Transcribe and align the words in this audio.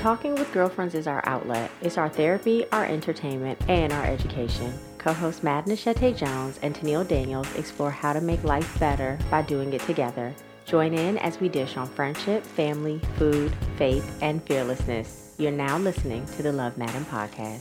Talking 0.00 0.34
with 0.34 0.50
Girlfriends 0.54 0.94
is 0.94 1.06
our 1.06 1.20
outlet. 1.26 1.70
It's 1.82 1.98
our 1.98 2.08
therapy, 2.08 2.64
our 2.72 2.86
entertainment, 2.86 3.60
and 3.68 3.92
our 3.92 4.06
education. 4.06 4.72
Co 4.96 5.12
hosts 5.12 5.42
Mad 5.42 5.66
Nashete 5.66 6.16
Jones 6.16 6.58
and 6.62 6.74
Tennille 6.74 7.06
Daniels 7.06 7.54
explore 7.54 7.90
how 7.90 8.14
to 8.14 8.20
make 8.22 8.42
life 8.42 8.80
better 8.80 9.18
by 9.30 9.42
doing 9.42 9.74
it 9.74 9.82
together. 9.82 10.34
Join 10.64 10.94
in 10.94 11.18
as 11.18 11.38
we 11.38 11.50
dish 11.50 11.76
on 11.76 11.86
friendship, 11.86 12.46
family, 12.46 12.98
food, 13.18 13.52
faith, 13.76 14.10
and 14.22 14.42
fearlessness. 14.44 15.34
You're 15.36 15.52
now 15.52 15.76
listening 15.76 16.24
to 16.24 16.42
the 16.42 16.52
Love 16.52 16.78
Maaden 16.78 17.04
Podcast. 17.04 17.60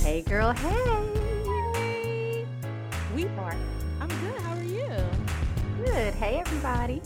Hey, 0.00 0.22
girl, 0.22 0.52
hey. 0.52 0.89
Hey, 6.20 6.36
everybody. 6.38 7.00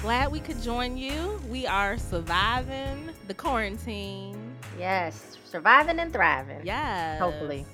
Glad 0.00 0.32
we 0.32 0.40
could 0.40 0.62
join 0.62 0.96
you. 0.96 1.38
We 1.50 1.66
are 1.66 1.98
surviving 1.98 3.10
the 3.26 3.34
quarantine. 3.34 4.56
Yes, 4.78 5.36
surviving 5.44 5.98
and 5.98 6.10
thriving. 6.10 6.64
Yes. 6.64 7.20
hopefully 7.20 7.66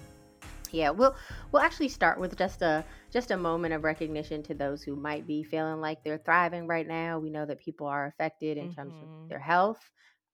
yeah 0.73 0.91
we'll 0.91 1.15
we'll 1.53 1.63
actually 1.63 1.89
start 1.89 2.19
with 2.19 2.37
just 2.37 2.61
a 2.63 2.85
just 3.13 3.31
a 3.31 3.37
moment 3.37 3.73
of 3.73 3.85
recognition 3.85 4.43
to 4.43 4.55
those 4.55 4.83
who 4.83 4.97
might 4.97 5.27
be 5.29 5.45
feeling 5.45 5.81
like 5.81 6.03
they're 6.03 6.19
thriving 6.25 6.67
right 6.67 6.89
now 6.89 7.21
we 7.21 7.31
know 7.31 7.47
that 7.47 7.61
people 7.61 7.87
are 7.87 8.07
affected 8.07 8.57
in 8.59 8.69
terms 8.75 8.95
Mhm. 8.95 9.03
of 9.03 9.09
their 9.29 9.39
health 9.39 9.79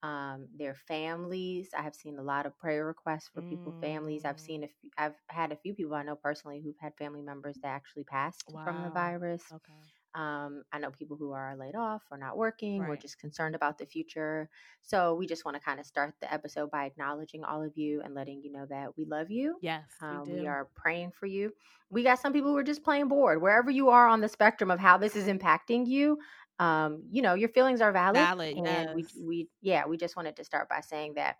um, 0.02 0.48
their 0.56 0.74
families 0.74 1.68
i 1.76 1.82
have 1.82 1.94
seen 1.94 2.18
a 2.18 2.22
lot 2.22 2.46
of 2.46 2.56
prayer 2.58 2.86
requests 2.86 3.28
for 3.34 3.42
people 3.42 3.74
families 3.82 4.24
i've 4.24 4.36
Mm. 4.36 4.40
seen 4.40 4.64
a 4.64 4.68
few, 4.68 4.90
i've 4.96 5.16
had 5.28 5.52
a 5.52 5.56
few 5.56 5.74
people 5.74 5.94
i 5.94 6.02
know 6.02 6.16
personally 6.16 6.62
who've 6.64 6.78
had 6.80 6.96
family 6.96 7.20
members 7.20 7.58
that 7.62 7.68
actually 7.68 8.04
passed 8.04 8.42
from 8.64 8.82
the 8.82 8.90
virus 8.90 9.42
Okay. 9.52 9.99
Um, 10.14 10.64
I 10.72 10.78
know 10.78 10.90
people 10.90 11.16
who 11.16 11.32
are 11.32 11.56
laid 11.56 11.76
off 11.76 12.02
or 12.10 12.18
not 12.18 12.36
working. 12.36 12.80
Right. 12.80 13.00
just 13.00 13.18
concerned 13.18 13.54
about 13.54 13.78
the 13.78 13.86
future. 13.86 14.48
So 14.82 15.14
we 15.14 15.26
just 15.26 15.44
want 15.44 15.56
to 15.56 15.62
kind 15.62 15.78
of 15.78 15.86
start 15.86 16.14
the 16.20 16.32
episode 16.32 16.70
by 16.70 16.86
acknowledging 16.86 17.44
all 17.44 17.62
of 17.62 17.76
you 17.76 18.02
and 18.02 18.14
letting 18.14 18.42
you 18.42 18.50
know 18.50 18.66
that 18.70 18.96
we 18.96 19.04
love 19.04 19.30
you. 19.30 19.58
Yes, 19.62 19.84
Um, 20.00 20.24
we 20.26 20.40
we 20.40 20.46
are 20.46 20.68
praying 20.74 21.12
for 21.12 21.26
you. 21.26 21.52
We 21.90 22.02
got 22.02 22.18
some 22.18 22.32
people 22.32 22.50
who 22.50 22.56
are 22.56 22.64
just 22.64 22.82
plain 22.82 23.08
bored. 23.08 23.40
Wherever 23.40 23.70
you 23.70 23.90
are 23.90 24.08
on 24.08 24.20
the 24.20 24.28
spectrum 24.28 24.70
of 24.70 24.80
how 24.80 24.98
this 24.98 25.14
is 25.14 25.26
impacting 25.26 25.86
you, 25.86 26.18
um, 26.58 27.02
you 27.10 27.22
know, 27.22 27.34
your 27.34 27.48
feelings 27.48 27.80
are 27.80 27.92
valid. 27.92 28.16
Valid, 28.16 28.56
and 28.58 28.94
we, 28.94 29.06
we, 29.24 29.48
yeah, 29.62 29.86
we 29.86 29.96
just 29.96 30.16
wanted 30.16 30.36
to 30.36 30.44
start 30.44 30.68
by 30.68 30.80
saying 30.80 31.14
that 31.14 31.36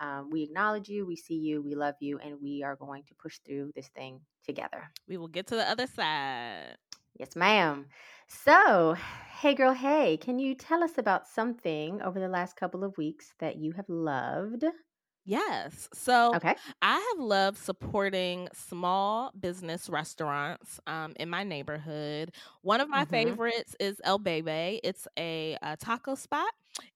um, 0.00 0.30
we 0.30 0.42
acknowledge 0.42 0.88
you, 0.88 1.06
we 1.06 1.16
see 1.16 1.34
you, 1.34 1.62
we 1.62 1.74
love 1.74 1.94
you, 2.00 2.18
and 2.18 2.36
we 2.40 2.62
are 2.62 2.76
going 2.76 3.02
to 3.04 3.14
push 3.14 3.38
through 3.46 3.72
this 3.74 3.88
thing 3.88 4.20
together. 4.44 4.90
We 5.08 5.16
will 5.16 5.28
get 5.28 5.46
to 5.48 5.56
the 5.56 5.68
other 5.68 5.86
side. 5.86 6.76
Yes, 7.18 7.34
ma'am. 7.34 7.86
So, 8.28 8.92
hey, 8.94 9.54
girl, 9.56 9.72
hey, 9.72 10.16
can 10.18 10.38
you 10.38 10.54
tell 10.54 10.84
us 10.84 10.98
about 10.98 11.26
something 11.26 12.00
over 12.00 12.20
the 12.20 12.28
last 12.28 12.54
couple 12.54 12.84
of 12.84 12.96
weeks 12.96 13.34
that 13.40 13.56
you 13.56 13.72
have 13.72 13.88
loved? 13.88 14.64
Yes. 15.24 15.88
So 15.92 16.36
Okay. 16.36 16.58
I 16.80 16.94
have 16.98 17.18
loved 17.22 17.58
supporting 17.58 18.48
small 18.54 19.30
business 19.38 19.90
restaurants 19.90 20.80
um, 20.86 21.12
in 21.20 21.28
my 21.28 21.44
neighborhood. 21.44 22.34
One 22.62 22.80
of 22.80 22.88
my 22.88 23.04
Mhm. 23.04 23.38
favorites 23.44 23.76
is 23.78 24.00
El 24.04 24.18
Bebe. 24.18 24.80
It's 24.82 25.06
a, 25.18 25.58
uh 25.60 25.76
taco 25.78 26.14
spot 26.14 26.50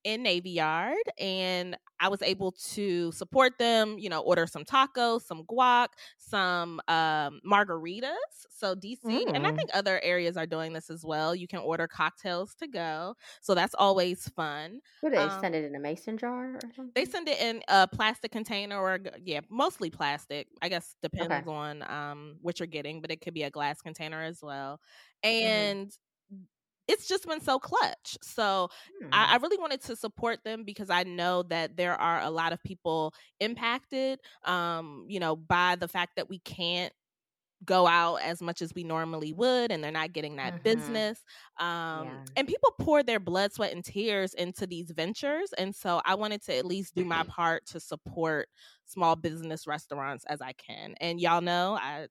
in 0.05 0.23
Navy 0.23 0.51
Yard, 0.51 0.97
and 1.19 1.77
I 2.03 2.09
was 2.09 2.23
able 2.23 2.53
to 2.53 3.13
support 3.13 3.59
them. 3.59 3.99
You 3.99 4.11
know, 4.11 4.21
order 4.21 4.47
some 4.47 4.65
tacos, 4.65 5.23
some 5.23 5.45
guac, 5.45 5.89
some 6.19 6.81
um, 6.89 7.41
margaritas. 7.47 8.17
So 8.51 8.75
DC, 8.75 9.25
and 9.35 9.47
I 9.47 9.51
Mm. 9.51 9.57
think 9.57 9.71
other 9.75 10.01
areas 10.03 10.37
are 10.37 10.47
doing 10.47 10.73
this 10.75 10.91
as 10.91 11.05
well. 11.05 11.35
You 11.35 11.49
can 11.49 11.61
order 11.61 11.89
cocktails 11.89 12.55
to 12.57 12.67
go, 12.69 13.15
so 13.41 13.55
that's 13.55 13.75
always 13.75 14.29
fun. 14.29 14.81
What, 15.01 15.11
they 15.11 15.29
Um, 15.29 15.29
send 15.29 15.55
it 15.55 15.65
in 15.67 15.75
a 15.75 15.79
mason 15.79 16.17
jar 16.17 16.63
or 16.65 16.73
something? 16.73 16.95
they 16.95 17.05
send 17.07 17.27
it 17.29 17.41
in 17.41 17.63
a 17.69 17.89
plastic 17.89 18.33
container 18.33 18.79
or 18.79 18.99
yeah, 19.25 19.41
mostly 19.49 19.91
plastic. 19.91 20.49
I 20.61 20.69
guess 20.69 20.95
depends 21.03 21.47
on 21.47 21.83
um 21.91 22.37
what 22.43 22.61
you're 22.61 22.67
getting, 22.67 23.01
but 23.01 23.11
it 23.11 23.21
could 23.23 23.35
be 23.35 23.45
a 23.45 23.51
glass 23.51 23.81
container 23.81 24.23
as 24.23 24.41
well. 24.43 24.81
Mm-hmm. 25.41 25.73
It's 26.93 27.09
just 27.09 27.27
been 27.27 27.41
so 27.41 27.59
clutch. 27.59 28.19
So 28.23 28.69
I, 29.13 29.35
I 29.35 29.37
really 29.37 29.59
wanted 29.59 29.83
to 29.83 29.97
support 29.97 30.41
them 30.45 30.65
because 30.65 30.91
I 30.91 31.05
know 31.05 31.43
that 31.45 31.77
there 31.77 31.95
are 32.01 32.21
a 32.21 32.31
lot 32.31 32.53
of 32.53 32.63
people 32.63 33.15
impacted, 33.41 34.21
um, 34.45 35.07
you 35.09 35.21
know, 35.21 35.37
by 35.37 35.77
the 35.77 35.89
fact 35.89 36.13
that 36.17 36.29
we 36.29 36.39
can't 36.41 36.93
go 37.65 37.87
out 37.87 38.17
as 38.23 38.43
much 38.43 38.61
as 38.63 38.75
we 38.75 38.85
normally 38.85 39.33
would 39.33 39.71
and 39.71 39.85
they're 39.85 39.93
not 39.93 40.13
getting 40.13 40.37
that 40.37 40.55
Mhm. 40.55 40.63
business 40.65 41.23
um 41.61 42.19
Yeah. 42.19 42.25
and 42.37 42.49
people 42.49 42.71
pour 42.81 43.03
their 43.05 43.21
blood 43.21 43.53
sweat 43.53 43.73
and 43.73 43.85
tears 43.85 44.35
into 44.35 44.67
these 44.67 44.91
ventures 44.91 45.53
and 45.59 45.75
so 45.75 46.01
i 46.05 46.15
wanted 46.15 46.43
to 46.43 46.57
at 46.57 46.67
least 46.67 46.95
do 46.95 47.05
my 47.05 47.23
part 47.25 47.65
to 47.67 47.79
support 47.81 48.49
small 48.85 49.15
business 49.15 49.67
restaurants 49.67 50.25
as 50.27 50.41
i 50.41 50.53
can 50.55 50.95
and 51.01 51.21
y'all 51.21 51.41
know 51.41 51.79
i 51.81 52.07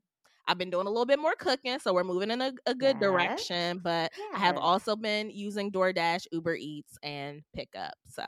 I've 0.47 0.57
been 0.57 0.69
doing 0.69 0.87
a 0.87 0.89
little 0.89 1.05
bit 1.05 1.19
more 1.19 1.33
cooking, 1.37 1.79
so 1.79 1.93
we're 1.93 2.03
moving 2.03 2.31
in 2.31 2.41
a, 2.41 2.51
a 2.65 2.73
good 2.75 2.97
Yes. 2.99 3.01
direction. 3.01 3.79
But 3.83 4.11
I 4.33 4.39
have 4.39 4.57
also 4.57 4.95
been 4.95 5.29
using 5.29 5.71
DoorDash, 5.71 6.27
Uber 6.31 6.55
Eats, 6.55 6.97
and 7.03 7.41
Pickup. 7.55 7.93
So 8.07 8.23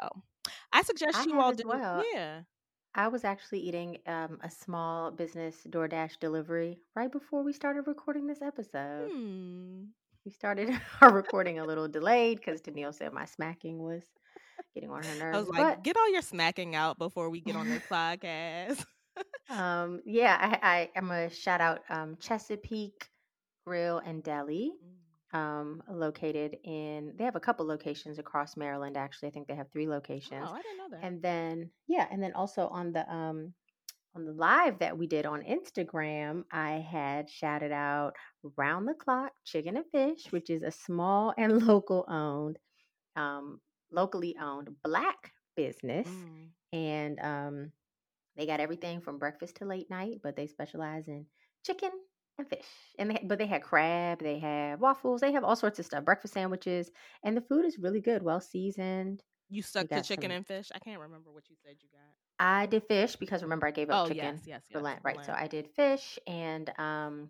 I 0.71 0.81
suggest 0.83 1.17
I 1.17 1.23
you 1.25 1.39
all 1.39 1.53
do. 1.53 1.67
well. 1.67 2.03
Yeah. 2.13 2.41
I 2.95 3.07
was 3.07 3.23
actually 3.23 3.59
eating 3.61 3.97
um, 4.05 4.37
a 4.43 4.51
small 4.51 5.09
business 5.09 5.55
DoorDash 5.67 6.19
delivery 6.19 6.77
right 6.95 7.11
before 7.11 7.41
we 7.43 7.51
started 7.51 7.87
recording 7.87 8.27
this 8.27 8.41
episode. 8.41 9.09
Hmm. 9.11 9.85
We 10.25 10.31
started 10.31 10.69
our 11.01 11.11
recording 11.11 11.57
a 11.59 11.65
little 11.65 11.87
delayed 11.87 12.37
because 12.37 12.61
Danielle 12.61 12.93
said 12.93 13.11
my 13.11 13.25
smacking 13.25 13.79
was 13.79 14.03
getting 14.75 14.91
on 14.91 15.01
her 15.03 15.15
nerves. 15.19 15.35
I 15.35 15.39
was 15.39 15.49
like, 15.49 15.57
but 15.59 15.83
get 15.83 15.97
all 15.97 16.11
your 16.11 16.21
snacking 16.21 16.75
out 16.75 16.99
before 16.99 17.29
we 17.31 17.41
get 17.41 17.55
on 17.55 17.67
this 17.67 17.81
podcast. 17.91 18.85
Um, 19.49 20.01
yeah, 20.05 20.37
I, 20.61 20.89
I 20.95 20.97
am 20.97 21.11
a 21.11 21.29
shout 21.29 21.61
out 21.61 21.81
um, 21.89 22.17
Chesapeake 22.19 23.07
Grill 23.65 23.99
and 23.99 24.23
Deli, 24.23 24.71
um, 25.33 25.81
located 25.89 26.57
in. 26.63 27.13
They 27.17 27.23
have 27.23 27.35
a 27.35 27.39
couple 27.41 27.65
locations 27.65 28.19
across 28.19 28.55
Maryland. 28.57 28.97
Actually, 28.97 29.29
I 29.29 29.31
think 29.31 29.47
they 29.47 29.55
have 29.55 29.71
three 29.71 29.87
locations. 29.87 30.45
Oh, 30.47 30.53
I 30.53 30.61
didn't 30.61 30.77
know 30.77 30.89
that. 30.91 31.03
And 31.05 31.21
then 31.21 31.69
yeah, 31.87 32.07
and 32.11 32.21
then 32.21 32.33
also 32.33 32.67
on 32.67 32.93
the 32.93 33.09
um 33.11 33.53
on 34.15 34.25
the 34.25 34.31
live 34.33 34.77
that 34.79 34.97
we 34.97 35.07
did 35.07 35.25
on 35.25 35.41
Instagram, 35.41 36.43
I 36.51 36.73
had 36.89 37.29
shouted 37.29 37.71
out 37.71 38.13
Round 38.57 38.87
the 38.87 38.93
Clock 38.93 39.31
Chicken 39.43 39.75
and 39.77 39.85
Fish, 39.91 40.31
which 40.31 40.49
is 40.51 40.61
a 40.61 40.71
small 40.71 41.33
and 41.37 41.65
local 41.65 42.05
owned, 42.07 42.57
um, 43.15 43.59
locally 43.91 44.35
owned 44.41 44.69
black 44.83 45.31
business, 45.55 46.07
Mm. 46.07 46.47
and 46.73 47.19
um, 47.19 47.71
they 48.35 48.45
got 48.45 48.59
everything 48.59 49.01
from 49.01 49.19
breakfast 49.19 49.57
to 49.57 49.65
late 49.65 49.89
night, 49.89 50.19
but 50.23 50.35
they 50.35 50.47
specialize 50.47 51.07
in 51.07 51.25
chicken 51.65 51.91
and 52.37 52.47
fish. 52.49 52.65
And 52.97 53.11
they, 53.11 53.19
but 53.23 53.37
they 53.37 53.45
had 53.47 53.63
crab, 53.63 54.19
they 54.19 54.39
have 54.39 54.79
waffles, 54.81 55.21
they 55.21 55.31
have 55.33 55.43
all 55.43 55.55
sorts 55.55 55.79
of 55.79 55.85
stuff, 55.85 56.05
breakfast 56.05 56.33
sandwiches, 56.33 56.91
and 57.23 57.35
the 57.37 57.41
food 57.41 57.65
is 57.65 57.77
really 57.79 58.01
good, 58.01 58.23
well 58.23 58.39
seasoned. 58.41 59.21
You 59.49 59.61
stuck 59.61 59.89
to 59.89 60.01
chicken 60.01 60.23
some- 60.23 60.31
and 60.37 60.47
fish? 60.47 60.71
I 60.73 60.79
can't 60.79 60.99
remember 61.01 61.31
what 61.31 61.49
you 61.49 61.55
said 61.63 61.75
you 61.81 61.89
got. 61.91 62.01
I 62.39 62.65
did 62.65 62.83
fish 62.87 63.15
because 63.15 63.43
remember 63.43 63.67
I 63.67 63.71
gave 63.71 63.89
up 63.89 64.05
Oh, 64.05 64.07
chicken 64.07 64.35
yes, 64.35 64.43
yes, 64.47 64.63
for 64.71 64.79
yes. 64.79 64.83
Lent, 64.85 64.99
right? 65.03 65.23
So 65.25 65.33
I 65.33 65.47
did 65.47 65.69
fish 65.75 66.17
and 66.27 66.69
um 66.79 67.29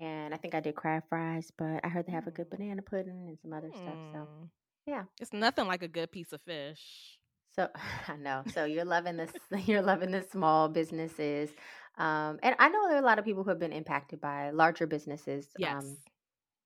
and 0.00 0.32
I 0.34 0.36
think 0.36 0.54
I 0.54 0.60
did 0.60 0.74
crab 0.76 1.04
fries, 1.08 1.50
but 1.56 1.84
I 1.84 1.88
heard 1.88 2.06
they 2.06 2.12
have 2.12 2.26
a 2.26 2.30
good 2.30 2.46
Mm. 2.46 2.50
banana 2.50 2.82
pudding 2.82 3.28
and 3.28 3.38
some 3.40 3.52
other 3.52 3.72
stuff. 3.72 3.98
So 4.12 4.28
Mm. 4.28 4.50
yeah. 4.86 5.04
It's 5.20 5.32
nothing 5.32 5.66
like 5.66 5.82
a 5.82 5.88
good 5.88 6.12
piece 6.12 6.32
of 6.32 6.40
fish. 6.42 7.17
So 7.58 7.68
I 8.08 8.16
know. 8.16 8.44
So 8.46 8.64
you're 8.64 8.84
loving 8.84 9.16
this. 9.16 9.32
You're 9.66 9.82
loving 9.82 10.10
the 10.12 10.22
small 10.22 10.68
businesses, 10.68 11.50
um, 11.96 12.38
and 12.42 12.54
I 12.58 12.68
know 12.68 12.86
there 12.88 12.96
are 12.96 13.02
a 13.02 13.06
lot 13.06 13.18
of 13.18 13.24
people 13.24 13.42
who 13.44 13.50
have 13.50 13.58
been 13.58 13.72
impacted 13.72 14.20
by 14.20 14.50
larger 14.50 14.86
businesses. 14.86 15.56
Yes. 15.56 15.78
Um, 15.78 15.98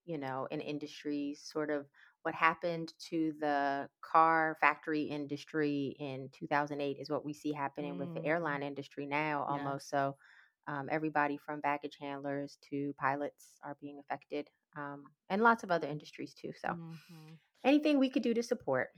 you 0.06 0.18
know, 0.18 0.48
in 0.50 0.60
industries, 0.60 1.42
sort 1.42 1.70
of 1.70 1.88
what 2.22 2.34
happened 2.34 2.94
to 3.10 3.34
the 3.40 3.88
car 4.02 4.56
factory 4.60 5.04
industry 5.04 5.96
in 6.00 6.30
2008 6.32 6.98
is 7.00 7.10
what 7.10 7.24
we 7.24 7.34
see 7.34 7.52
happening 7.52 7.98
with 7.98 8.12
the 8.14 8.24
Mhm. 8.24 8.26
airline 8.26 8.62
industry 8.64 9.06
now, 9.06 9.44
Yes. 9.48 9.82
almost. 9.84 9.90
So 9.90 10.16
um, 10.68 10.88
everybody 10.90 11.38
from 11.38 11.60
baggage 11.60 11.98
handlers 12.00 12.58
to 12.70 12.94
pilots 12.98 13.54
are 13.64 13.76
being 13.80 14.00
affected, 14.00 14.50
um, 14.76 15.12
and 15.30 15.42
lots 15.42 15.64
of 15.64 15.70
other 15.72 15.88
industries 15.88 16.34
too. 16.34 16.52
So 16.60 16.76
Mhm. 16.76 17.38
anything 17.64 17.98
we 17.98 18.10
could 18.10 18.22
do 18.22 18.34
to 18.34 18.42
support. 18.42 18.90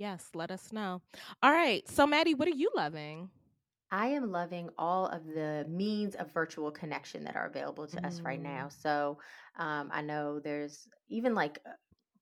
Yes, 0.00 0.30
let 0.32 0.50
us 0.50 0.72
know. 0.72 1.02
All 1.42 1.52
right. 1.52 1.86
So, 1.86 2.06
Maddie, 2.06 2.32
what 2.32 2.48
are 2.48 2.52
you 2.52 2.70
loving? 2.74 3.28
I 3.92 4.06
am 4.06 4.32
loving 4.32 4.70
all 4.78 5.06
of 5.08 5.26
the 5.26 5.66
means 5.68 6.14
of 6.14 6.32
virtual 6.32 6.70
connection 6.70 7.22
that 7.24 7.36
are 7.36 7.46
available 7.46 7.86
to 7.86 8.06
us 8.06 8.22
right 8.24 8.40
now. 8.40 8.68
So 8.70 9.18
um, 9.58 9.90
I 9.92 10.00
know 10.00 10.40
there's 10.40 10.88
even 11.10 11.34
like 11.34 11.58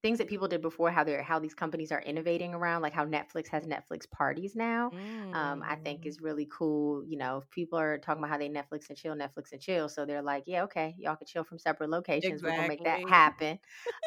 things 0.03 0.19
that 0.19 0.29
people 0.29 0.47
did 0.47 0.63
before 0.63 0.91
how 0.91 1.03
they're 1.03 1.23
how 1.23 1.39
these 1.39 1.55
companies 1.55 1.91
are 1.91 2.01
innovating 2.03 2.55
around 2.55 2.83
like 2.83 2.93
how 2.93 3.05
netflix 3.05 3.49
has 3.49 3.65
netflix 3.65 4.09
parties 4.09 4.55
now 4.55 4.91
mm. 4.91 5.35
um, 5.35 5.63
i 5.67 5.75
think 5.75 6.03
mm. 6.03 6.07
is 6.07 6.21
really 6.21 6.49
cool 6.51 7.05
you 7.05 7.19
know 7.19 7.43
people 7.51 7.79
are 7.79 7.99
talking 7.99 8.23
about 8.23 8.31
how 8.31 8.39
they 8.39 8.49
netflix 8.49 8.89
and 8.89 8.97
chill 8.97 9.15
netflix 9.15 9.53
and 9.53 9.61
chill 9.61 9.89
so 9.89 10.05
they're 10.05 10.23
like 10.23 10.45
yeah 10.47 10.63
okay 10.63 10.95
y'all 10.99 11.17
can 11.17 11.27
chill 11.27 11.45
from 11.45 11.59
separate 11.59 11.91
locations 11.91 12.35
exactly. 12.35 12.51
we're 12.51 12.57
gonna 12.57 12.69
make 12.69 12.85
that 12.85 13.09
happen 13.09 13.59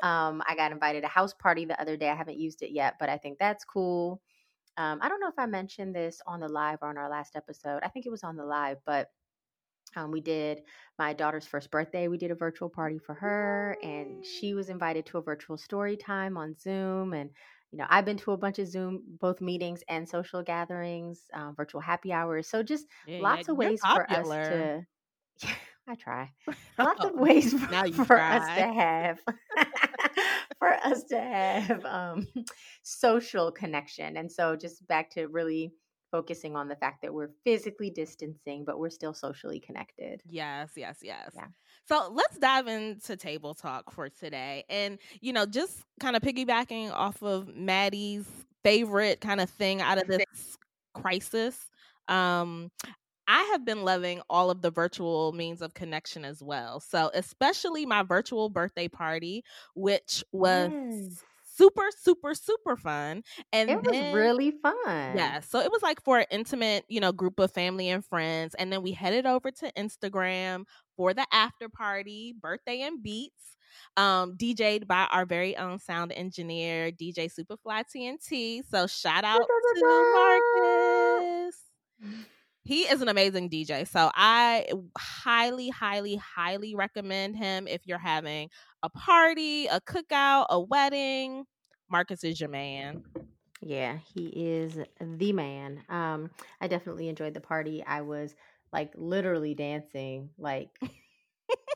um, 0.04 0.42
i 0.48 0.56
got 0.56 0.72
invited 0.72 1.02
to 1.02 1.08
a 1.08 1.10
house 1.10 1.34
party 1.34 1.66
the 1.66 1.80
other 1.82 1.98
day 1.98 2.10
i 2.10 2.16
haven't 2.16 2.38
used 2.38 2.62
it 2.62 2.72
yet 2.72 2.96
but 3.00 3.10
i 3.10 3.18
think 3.18 3.38
that's 3.38 3.66
cool 3.66 4.22
um, 4.78 5.00
i 5.02 5.10
don't 5.10 5.20
know 5.20 5.28
if 5.28 5.38
i 5.38 5.46
mentioned 5.46 5.94
this 5.94 6.22
on 6.26 6.40
the 6.40 6.48
live 6.48 6.80
or 6.82 6.90
on 6.90 6.98
our 6.98 7.10
last 7.10 7.36
episode 7.36 7.80
i 7.84 7.90
think 7.90 8.06
it 8.06 8.12
was 8.12 8.24
on 8.24 8.38
the 8.38 8.46
live 8.46 8.78
but 8.86 9.10
um, 9.96 10.12
we 10.12 10.22
did 10.22 10.62
my 10.98 11.14
daughter's 11.14 11.46
first 11.46 11.72
birthday. 11.72 12.08
We 12.08 12.18
did 12.18 12.32
a 12.32 12.36
virtual 12.36 12.70
party 12.70 12.98
for 13.00 13.14
her, 13.16 13.78
and 13.84 14.26
she 14.26 14.54
was 14.54 14.70
invited 14.70 15.06
to 15.08 15.18
a 15.18 15.22
virtual 15.22 15.58
story 15.58 15.98
time 15.98 16.38
on 16.38 16.56
Zoom. 16.58 17.14
And 17.14 17.30
you 17.72 17.78
know, 17.78 17.86
I've 17.90 18.06
been 18.06 18.18
to 18.18 18.32
a 18.32 18.38
bunch 18.38 18.60
of 18.60 18.68
Zoom 18.68 19.04
both 19.20 19.42
meetings 19.42 19.84
and 19.88 20.08
social 20.08 20.44
gatherings, 20.44 21.22
um, 21.34 21.56
virtual 21.56 21.82
happy 21.82 22.12
hours. 22.14 22.48
So 22.48 22.64
just 22.64 22.86
yeah, 23.06 23.20
lots 23.22 23.50
of 23.50 23.58
ways 23.58 23.86
for 23.86 24.10
us 24.12 24.38
to. 24.44 24.86
Yeah, 25.44 25.56
I 25.88 25.96
try. 25.96 26.32
Lots 26.78 27.04
of 27.06 27.14
ways 27.16 27.54
for, 27.54 28.06
for 28.06 28.20
us 28.22 28.52
to 28.56 28.62
have 28.74 29.20
for 30.60 30.74
us 30.74 31.04
to 31.06 31.20
have 31.20 31.86
um, 31.86 32.28
social 32.84 33.52
connection. 33.52 34.18
And 34.18 34.32
so 34.32 34.56
just 34.56 34.86
back 34.88 35.10
to 35.12 35.28
really 35.28 35.74
focusing 36.12 36.56
on 36.56 36.68
the 36.68 36.76
fact 36.76 37.02
that 37.02 37.14
we're 37.14 37.32
physically 37.44 37.90
distancing, 37.90 38.64
but 38.66 38.80
we're 38.80 38.90
still 38.90 39.14
socially 39.14 39.60
connected. 39.60 40.22
Yes, 40.28 40.72
yes, 40.76 41.00
yes. 41.02 41.32
Yeah. 41.36 41.46
So 41.88 42.12
let's 42.12 42.38
dive 42.38 42.68
into 42.68 43.16
table 43.16 43.54
talk 43.54 43.92
for 43.92 44.10
today. 44.10 44.66
And, 44.70 45.00
you 45.22 45.34
know, 45.34 45.46
just 45.46 45.84
kind 46.00 46.16
of 46.16 46.22
piggybacking 46.22 46.92
off 46.92 47.22
of 47.24 47.56
Maddie's 47.56 48.28
favorite 48.64 49.22
kind 49.22 49.42
of 49.42 49.50
thing 49.50 49.82
out 49.82 49.98
of 49.98 50.08
this 50.08 50.58
crisis. 50.94 51.58
Um, 52.08 52.72
I 53.28 53.44
have 53.52 53.64
been 53.64 53.84
loving 53.84 54.22
all 54.30 54.50
of 54.50 54.62
the 54.62 54.72
virtual 54.72 55.32
means 55.32 55.62
of 55.62 55.74
connection 55.74 56.26
as 56.26 56.44
well. 56.44 56.82
So, 56.82 57.10
especially 57.14 57.86
my 57.86 58.04
virtual 58.04 58.50
birthday 58.50 58.90
party, 58.90 59.44
which 59.74 60.24
was 60.34 60.72
yes 60.72 61.24
super, 61.62 61.88
super, 62.00 62.34
super 62.34 62.76
fun. 62.76 63.24
And 63.54 63.70
it 63.70 63.84
was 63.84 64.14
really 64.14 64.52
fun. 64.52 64.76
Yeah. 65.16 65.42
So 65.42 65.60
it 65.60 65.72
was 65.72 65.84
like 65.84 66.04
for 66.04 66.20
an 66.20 66.26
intimate, 66.32 66.86
you 66.88 67.00
know, 67.00 67.12
group 67.12 67.40
of 67.40 67.52
family 67.52 67.90
and 67.90 68.04
friends. 68.04 68.56
And 68.56 68.72
then 68.74 68.82
we 68.82 68.92
headed 68.92 69.26
over 69.26 69.52
to 69.52 69.72
Instagram 69.78 70.66
for 70.96 71.14
the 71.14 71.26
after 71.32 71.70
party, 71.70 72.34
birthday 72.40 72.82
and 72.82 73.02
beats. 73.04 73.58
Um, 73.98 74.36
DJ'd 74.38 74.88
by 74.88 75.08
our 75.12 75.26
very 75.26 75.56
own 75.58 75.80
sound 75.80 76.12
engineer, 76.14 76.92
DJ 76.92 77.30
Superfly 77.32 77.84
TNT. 77.96 78.62
So 78.70 78.88
shout 78.88 79.24
out 79.24 79.52
to 79.76 80.04
Marcus. 80.14 80.41
He 82.72 82.84
is 82.84 83.02
an 83.02 83.10
amazing 83.10 83.50
DJ. 83.50 83.86
So 83.86 84.10
I 84.16 84.66
highly, 84.98 85.68
highly, 85.68 86.16
highly 86.16 86.74
recommend 86.74 87.36
him 87.36 87.68
if 87.68 87.82
you're 87.86 87.98
having 87.98 88.50
a 88.82 88.90
party, 88.90 89.66
a 89.66 89.82
cookout, 89.82 90.46
a 90.50 90.58
wedding. 90.58 91.44
Marcus 91.90 92.24
is 92.24 92.40
your 92.40 92.48
man. 92.48 93.04
Yeah, 93.60 93.98
he 94.16 94.28
is 94.28 94.78
the 95.02 95.34
man. 95.34 95.84
Um, 95.90 96.32
I 96.62 96.70
definitely 96.70 97.10
enjoyed 97.10 97.34
the 97.34 97.42
party. 97.42 97.84
I 97.86 98.04
was 98.04 98.36
like 98.72 98.94
literally 98.96 99.54
dancing, 99.54 100.30
like 100.38 100.70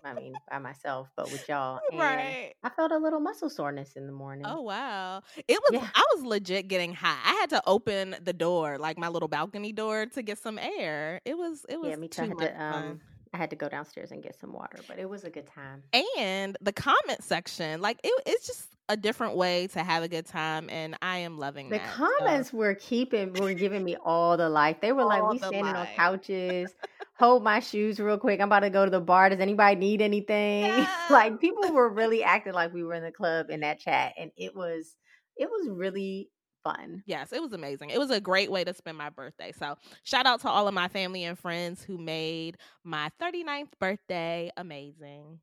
I 0.06 0.13
mean, 0.13 0.34
by 0.50 0.60
myself, 0.60 1.10
but 1.16 1.31
with 1.31 1.48
y'all. 1.50 1.80
And 1.92 2.00
right. 2.00 2.54
I 2.63 2.69
felt 2.69 2.92
a 2.92 2.98
little 2.98 3.19
muscle 3.19 3.50
soreness 3.50 3.94
in 3.96 4.06
the 4.06 4.12
morning. 4.12 4.46
Oh 4.48 4.62
wow. 4.62 5.22
It 5.48 5.60
was 5.62 5.81
yeah. 5.81 5.88
I 5.94 6.04
was 6.16 6.24
legit 6.24 6.68
getting 6.68 6.94
hot. 6.94 7.19
I 7.24 7.34
had 7.34 7.50
to 7.52 7.62
open 7.66 8.16
the 8.22 8.34
door, 8.34 8.78
like 8.78 8.98
my 8.98 9.07
little 9.07 9.28
balcony 9.28 9.72
door 9.72 10.06
to 10.06 10.22
get 10.22 10.38
some 10.38 10.60
air. 10.60 11.22
It 11.25 11.38
was 11.38 11.66
it 11.69 11.80
was 11.80 11.90
yeah, 11.90 11.96
me 11.96 12.07
too. 12.07 12.28
Much 12.28 12.40
to, 12.40 12.63
um, 12.63 13.00
I 13.34 13.38
had 13.38 13.50
to 13.50 13.56
go 13.56 13.69
downstairs 13.69 14.12
and 14.12 14.24
get 14.24 14.40
some 14.40 14.54
water, 14.54 14.80
but 14.88 15.00
it 15.00 15.10
was 15.10 15.24
a 15.24 15.30
good 15.30 15.48
time. 15.48 15.84
And 16.18 16.57
the 16.62 16.74
comment 16.74 17.24
section, 17.24 17.81
like 17.81 18.00
it, 18.04 18.24
it's 18.25 18.48
just 18.48 18.68
a 18.88 18.96
different 18.96 19.36
way 19.36 19.68
to 19.68 19.84
have 19.84 20.04
a 20.04 20.07
good 20.07 20.25
time, 20.25 20.69
and 20.69 20.96
I 21.02 21.19
am 21.19 21.38
loving 21.38 21.69
the 21.69 21.78
that, 21.78 21.92
comments. 21.92 22.52
So. 22.52 22.57
Were 22.57 22.75
keeping, 22.75 23.34
were 23.34 23.54
giving 23.54 23.84
me 23.84 23.98
all 24.04 24.38
the 24.38 24.50
life. 24.50 24.78
They 24.81 24.92
were 24.92 25.02
all 25.02 25.07
like, 25.07 25.30
"We 25.30 25.38
standing 25.40 25.63
life. 25.66 25.90
on 25.90 25.96
couches." 25.96 26.74
Hold 27.18 27.44
my 27.44 27.60
shoes 27.60 28.00
real 28.00 28.18
quick. 28.18 28.40
I'm 28.42 28.48
about 28.48 28.62
to 28.62 28.70
go 28.70 28.86
to 28.86 28.92
the 28.92 29.00
bar. 29.00 29.30
Does 29.30 29.40
anybody 29.40 29.76
need 29.76 30.02
anything? 30.02 30.66
Yeah. 30.66 30.88
like 31.10 31.40
people 31.40 31.72
were 31.72 31.90
really 31.90 32.24
acting 32.24 32.54
like 32.54 32.74
we 32.74 32.84
were 32.84 32.94
in 32.94 33.04
the 33.04 33.12
club 33.12 33.50
in 33.50 33.62
that 33.62 33.80
chat 33.80 34.14
and 34.18 34.32
it 34.38 34.56
was 34.56 34.96
it 35.38 35.50
was 35.50 35.70
really 35.70 36.30
fun. 36.64 37.04
Yes, 37.06 37.32
it 37.32 37.42
was 37.42 37.54
amazing. 37.54 37.92
It 37.92 38.00
was 38.00 38.12
a 38.12 38.20
great 38.20 38.52
way 38.52 38.64
to 38.64 38.74
spend 38.74 38.98
my 38.98 39.10
birthday. 39.10 39.52
So, 39.52 39.76
shout 40.04 40.26
out 40.26 40.42
to 40.42 40.50
all 40.50 40.68
of 40.68 40.74
my 40.74 40.88
family 40.88 41.24
and 41.24 41.38
friends 41.38 41.84
who 41.84 41.98
made 41.98 42.58
my 42.84 43.12
39th 43.22 43.72
birthday 43.80 44.52
amazing. 44.58 45.40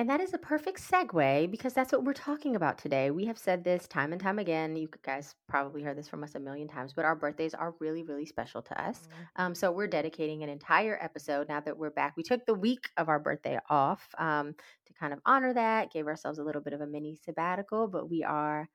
And 0.00 0.08
that 0.08 0.20
is 0.20 0.32
a 0.32 0.38
perfect 0.38 0.80
segue 0.80 1.50
because 1.50 1.74
that's 1.74 1.90
what 1.90 2.04
we're 2.04 2.12
talking 2.12 2.54
about 2.54 2.78
today. 2.78 3.10
We 3.10 3.24
have 3.26 3.36
said 3.36 3.64
this 3.64 3.88
time 3.88 4.12
and 4.12 4.22
time 4.22 4.38
again. 4.38 4.76
You 4.76 4.88
guys 5.02 5.34
probably 5.48 5.82
heard 5.82 5.98
this 5.98 6.08
from 6.08 6.22
us 6.22 6.36
a 6.36 6.38
million 6.38 6.68
times, 6.68 6.92
but 6.92 7.04
our 7.04 7.16
birthdays 7.16 7.52
are 7.52 7.74
really, 7.80 8.04
really 8.04 8.24
special 8.24 8.62
to 8.62 8.80
us. 8.80 9.00
Mm-hmm. 9.00 9.42
Um, 9.42 9.54
so 9.56 9.72
we're 9.72 9.88
dedicating 9.88 10.44
an 10.44 10.50
entire 10.50 10.96
episode 11.02 11.48
now 11.48 11.58
that 11.58 11.76
we're 11.76 11.90
back. 11.90 12.16
We 12.16 12.22
took 12.22 12.46
the 12.46 12.54
week 12.54 12.88
of 12.96 13.08
our 13.08 13.18
birthday 13.18 13.58
off 13.68 14.06
um, 14.18 14.54
to 14.86 14.92
kind 14.94 15.12
of 15.12 15.18
honor 15.26 15.52
that, 15.54 15.92
gave 15.92 16.06
ourselves 16.06 16.38
a 16.38 16.44
little 16.44 16.62
bit 16.62 16.74
of 16.74 16.80
a 16.80 16.86
mini 16.86 17.18
sabbatical, 17.24 17.88
but 17.88 18.08
we 18.08 18.22
are 18.22 18.68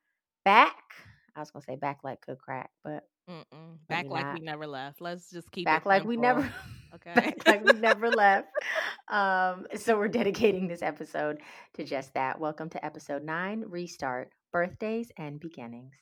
back. 0.44 0.76
I 1.38 1.40
was 1.40 1.52
going 1.52 1.62
to 1.62 1.72
say 1.72 1.78
back 1.78 2.00
like 2.04 2.20
cook 2.20 2.40
crack, 2.40 2.72
but 2.84 3.06
Mm-mm. 3.30 3.78
Back 3.88 4.08
like 4.10 4.26
not. 4.26 4.34
we 4.34 4.40
never 4.40 4.68
left. 4.68 5.02
Let's 5.02 5.30
just 5.30 5.52
keep 5.52 5.66
back 5.66 5.86
like 5.86 6.04
we 6.04 6.18
never. 6.18 6.52
Okay. 6.96 7.14
back 7.16 7.48
like 7.48 7.64
we 7.66 7.74
never 7.74 8.10
left. 8.12 8.48
Um, 9.10 9.66
so 9.76 9.98
we're 9.98 10.08
dedicating 10.08 10.68
this 10.68 10.84
episode 10.84 11.40
to 11.74 11.84
just 11.84 12.14
that. 12.14 12.40
Welcome 12.40 12.70
to 12.70 12.86
episode 12.86 13.24
nine, 13.24 13.64
restart 13.68 14.30
birthdays 14.52 15.12
and 15.18 15.40
beginnings. 15.40 15.94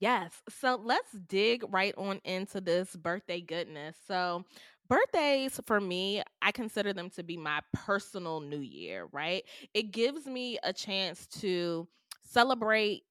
Yes. 0.00 0.32
So 0.48 0.80
let's 0.82 1.12
dig 1.12 1.64
right 1.70 1.94
on 1.96 2.20
into 2.24 2.60
this 2.60 2.94
birthday 2.96 3.40
goodness. 3.40 3.96
So 4.06 4.44
birthdays 4.88 5.60
for 5.66 5.80
me, 5.80 6.22
I 6.42 6.52
consider 6.52 6.92
them 6.92 7.10
to 7.10 7.22
be 7.22 7.36
my 7.36 7.60
personal 7.72 8.40
new 8.40 8.60
year, 8.60 9.08
right? 9.12 9.44
It 9.74 9.92
gives 9.92 10.26
me 10.26 10.58
a 10.62 10.72
chance 10.72 11.26
to 11.40 11.86
celebrate 12.22 13.02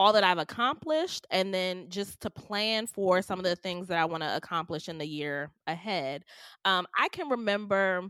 all 0.00 0.14
that 0.14 0.24
I've 0.24 0.38
accomplished 0.38 1.26
and 1.30 1.52
then 1.52 1.90
just 1.90 2.22
to 2.22 2.30
plan 2.30 2.86
for 2.86 3.20
some 3.20 3.38
of 3.38 3.44
the 3.44 3.54
things 3.54 3.86
that 3.88 3.98
I 3.98 4.06
want 4.06 4.22
to 4.22 4.34
accomplish 4.34 4.88
in 4.88 4.96
the 4.96 5.06
year 5.06 5.50
ahead. 5.66 6.24
Um, 6.64 6.86
I 6.98 7.08
can 7.10 7.28
remember 7.28 8.08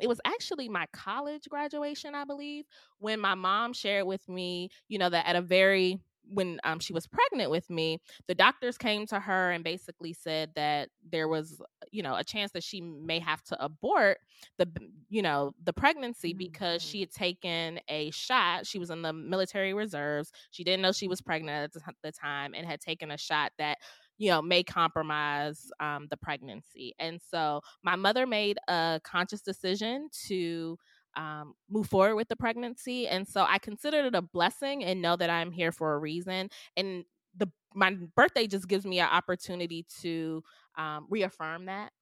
it 0.00 0.06
was 0.08 0.20
actually 0.24 0.68
my 0.68 0.86
college 0.92 1.48
graduation, 1.50 2.14
I 2.14 2.24
believe, 2.24 2.64
when 3.00 3.18
my 3.18 3.34
mom 3.34 3.72
shared 3.72 4.06
with 4.06 4.26
me, 4.28 4.70
you 4.86 4.98
know, 4.98 5.10
that 5.10 5.26
at 5.26 5.34
a 5.34 5.42
very 5.42 5.98
when 6.32 6.58
um, 6.64 6.78
she 6.78 6.92
was 6.92 7.06
pregnant 7.06 7.50
with 7.50 7.68
me, 7.68 7.98
the 8.28 8.34
doctors 8.34 8.78
came 8.78 9.06
to 9.06 9.20
her 9.20 9.50
and 9.50 9.64
basically 9.64 10.12
said 10.12 10.50
that 10.54 10.88
there 11.10 11.28
was, 11.28 11.60
you 11.90 12.02
know, 12.02 12.14
a 12.14 12.24
chance 12.24 12.52
that 12.52 12.62
she 12.62 12.80
may 12.80 13.18
have 13.18 13.42
to 13.42 13.62
abort 13.62 14.18
the, 14.58 14.68
you 15.08 15.22
know, 15.22 15.52
the 15.64 15.72
pregnancy 15.72 16.32
because 16.32 16.82
mm-hmm. 16.82 16.90
she 16.90 17.00
had 17.00 17.10
taken 17.10 17.80
a 17.88 18.10
shot. 18.10 18.66
She 18.66 18.78
was 18.78 18.90
in 18.90 19.02
the 19.02 19.12
military 19.12 19.74
reserves. 19.74 20.32
She 20.50 20.64
didn't 20.64 20.82
know 20.82 20.92
she 20.92 21.08
was 21.08 21.20
pregnant 21.20 21.76
at 21.76 21.94
the 22.02 22.12
time 22.12 22.54
and 22.54 22.66
had 22.66 22.80
taken 22.80 23.10
a 23.10 23.18
shot 23.18 23.52
that 23.58 23.78
you 24.18 24.28
know 24.28 24.42
may 24.42 24.62
compromise 24.62 25.70
um, 25.80 26.06
the 26.10 26.16
pregnancy 26.16 26.94
and 26.98 27.18
so 27.20 27.62
my 27.82 27.96
mother 27.96 28.26
made 28.26 28.58
a 28.68 29.00
conscious 29.02 29.40
decision 29.40 30.08
to 30.26 30.76
um, 31.16 31.54
move 31.68 31.88
forward 31.88 32.16
with 32.16 32.28
the 32.28 32.36
pregnancy. 32.36 33.08
And 33.08 33.26
so 33.26 33.44
I 33.48 33.58
consider 33.58 33.98
it 33.98 34.14
a 34.14 34.22
blessing 34.22 34.84
and 34.84 35.02
know 35.02 35.16
that 35.16 35.30
I'm 35.30 35.50
here 35.50 35.72
for 35.72 35.94
a 35.94 35.98
reason. 35.98 36.50
And 36.76 37.04
the 37.36 37.50
my 37.74 37.96
birthday 38.16 38.46
just 38.46 38.68
gives 38.68 38.84
me 38.84 38.98
an 38.98 39.08
opportunity 39.08 39.86
to 40.00 40.42
um, 40.76 41.06
reaffirm 41.08 41.66
that 41.66 41.92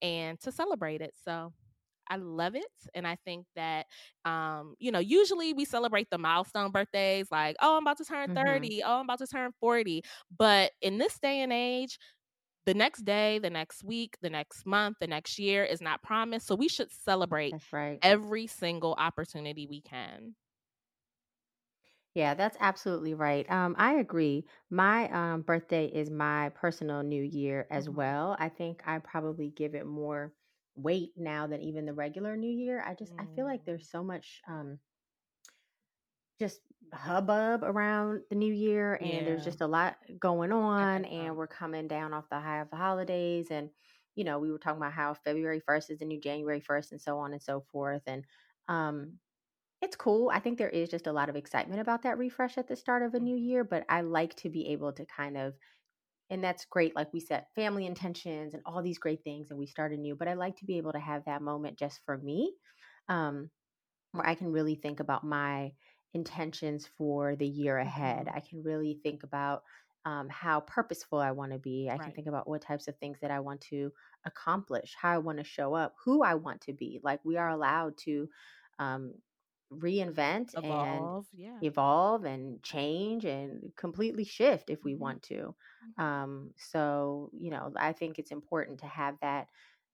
and 0.00 0.40
to 0.40 0.52
celebrate 0.52 1.02
it. 1.02 1.14
So 1.24 1.52
I 2.08 2.16
love 2.16 2.54
it. 2.54 2.64
And 2.94 3.06
I 3.06 3.16
think 3.24 3.46
that, 3.56 3.86
um, 4.24 4.74
you 4.78 4.90
know, 4.90 4.98
usually 4.98 5.52
we 5.52 5.64
celebrate 5.64 6.10
the 6.10 6.18
milestone 6.18 6.70
birthdays 6.70 7.28
like, 7.30 7.56
oh, 7.60 7.76
I'm 7.76 7.84
about 7.84 7.98
to 7.98 8.04
turn 8.04 8.34
30. 8.34 8.68
Mm-hmm. 8.68 8.90
Oh, 8.90 8.98
I'm 8.98 9.04
about 9.06 9.20
to 9.20 9.26
turn 9.26 9.52
40. 9.60 10.02
But 10.36 10.72
in 10.80 10.98
this 10.98 11.18
day 11.18 11.40
and 11.40 11.52
age, 11.52 11.98
the 12.64 12.74
next 12.74 13.04
day, 13.04 13.38
the 13.38 13.50
next 13.50 13.82
week, 13.82 14.16
the 14.22 14.30
next 14.30 14.64
month, 14.66 14.98
the 15.00 15.06
next 15.06 15.38
year 15.38 15.64
is 15.64 15.80
not 15.80 16.02
promised. 16.02 16.46
So 16.46 16.54
we 16.54 16.68
should 16.68 16.90
celebrate 16.92 17.54
right. 17.72 17.98
every 18.02 18.46
single 18.46 18.94
opportunity 18.98 19.66
we 19.66 19.80
can. 19.80 20.34
Yeah, 22.14 22.34
that's 22.34 22.58
absolutely 22.60 23.14
right. 23.14 23.50
Um, 23.50 23.74
I 23.78 23.94
agree. 23.94 24.44
My 24.70 25.08
um, 25.10 25.42
birthday 25.42 25.86
is 25.86 26.10
my 26.10 26.50
personal 26.50 27.02
new 27.02 27.22
year 27.22 27.66
as 27.70 27.86
mm-hmm. 27.86 27.96
well. 27.96 28.36
I 28.38 28.50
think 28.50 28.82
I 28.86 28.98
probably 28.98 29.48
give 29.56 29.74
it 29.74 29.86
more 29.86 30.32
weight 30.74 31.12
now 31.16 31.46
than 31.46 31.62
even 31.62 31.86
the 31.86 31.94
regular 31.94 32.36
new 32.36 32.50
year. 32.50 32.84
I 32.86 32.94
just 32.94 33.12
I 33.18 33.24
feel 33.34 33.46
like 33.46 33.62
mm. 33.62 33.64
there's 33.66 33.90
so 33.90 34.02
much 34.02 34.40
um, 34.48 34.78
just 36.38 36.60
hubbub 36.92 37.62
around 37.64 38.20
the 38.28 38.36
new 38.36 38.52
year 38.52 38.94
and 38.94 39.12
yeah. 39.12 39.24
there's 39.24 39.44
just 39.44 39.60
a 39.60 39.66
lot 39.66 39.96
going 40.18 40.52
on 40.52 41.04
and 41.06 41.36
we're 41.36 41.46
coming 41.46 41.88
down 41.88 42.12
off 42.12 42.28
the 42.30 42.38
high 42.38 42.60
of 42.60 42.70
the 42.70 42.76
holidays 42.76 43.46
and 43.50 43.70
you 44.14 44.24
know 44.24 44.38
we 44.38 44.50
were 44.50 44.58
talking 44.58 44.78
about 44.78 44.92
how 44.92 45.14
february 45.24 45.62
1st 45.68 45.90
is 45.90 45.98
the 45.98 46.04
new 46.04 46.20
january 46.20 46.60
1st 46.60 46.92
and 46.92 47.00
so 47.00 47.18
on 47.18 47.32
and 47.32 47.42
so 47.42 47.64
forth 47.72 48.02
and 48.06 48.24
um 48.68 49.12
it's 49.80 49.96
cool 49.96 50.30
i 50.32 50.38
think 50.38 50.58
there 50.58 50.68
is 50.68 50.90
just 50.90 51.06
a 51.06 51.12
lot 51.12 51.28
of 51.28 51.36
excitement 51.36 51.80
about 51.80 52.02
that 52.02 52.18
refresh 52.18 52.58
at 52.58 52.68
the 52.68 52.76
start 52.76 53.02
of 53.02 53.14
a 53.14 53.20
new 53.20 53.36
mm-hmm. 53.36 53.44
year 53.44 53.64
but 53.64 53.84
i 53.88 54.02
like 54.02 54.34
to 54.36 54.50
be 54.50 54.68
able 54.68 54.92
to 54.92 55.06
kind 55.06 55.36
of 55.36 55.54
and 56.30 56.42
that's 56.42 56.64
great 56.66 56.94
like 56.94 57.12
we 57.12 57.20
set 57.20 57.48
family 57.54 57.86
intentions 57.86 58.54
and 58.54 58.62
all 58.66 58.82
these 58.82 58.98
great 58.98 59.22
things 59.24 59.50
and 59.50 59.58
we 59.58 59.66
started 59.66 59.98
new 59.98 60.14
but 60.14 60.28
i 60.28 60.34
like 60.34 60.56
to 60.56 60.64
be 60.64 60.78
able 60.78 60.92
to 60.92 61.00
have 61.00 61.24
that 61.24 61.42
moment 61.42 61.78
just 61.78 62.00
for 62.04 62.18
me 62.18 62.52
um 63.08 63.50
where 64.12 64.26
i 64.26 64.34
can 64.34 64.52
really 64.52 64.74
think 64.74 65.00
about 65.00 65.24
my 65.24 65.72
intentions 66.14 66.88
for 66.98 67.36
the 67.36 67.46
year 67.46 67.78
ahead. 67.78 68.26
Mm-hmm. 68.26 68.36
I 68.36 68.40
can 68.40 68.62
really 68.62 68.98
think 69.02 69.22
about 69.22 69.62
um, 70.04 70.28
how 70.28 70.60
purposeful 70.60 71.18
I 71.18 71.30
want 71.30 71.52
to 71.52 71.58
be. 71.58 71.88
I 71.88 71.92
right. 71.92 72.02
can 72.02 72.12
think 72.12 72.26
about 72.26 72.48
what 72.48 72.62
types 72.62 72.88
of 72.88 72.96
things 72.96 73.18
that 73.20 73.30
I 73.30 73.40
want 73.40 73.60
to 73.62 73.92
accomplish, 74.24 74.94
how 75.00 75.10
I 75.10 75.18
want 75.18 75.38
to 75.38 75.44
show 75.44 75.74
up, 75.74 75.94
who 76.04 76.22
I 76.22 76.34
want 76.34 76.60
to 76.62 76.72
be. 76.72 77.00
Like 77.02 77.20
we 77.24 77.36
are 77.36 77.48
allowed 77.48 77.96
to 77.98 78.28
um, 78.78 79.14
reinvent 79.72 80.56
evolve, 80.56 81.26
and 81.32 81.44
yeah. 81.44 81.58
evolve 81.62 82.24
and 82.24 82.62
change 82.62 83.24
and 83.24 83.72
completely 83.76 84.24
shift 84.24 84.70
if 84.70 84.84
we 84.84 84.92
mm-hmm. 84.92 85.02
want 85.02 85.22
to. 85.24 85.54
Mm-hmm. 85.98 86.02
Um, 86.02 86.50
so, 86.56 87.30
you 87.32 87.50
know, 87.50 87.72
I 87.76 87.92
think 87.92 88.18
it's 88.18 88.32
important 88.32 88.80
to 88.80 88.86
have 88.86 89.14
that 89.22 89.48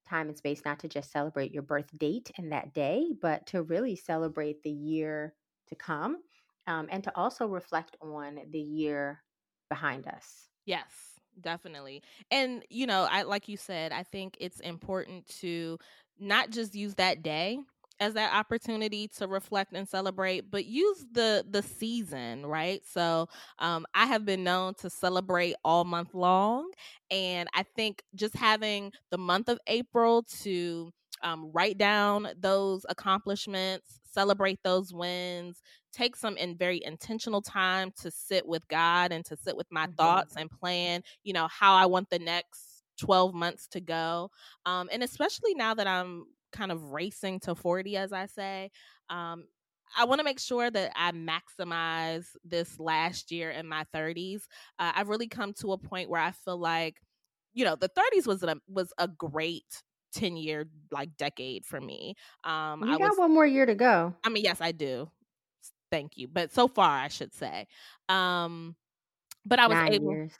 time 0.09 0.29
and 0.29 0.37
space 0.37 0.63
not 0.65 0.79
to 0.81 0.89
just 0.89 1.13
celebrate 1.13 1.53
your 1.53 1.63
birth 1.63 1.91
date 1.99 2.31
and 2.39 2.53
that 2.53 2.73
day, 2.73 3.09
but 3.21 3.47
to 3.49 3.63
really 3.63 3.95
celebrate 3.95 4.63
the 4.63 4.71
year 4.71 5.35
to 5.69 5.75
come 5.75 6.19
um, 6.67 6.89
and 6.91 7.03
to 7.05 7.17
also 7.17 7.47
reflect 7.47 7.97
on 8.01 8.39
the 8.51 8.61
year 8.61 9.23
behind 9.69 10.07
us. 10.07 10.49
Yes, 10.67 10.91
definitely. 11.41 12.03
And, 12.31 12.63
you 12.69 12.87
know, 12.87 13.09
I 13.11 13.23
like 13.23 13.49
you 13.49 13.57
said, 13.57 13.93
I 13.93 14.03
think 14.03 14.37
it's 14.41 14.61
important 14.61 15.27
to 15.41 15.79
not 16.19 16.51
just 16.51 16.75
use 16.75 16.95
that 16.97 17.23
day 17.23 17.59
as 18.01 18.15
that 18.15 18.33
opportunity 18.33 19.09
to 19.09 19.27
reflect 19.27 19.73
and 19.73 19.89
celebrate 19.89 20.51
but 20.53 20.65
use 20.65 21.05
the 21.13 21.45
the 21.51 21.63
season 21.63 22.47
right 22.47 22.83
so 22.87 23.29
um, 23.59 23.85
i 23.93 24.07
have 24.07 24.25
been 24.25 24.45
known 24.45 24.73
to 24.75 24.89
celebrate 24.89 25.55
all 25.65 25.85
month 25.85 26.15
long 26.15 26.71
and 27.11 27.49
i 27.55 27.65
think 27.75 28.03
just 28.15 28.37
having 28.37 28.93
the 29.11 29.19
month 29.19 29.49
of 29.49 29.59
april 29.67 30.23
to 30.23 30.93
um, 31.23 31.51
write 31.53 31.79
down 31.79 32.29
those 32.39 32.85
accomplishments, 32.89 34.01
celebrate 34.19 34.59
those 34.65 34.93
wins, 34.93 35.63
take 35.93 36.17
some 36.17 36.37
in 36.37 36.57
very 36.57 36.83
intentional 36.85 37.41
time 37.41 37.93
to 38.01 38.11
sit 38.11 38.47
with 38.47 38.67
God 38.67 39.13
and 39.13 39.25
to 39.27 39.37
sit 39.37 39.57
with 39.57 39.69
my 39.71 39.87
mm-hmm. 39.87 39.95
thoughts 39.95 40.35
and 40.37 40.51
plan, 40.51 41.03
you 41.23 41.33
know, 41.33 41.47
how 41.49 41.75
I 41.75 41.87
want 41.87 42.11
the 42.11 42.19
next 42.19 42.83
12 43.01 43.33
months 43.33 43.69
to 43.69 43.81
go. 43.81 44.31
Um, 44.67 44.89
and 44.91 45.05
especially 45.05 45.55
now 45.55 45.75
that 45.75 45.87
I'm 45.87 46.25
kind 46.51 46.73
of 46.73 46.83
racing 46.83 47.39
to 47.41 47.55
40, 47.55 47.97
as 47.97 48.13
I 48.13 48.27
say, 48.27 48.71
um, 49.09 49.45
I 49.97 50.05
want 50.05 50.19
to 50.19 50.25
make 50.25 50.41
sure 50.41 50.69
that 50.69 50.93
I 50.97 51.13
maximize 51.13 52.27
this 52.45 52.79
last 52.81 53.31
year 53.31 53.51
in 53.51 53.67
my 53.69 53.85
30s. 53.95 54.43
Uh, 54.79 54.93
I've 54.95 55.09
really 55.09 55.29
come 55.29 55.55
to 55.61 55.73
a 55.73 55.79
point 55.79 56.11
where 56.11 56.21
I 56.21 56.33
feel 56.33 56.59
like, 56.59 56.97
you 57.55 57.65
know, 57.65 57.77
the 57.77 57.89
30s 57.89 58.27
was 58.27 58.43
a 58.43 58.57
was 58.69 58.93
a 58.99 59.09
great 59.09 59.83
10 60.13 60.37
year 60.37 60.67
like 60.91 61.17
decade 61.17 61.65
for 61.65 61.81
me. 61.81 62.15
Um 62.45 62.83
you 62.83 62.95
I 62.95 62.99
got 62.99 63.11
was, 63.11 63.19
one 63.19 63.33
more 63.33 63.47
year 63.47 63.67
to 63.67 63.75
go. 63.75 64.15
I 64.25 64.29
mean, 64.29 64.45
yes, 64.45 64.61
I 64.61 64.73
do. 64.73 65.11
Thank 65.91 66.17
you. 66.17 66.29
But 66.29 66.53
so 66.53 66.69
far 66.69 66.99
I 66.99 67.09
should 67.09 67.33
say. 67.35 67.67
Um 68.09 68.77
but 69.45 69.59
I 69.59 69.67
was 69.67 69.77
Nine 69.77 69.93
able 69.95 70.13
years. 70.13 70.33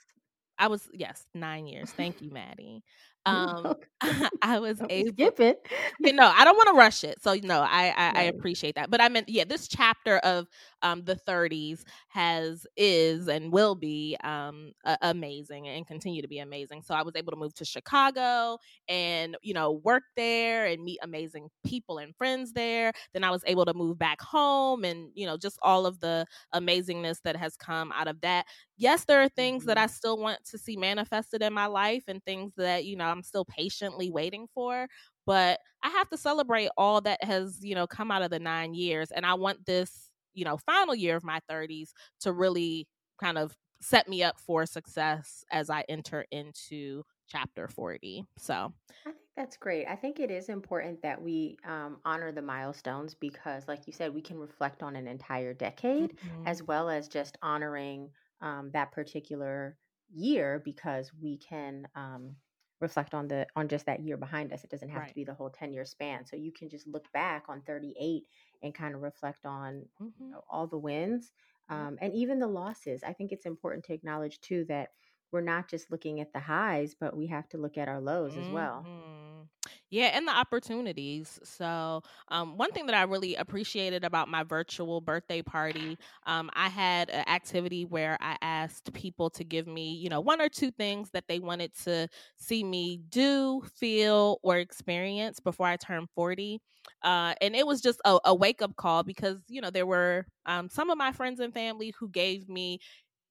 I 0.57 0.67
was 0.67 0.87
yes, 0.93 1.25
nine 1.33 1.67
years. 1.67 1.89
Thank 1.91 2.21
you, 2.21 2.31
Maddie. 2.31 2.83
Um, 3.25 3.75
I 4.41 4.59
was 4.59 4.81
able 4.89 5.09
skip 5.09 5.39
it. 5.39 5.67
you 5.99 6.13
know, 6.13 6.31
I 6.33 6.45
don't 6.45 6.55
want 6.55 6.69
to 6.69 6.73
rush 6.73 7.03
it, 7.03 7.21
so 7.21 7.33
you 7.33 7.43
know, 7.47 7.59
I 7.59 7.93
I, 7.95 8.11
I 8.15 8.23
appreciate 8.23 8.75
that. 8.75 8.89
But 8.89 9.01
I 9.01 9.09
meant, 9.09 9.29
yeah, 9.29 9.43
this 9.43 9.67
chapter 9.67 10.17
of 10.19 10.47
um 10.81 11.03
the 11.03 11.15
30s 11.15 11.83
has 12.09 12.65
is 12.77 13.27
and 13.27 13.51
will 13.51 13.75
be 13.75 14.17
um 14.23 14.71
amazing 15.01 15.67
and 15.67 15.87
continue 15.87 16.21
to 16.21 16.27
be 16.27 16.39
amazing. 16.39 16.81
So 16.81 16.93
I 16.93 17.01
was 17.01 17.15
able 17.15 17.31
to 17.31 17.37
move 17.37 17.53
to 17.55 17.65
Chicago 17.65 18.57
and 18.87 19.37
you 19.41 19.53
know 19.53 19.73
work 19.83 20.03
there 20.15 20.65
and 20.65 20.83
meet 20.83 20.99
amazing 21.01 21.49
people 21.65 21.97
and 21.97 22.15
friends 22.15 22.53
there. 22.53 22.91
Then 23.13 23.23
I 23.23 23.31
was 23.31 23.43
able 23.45 23.65
to 23.65 23.73
move 23.73 23.97
back 23.97 24.21
home 24.21 24.83
and 24.83 25.09
you 25.13 25.25
know 25.25 25.37
just 25.37 25.57
all 25.61 25.85
of 25.85 25.99
the 25.99 26.25
amazingness 26.53 27.21
that 27.23 27.35
has 27.35 27.55
come 27.55 27.91
out 27.93 28.07
of 28.07 28.21
that. 28.21 28.45
Yes, 28.77 29.05
there 29.05 29.21
are 29.21 29.29
things 29.29 29.65
that 29.65 29.77
I 29.77 29.85
mm-hmm. 29.85 29.91
still 29.93 30.17
want 30.17 30.43
to 30.45 30.57
see 30.57 30.77
manifested 30.77 31.41
in 31.41 31.53
my 31.53 31.65
life 31.65 32.03
and 32.07 32.23
things 32.23 32.53
that 32.57 32.85
you 32.85 32.95
know 32.95 33.05
I'm 33.05 33.23
still 33.23 33.45
patiently 33.45 34.09
waiting 34.11 34.47
for. 34.53 34.87
But 35.25 35.59
I 35.83 35.89
have 35.89 36.09
to 36.09 36.17
celebrate 36.17 36.69
all 36.77 37.01
that 37.01 37.23
has, 37.23 37.59
you 37.61 37.75
know, 37.75 37.87
come 37.87 38.11
out 38.11 38.21
of 38.23 38.31
the 38.31 38.39
nine 38.39 38.73
years. 38.73 39.11
And 39.11 39.25
I 39.25 39.35
want 39.35 39.65
this, 39.65 40.08
you 40.39 40.45
know, 40.45 40.57
final 40.57 40.95
year 40.95 41.17
of 41.17 41.23
my 41.23 41.41
30s 41.51 41.89
to 42.21 42.31
really 42.31 42.87
kind 43.19 43.37
of 43.37 43.53
set 43.81 44.07
me 44.07 44.23
up 44.23 44.39
for 44.39 44.65
success 44.65 45.43
as 45.51 45.69
I 45.69 45.83
enter 45.89 46.25
into 46.31 47.03
chapter 47.27 47.67
40. 47.67 48.23
So 48.37 48.73
I 49.05 49.09
think 49.11 49.17
that's 49.35 49.57
great. 49.57 49.85
I 49.87 49.95
think 49.95 50.19
it 50.19 50.31
is 50.31 50.47
important 50.47 51.01
that 51.01 51.21
we 51.21 51.57
um, 51.67 51.97
honor 52.05 52.31
the 52.31 52.41
milestones 52.41 53.15
because, 53.15 53.67
like 53.67 53.85
you 53.85 53.93
said, 53.93 54.13
we 54.13 54.21
can 54.21 54.37
reflect 54.37 54.81
on 54.81 54.95
an 54.95 55.07
entire 55.07 55.53
decade 55.53 56.15
mm-hmm. 56.15 56.47
as 56.47 56.63
well 56.63 56.89
as 56.89 57.09
just 57.09 57.37
honoring 57.41 58.09
um, 58.41 58.71
that 58.73 58.93
particular 58.93 59.77
year 60.13 60.61
because 60.63 61.11
we 61.21 61.37
can 61.37 61.85
um, 61.95 62.35
reflect 62.81 63.13
on 63.13 63.27
the 63.27 63.45
on 63.55 63.67
just 63.67 63.85
that 63.85 63.99
year 63.99 64.17
behind 64.17 64.53
us 64.53 64.63
it 64.63 64.69
doesn't 64.69 64.89
have 64.89 65.01
right. 65.01 65.09
to 65.09 65.15
be 65.15 65.23
the 65.23 65.33
whole 65.33 65.49
10 65.49 65.73
year 65.73 65.85
span 65.85 66.25
so 66.25 66.35
you 66.35 66.51
can 66.51 66.69
just 66.69 66.87
look 66.87 67.11
back 67.11 67.43
on 67.49 67.61
38 67.67 68.23
and 68.61 68.73
kind 68.73 68.95
of 68.95 69.01
reflect 69.01 69.45
on 69.45 69.85
mm-hmm. 70.01 70.23
you 70.23 70.31
know, 70.31 70.43
all 70.49 70.67
the 70.67 70.77
wins 70.77 71.31
um, 71.69 71.97
and 72.01 72.13
even 72.13 72.39
the 72.39 72.47
losses 72.47 73.03
i 73.03 73.13
think 73.13 73.31
it's 73.31 73.45
important 73.45 73.83
to 73.83 73.93
acknowledge 73.93 74.39
too 74.41 74.65
that 74.67 74.89
we're 75.31 75.41
not 75.41 75.67
just 75.67 75.91
looking 75.91 76.19
at 76.19 76.33
the 76.33 76.39
highs, 76.39 76.95
but 76.99 77.15
we 77.15 77.27
have 77.27 77.47
to 77.49 77.57
look 77.57 77.77
at 77.77 77.87
our 77.87 78.01
lows 78.01 78.33
mm-hmm. 78.33 78.41
as 78.41 78.49
well. 78.49 78.85
Yeah, 79.91 80.11
and 80.13 80.27
the 80.27 80.31
opportunities. 80.31 81.39
So, 81.43 82.03
um, 82.27 82.57
one 82.57 82.71
thing 82.71 82.85
that 82.85 82.95
I 82.95 83.03
really 83.03 83.35
appreciated 83.35 84.03
about 84.03 84.27
my 84.27 84.43
virtual 84.43 85.01
birthday 85.01 85.41
party, 85.41 85.97
um, 86.27 86.51
I 86.53 86.69
had 86.69 87.09
an 87.09 87.27
activity 87.27 87.85
where 87.85 88.15
I 88.21 88.37
asked 88.41 88.93
people 88.93 89.31
to 89.31 89.43
give 89.43 89.65
me, 89.67 89.93
you 89.95 90.09
know, 90.09 90.21
one 90.21 90.41
or 90.41 90.49
two 90.49 90.69
things 90.69 91.09
that 91.11 91.27
they 91.27 91.39
wanted 91.39 91.73
to 91.85 92.07
see 92.37 92.63
me 92.63 93.01
do, 93.09 93.63
feel, 93.77 94.37
or 94.43 94.57
experience 94.57 95.39
before 95.39 95.65
I 95.65 95.77
turned 95.77 96.09
40. 96.13 96.61
Uh, 97.03 97.33
and 97.41 97.55
it 97.55 97.65
was 97.65 97.81
just 97.81 97.99
a, 98.05 98.19
a 98.25 98.35
wake 98.35 98.61
up 98.61 98.75
call 98.75 99.03
because, 99.03 99.37
you 99.47 99.59
know, 99.59 99.69
there 99.71 99.85
were 99.87 100.25
um, 100.45 100.69
some 100.69 100.89
of 100.91 100.97
my 100.97 101.11
friends 101.11 101.39
and 101.39 101.53
family 101.53 101.93
who 101.99 102.09
gave 102.09 102.47
me, 102.47 102.79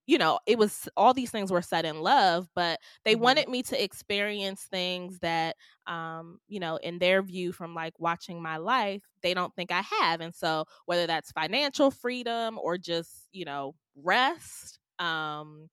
you 0.08 0.16
know, 0.16 0.38
it 0.46 0.58
was 0.58 0.88
all 0.96 1.12
these 1.12 1.30
things 1.30 1.52
were 1.52 1.60
said 1.60 1.84
in 1.84 2.00
love, 2.00 2.48
but 2.54 2.80
they 3.04 3.12
mm-hmm. 3.12 3.24
wanted 3.24 3.48
me 3.50 3.62
to 3.64 3.84
experience 3.84 4.62
things 4.62 5.18
that, 5.18 5.54
um, 5.86 6.40
you 6.48 6.58
know, 6.58 6.76
in 6.76 6.98
their 6.98 7.20
view 7.20 7.52
from 7.52 7.74
like 7.74 7.92
watching 7.98 8.42
my 8.42 8.56
life, 8.56 9.02
they 9.22 9.34
don't 9.34 9.54
think 9.54 9.70
I 9.70 9.82
have. 10.00 10.22
And 10.22 10.34
so 10.34 10.64
whether 10.86 11.06
that's 11.06 11.30
financial 11.32 11.90
freedom 11.90 12.58
or 12.58 12.78
just, 12.78 13.28
you 13.32 13.44
know, 13.44 13.74
rest, 14.02 14.78
um, 14.98 15.68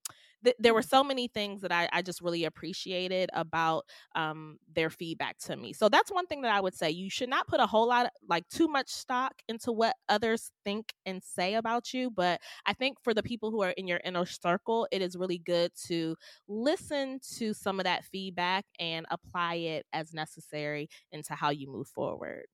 th- 0.46 0.56
there 0.60 0.74
were 0.74 0.82
so 0.82 1.04
many 1.04 1.28
things 1.28 1.62
that 1.62 1.74
I, 1.74 1.90
I 1.92 2.02
just 2.02 2.22
really 2.22 2.46
appreciated 2.46 3.30
about 3.34 3.86
um, 4.16 4.58
their 4.74 4.90
feedback 4.90 5.38
to 5.40 5.58
me. 5.58 5.74
So 5.74 5.90
that's 5.90 6.12
one 6.12 6.28
thing 6.28 6.44
that 6.44 6.54
I 6.56 6.62
would 6.62 6.76
say. 6.76 6.90
You 6.92 7.10
should 7.10 7.30
not 7.30 7.48
put 7.48 7.60
a 7.60 7.68
whole 7.68 7.88
lot, 7.90 8.12
like 8.30 8.48
too 8.50 8.68
much 8.70 8.90
stock 8.90 9.34
into 9.50 9.74
what 9.74 9.96
others 10.10 10.52
think 10.64 10.94
and 11.06 11.22
say 11.24 11.56
about 11.56 11.94
you. 11.94 12.10
But 12.12 12.42
I 12.66 12.74
think 12.74 13.00
for 13.04 13.14
the 13.14 13.24
people 13.24 13.52
who 13.52 13.62
are 13.64 13.72
in 13.72 13.88
your 13.88 14.00
inner 14.06 14.26
circle, 14.26 14.88
it 14.92 15.02
is 15.02 15.18
really 15.18 15.40
good 15.40 15.72
to 15.88 16.16
listen 16.48 17.20
to 17.38 17.54
some 17.54 17.80
of 17.80 17.84
that 17.86 18.06
feedback 18.06 18.66
and 18.80 19.06
apply 19.12 19.56
it 19.56 19.86
as 19.94 20.14
necessary 20.14 20.90
into 21.12 21.34
how 21.36 21.50
you 21.50 21.68
move 21.68 21.88
forward. 21.88 22.46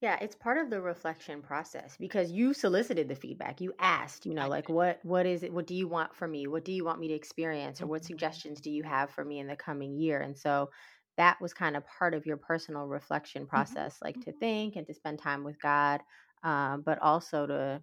Yeah, 0.00 0.16
it's 0.20 0.36
part 0.36 0.58
of 0.58 0.70
the 0.70 0.80
reflection 0.80 1.42
process 1.42 1.96
because 1.98 2.30
you 2.30 2.54
solicited 2.54 3.08
the 3.08 3.16
feedback. 3.16 3.60
You 3.60 3.74
asked, 3.80 4.26
you 4.26 4.34
know, 4.34 4.48
like 4.48 4.68
what 4.68 5.00
what 5.02 5.26
is 5.26 5.42
it? 5.42 5.52
What 5.52 5.66
do 5.66 5.74
you 5.74 5.88
want 5.88 6.14
from 6.14 6.30
me? 6.30 6.46
What 6.46 6.64
do 6.64 6.72
you 6.72 6.84
want 6.84 7.00
me 7.00 7.08
to 7.08 7.14
experience 7.14 7.82
or 7.82 7.86
what 7.86 8.02
mm-hmm. 8.02 8.06
suggestions 8.06 8.60
do 8.60 8.70
you 8.70 8.84
have 8.84 9.10
for 9.10 9.24
me 9.24 9.40
in 9.40 9.48
the 9.48 9.56
coming 9.56 9.96
year? 9.96 10.20
And 10.20 10.38
so 10.38 10.70
that 11.16 11.40
was 11.40 11.52
kind 11.52 11.76
of 11.76 11.82
part 11.86 12.14
of 12.14 12.26
your 12.26 12.36
personal 12.36 12.86
reflection 12.86 13.42
mm-hmm. 13.42 13.50
process, 13.50 13.98
like 14.00 14.14
to 14.20 14.30
mm-hmm. 14.30 14.38
think 14.38 14.76
and 14.76 14.86
to 14.86 14.94
spend 14.94 15.18
time 15.18 15.42
with 15.42 15.60
God, 15.60 16.00
um, 16.44 16.82
but 16.86 17.02
also 17.02 17.46
to 17.46 17.82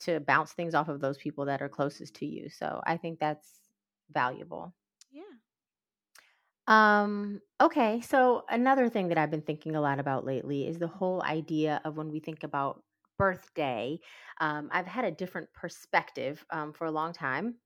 to 0.00 0.20
bounce 0.20 0.52
things 0.52 0.74
off 0.74 0.88
of 0.88 1.00
those 1.00 1.16
people 1.16 1.46
that 1.46 1.62
are 1.62 1.68
closest 1.68 2.16
to 2.16 2.26
you. 2.26 2.50
So 2.50 2.80
I 2.84 2.96
think 2.96 3.20
that's 3.20 3.48
valuable. 4.12 4.74
Um, 6.66 7.40
okay, 7.60 8.00
so 8.00 8.44
another 8.48 8.88
thing 8.88 9.08
that 9.08 9.18
I've 9.18 9.30
been 9.30 9.42
thinking 9.42 9.76
a 9.76 9.80
lot 9.80 10.00
about 10.00 10.24
lately 10.24 10.66
is 10.66 10.78
the 10.78 10.88
whole 10.88 11.22
idea 11.22 11.80
of 11.84 11.96
when 11.96 12.10
we 12.10 12.20
think 12.20 12.42
about 12.42 12.82
birthday, 13.18 13.98
um, 14.40 14.68
I've 14.72 14.86
had 14.86 15.04
a 15.04 15.10
different 15.10 15.48
perspective 15.52 16.44
um, 16.50 16.72
for 16.72 16.86
a 16.86 16.90
long 16.90 17.12
time 17.12 17.56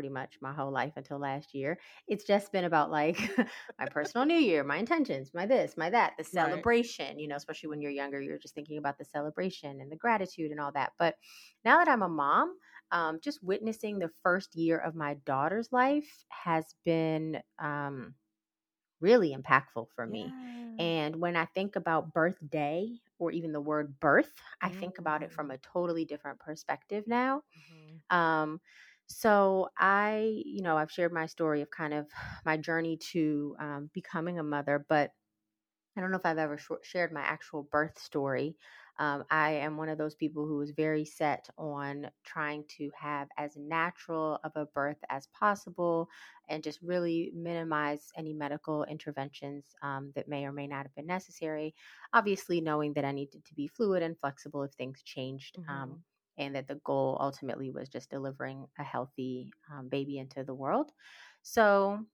pretty 0.00 0.08
much 0.08 0.38
my 0.40 0.50
whole 0.50 0.72
life 0.72 0.94
until 0.96 1.18
last 1.18 1.52
year. 1.52 1.78
It's 2.08 2.24
just 2.24 2.52
been 2.52 2.64
about 2.64 2.90
like 2.90 3.18
my 3.78 3.84
personal 3.90 4.26
new 4.26 4.38
year, 4.38 4.64
my 4.64 4.78
intentions, 4.78 5.32
my 5.34 5.44
this, 5.44 5.74
my 5.76 5.90
that, 5.90 6.14
the 6.16 6.24
celebration, 6.24 7.06
right. 7.06 7.18
you 7.18 7.28
know, 7.28 7.36
especially 7.36 7.68
when 7.68 7.82
you're 7.82 7.90
younger, 7.90 8.18
you're 8.18 8.38
just 8.38 8.54
thinking 8.54 8.78
about 8.78 8.96
the 8.96 9.04
celebration 9.04 9.78
and 9.82 9.92
the 9.92 9.96
gratitude 9.96 10.52
and 10.52 10.58
all 10.58 10.72
that. 10.72 10.92
But 10.98 11.16
now 11.66 11.76
that 11.76 11.88
I'm 11.88 12.00
a 12.00 12.08
mom, 12.08 12.54
um, 12.92 13.18
just 13.22 13.44
witnessing 13.44 13.98
the 13.98 14.08
first 14.22 14.56
year 14.56 14.78
of 14.78 14.94
my 14.94 15.18
daughter's 15.26 15.68
life 15.70 16.24
has 16.30 16.64
been 16.86 17.38
um, 17.58 18.14
really 19.00 19.36
impactful 19.36 19.86
for 19.94 20.06
me. 20.06 20.32
Yeah. 20.32 20.84
And 20.84 21.16
when 21.16 21.36
I 21.36 21.44
think 21.46 21.76
about 21.76 22.14
birthday 22.14 22.88
or 23.18 23.30
even 23.32 23.52
the 23.52 23.60
word 23.60 23.98
birth, 24.00 24.32
I 24.62 24.70
think 24.70 24.98
about 24.98 25.22
it 25.22 25.32
from 25.32 25.48
mm. 25.48 25.54
a 25.54 25.58
totally 25.58 26.04
different 26.04 26.38
perspective 26.38 27.04
now. 27.06 27.42
Mm-hmm. 27.58 28.16
Um, 28.16 28.60
so 29.06 29.68
I, 29.76 30.42
you 30.46 30.62
know, 30.62 30.76
I've 30.76 30.90
shared 30.90 31.12
my 31.12 31.26
story 31.26 31.62
of 31.62 31.70
kind 31.70 31.92
of 31.92 32.06
my 32.44 32.56
journey 32.56 32.96
to 33.12 33.56
um, 33.58 33.90
becoming 33.92 34.38
a 34.38 34.42
mother, 34.42 34.84
but 34.88 35.12
I 35.96 36.00
don't 36.00 36.10
know 36.10 36.18
if 36.18 36.26
I've 36.26 36.38
ever 36.38 36.56
sh- 36.56 36.70
shared 36.82 37.12
my 37.12 37.22
actual 37.22 37.64
birth 37.64 37.98
story. 37.98 38.56
Um, 39.00 39.24
I 39.30 39.52
am 39.52 39.78
one 39.78 39.88
of 39.88 39.96
those 39.96 40.14
people 40.14 40.46
who 40.46 40.60
is 40.60 40.72
very 40.72 41.06
set 41.06 41.48
on 41.56 42.10
trying 42.22 42.64
to 42.76 42.90
have 42.94 43.28
as 43.38 43.56
natural 43.56 44.38
of 44.44 44.52
a 44.56 44.66
birth 44.66 44.98
as 45.08 45.26
possible 45.28 46.06
and 46.50 46.62
just 46.62 46.82
really 46.82 47.32
minimize 47.34 48.12
any 48.14 48.34
medical 48.34 48.84
interventions 48.84 49.64
um, 49.82 50.12
that 50.14 50.28
may 50.28 50.44
or 50.44 50.52
may 50.52 50.66
not 50.66 50.82
have 50.82 50.94
been 50.94 51.06
necessary. 51.06 51.74
Obviously, 52.12 52.60
knowing 52.60 52.92
that 52.92 53.06
I 53.06 53.12
needed 53.12 53.42
to 53.46 53.54
be 53.54 53.66
fluid 53.66 54.02
and 54.02 54.18
flexible 54.18 54.62
if 54.64 54.72
things 54.72 55.02
changed. 55.02 55.56
Mm-hmm. 55.58 55.70
Um, 55.70 56.02
and 56.36 56.54
that 56.54 56.68
the 56.68 56.80
goal 56.84 57.18
ultimately 57.20 57.70
was 57.70 57.88
just 57.88 58.10
delivering 58.10 58.66
a 58.78 58.82
healthy 58.82 59.50
um, 59.72 59.88
baby 59.88 60.18
into 60.18 60.44
the 60.44 60.54
world. 60.54 60.90
So 61.42 62.04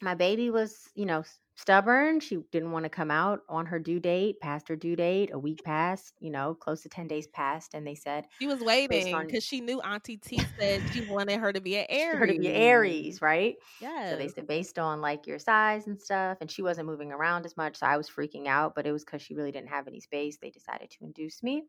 my 0.00 0.14
baby 0.14 0.50
was, 0.50 0.88
you 0.94 1.06
know, 1.06 1.24
stubborn. 1.58 2.20
She 2.20 2.38
didn't 2.52 2.70
want 2.70 2.84
to 2.84 2.88
come 2.88 3.10
out 3.10 3.40
on 3.48 3.66
her 3.66 3.80
due 3.80 3.98
date, 3.98 4.38
past 4.40 4.68
her 4.68 4.76
due 4.76 4.94
date, 4.94 5.30
a 5.32 5.38
week 5.38 5.60
passed, 5.64 6.14
you 6.20 6.30
know, 6.30 6.54
close 6.54 6.82
to 6.82 6.88
10 6.88 7.08
days 7.08 7.26
passed. 7.26 7.74
And 7.74 7.84
they 7.84 7.96
said 7.96 8.26
she 8.38 8.46
was 8.46 8.60
waiting 8.60 9.06
because 9.06 9.34
on... 9.34 9.40
she 9.40 9.60
knew 9.60 9.80
Auntie 9.80 10.16
T 10.16 10.40
said 10.58 10.82
she 10.92 11.04
wanted 11.06 11.40
her 11.40 11.52
to 11.52 11.60
be 11.60 11.76
an 11.76 11.86
Aries. 11.88 12.18
Her 12.18 12.26
to 12.26 12.38
be 12.38 12.48
Aries, 12.48 13.20
right? 13.20 13.56
Yeah. 13.80 14.10
So 14.10 14.16
they 14.16 14.28
said 14.28 14.46
based 14.46 14.78
on 14.78 15.00
like 15.00 15.26
your 15.26 15.40
size 15.40 15.88
and 15.88 16.00
stuff. 16.00 16.38
And 16.40 16.50
she 16.50 16.62
wasn't 16.62 16.86
moving 16.86 17.10
around 17.10 17.44
as 17.44 17.56
much. 17.56 17.76
So 17.76 17.86
I 17.86 17.96
was 17.96 18.08
freaking 18.08 18.46
out, 18.46 18.74
but 18.76 18.86
it 18.86 18.92
was 18.92 19.04
because 19.04 19.20
she 19.20 19.34
really 19.34 19.52
didn't 19.52 19.70
have 19.70 19.88
any 19.88 20.00
space. 20.00 20.38
They 20.40 20.50
decided 20.50 20.90
to 20.90 21.04
induce 21.04 21.42
me. 21.42 21.64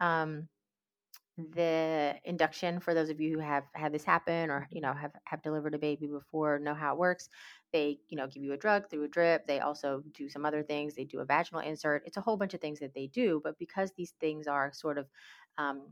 Um, 0.00 0.48
the 1.36 2.14
induction 2.24 2.78
for 2.78 2.94
those 2.94 3.10
of 3.10 3.20
you 3.20 3.32
who 3.32 3.40
have 3.40 3.64
had 3.74 3.92
this 3.92 4.04
happen 4.04 4.50
or 4.50 4.68
you 4.70 4.80
know 4.80 4.92
have 4.92 5.10
have 5.24 5.42
delivered 5.42 5.74
a 5.74 5.78
baby 5.78 6.06
before 6.06 6.60
know 6.60 6.74
how 6.74 6.92
it 6.92 6.98
works 6.98 7.28
they 7.74 7.98
you 8.08 8.16
know 8.16 8.26
give 8.28 8.42
you 8.42 8.52
a 8.52 8.56
drug 8.56 8.88
through 8.88 9.04
a 9.04 9.08
drip 9.08 9.46
they 9.46 9.58
also 9.58 10.02
do 10.14 10.28
some 10.30 10.46
other 10.46 10.62
things 10.62 10.94
they 10.94 11.04
do 11.04 11.18
a 11.18 11.24
vaginal 11.24 11.60
insert 11.60 12.02
it's 12.06 12.16
a 12.16 12.20
whole 12.20 12.36
bunch 12.36 12.54
of 12.54 12.60
things 12.60 12.78
that 12.78 12.94
they 12.94 13.08
do 13.08 13.40
but 13.44 13.58
because 13.58 13.92
these 13.96 14.14
things 14.20 14.46
are 14.46 14.72
sort 14.72 14.96
of 14.96 15.06
um, 15.58 15.82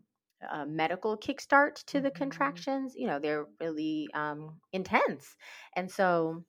a 0.53 0.65
medical 0.65 1.19
kickstart 1.19 1.85
to 1.85 2.01
the 2.01 2.09
mm-hmm. 2.09 2.19
contractions 2.19 2.95
you 2.97 3.07
know 3.07 3.19
they're 3.19 3.47
really 3.61 4.09
um, 4.15 4.55
intense 4.73 5.37
and 5.77 5.91
so 5.91 6.43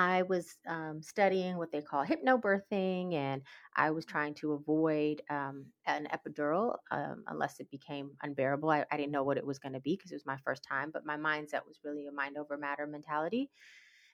I 0.00 0.22
was 0.22 0.56
um, 0.68 1.02
studying 1.02 1.56
what 1.56 1.72
they 1.72 1.82
call 1.82 2.06
hypnobirthing, 2.06 3.14
and 3.14 3.42
I 3.74 3.90
was 3.90 4.04
trying 4.06 4.34
to 4.34 4.52
avoid 4.52 5.22
um, 5.28 5.66
an 5.86 6.06
epidural 6.12 6.76
um, 6.92 7.24
unless 7.26 7.58
it 7.58 7.68
became 7.72 8.12
unbearable. 8.22 8.70
I, 8.70 8.84
I 8.92 8.96
didn't 8.96 9.10
know 9.10 9.24
what 9.24 9.38
it 9.38 9.46
was 9.46 9.58
going 9.58 9.72
to 9.72 9.80
be 9.80 9.96
because 9.96 10.12
it 10.12 10.14
was 10.14 10.24
my 10.24 10.36
first 10.44 10.62
time, 10.62 10.90
but 10.92 11.04
my 11.04 11.16
mindset 11.16 11.66
was 11.66 11.80
really 11.82 12.06
a 12.06 12.12
mind 12.12 12.36
over 12.38 12.56
matter 12.56 12.86
mentality. 12.86 13.50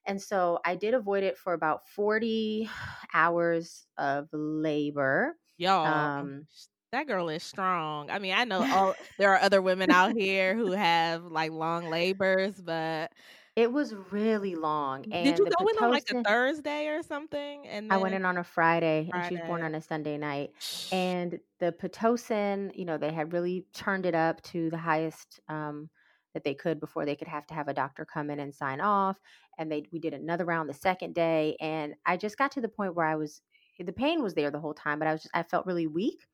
And 0.07 0.21
so 0.21 0.59
I 0.65 0.77
did 0.77 0.95
avoid 0.95 1.25
it 1.25 1.39
for 1.39 1.53
about 1.53 1.87
40 1.89 2.69
hours 3.15 3.87
of 3.99 4.29
labor. 4.33 5.37
Y'all, 5.57 5.87
um, 5.87 6.47
that 6.93 7.07
girl 7.07 7.29
is 7.29 7.43
strong. 7.43 8.11
I 8.11 8.19
mean, 8.19 8.35
I 8.35 8.45
know 8.45 8.61
all 8.73 8.95
there 9.19 9.31
are 9.31 9.39
other 9.41 9.63
women 9.63 9.91
out 9.91 10.13
here 10.17 10.57
who 10.57 10.73
have 10.73 11.25
like 11.25 11.53
long 11.53 11.91
labors, 11.91 12.61
but 12.61 13.13
it 13.57 13.73
was 13.73 13.95
really 14.11 14.57
long. 14.57 15.05
And 15.13 15.25
Did 15.25 15.39
you 15.39 15.47
go 15.47 15.67
in 15.69 15.79
on 15.79 15.91
like 15.91 16.11
a 16.11 16.23
Thursday 16.25 16.89
or 16.89 17.03
something? 17.03 17.67
And 17.69 17.93
I 17.93 17.99
went 17.99 18.15
in 18.15 18.25
on 18.25 18.37
a 18.37 18.45
Friday, 18.45 19.09
and 19.13 19.27
she 19.27 19.35
was 19.35 19.45
born 19.47 19.63
on 19.63 19.75
a 19.77 19.81
Sunday 19.81 20.19
night. 20.19 20.51
And 20.91 21.39
the 21.61 21.73
pitocin, 21.73 22.77
you 22.77 22.85
know, 22.85 22.99
they 22.99 23.13
had 23.13 23.33
really 23.33 23.67
turned 23.73 24.07
it 24.07 24.15
up 24.15 24.43
to 24.43 24.71
the 24.71 24.77
highest 24.79 25.39
um, 25.49 25.89
that 26.35 26.45
they 26.45 26.55
could 26.55 26.81
before 26.81 27.07
they 27.07 27.17
could 27.17 27.29
have 27.29 27.47
to 27.47 27.55
have 27.55 27.69
a 27.69 27.75
doctor 27.75 28.05
come 28.05 28.31
in 28.31 28.41
and 28.41 28.55
sign 28.55 28.81
off. 28.81 29.17
And 29.59 29.71
they 29.71 29.85
we 29.93 29.99
did 29.99 30.15
another 30.15 30.45
round 30.45 30.69
the 30.69 30.75
second 30.75 31.15
day, 31.15 31.57
and 31.61 31.95
I 32.05 32.17
just 32.17 32.37
got 32.37 32.53
to 32.53 32.61
the 32.61 32.69
point 32.69 32.95
where 32.95 33.07
I 33.07 33.17
was 33.17 33.41
the 33.79 33.93
pain 33.93 34.23
was 34.23 34.35
there 34.35 34.51
the 34.51 34.61
whole 34.61 34.75
time, 34.75 34.99
but 34.99 35.09
I 35.09 35.13
was 35.13 35.23
just 35.23 35.37
I 35.37 35.43
felt 35.43 35.67
really 35.67 35.87
weak. 35.87 36.27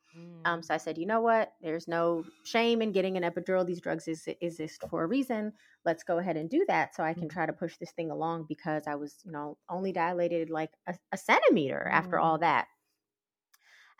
Um, 0.44 0.60
mm. 0.60 0.64
so 0.64 0.74
I 0.74 0.76
said, 0.76 0.98
you 0.98 1.06
know 1.06 1.20
what? 1.20 1.52
There's 1.60 1.86
no 1.86 2.24
shame 2.44 2.82
in 2.82 2.92
getting 2.92 3.16
an 3.16 3.22
epidural. 3.22 3.64
These 3.64 3.80
drugs 3.80 4.08
is, 4.08 4.26
exist 4.40 4.82
for 4.90 5.04
a 5.04 5.06
reason. 5.06 5.52
Let's 5.84 6.02
go 6.02 6.18
ahead 6.18 6.36
and 6.36 6.50
do 6.50 6.64
that 6.66 6.94
so 6.94 7.04
I 7.04 7.14
can 7.14 7.28
mm. 7.28 7.30
try 7.30 7.46
to 7.46 7.52
push 7.52 7.76
this 7.76 7.92
thing 7.92 8.10
along 8.10 8.46
because 8.48 8.84
I 8.86 8.96
was, 8.96 9.14
you 9.24 9.30
know, 9.30 9.56
only 9.68 9.92
dilated 9.92 10.50
like 10.50 10.70
a, 10.88 10.94
a 11.12 11.16
centimeter 11.16 11.86
after 11.86 12.18
all 12.18 12.38
mm. 12.38 12.40
that. 12.40 12.66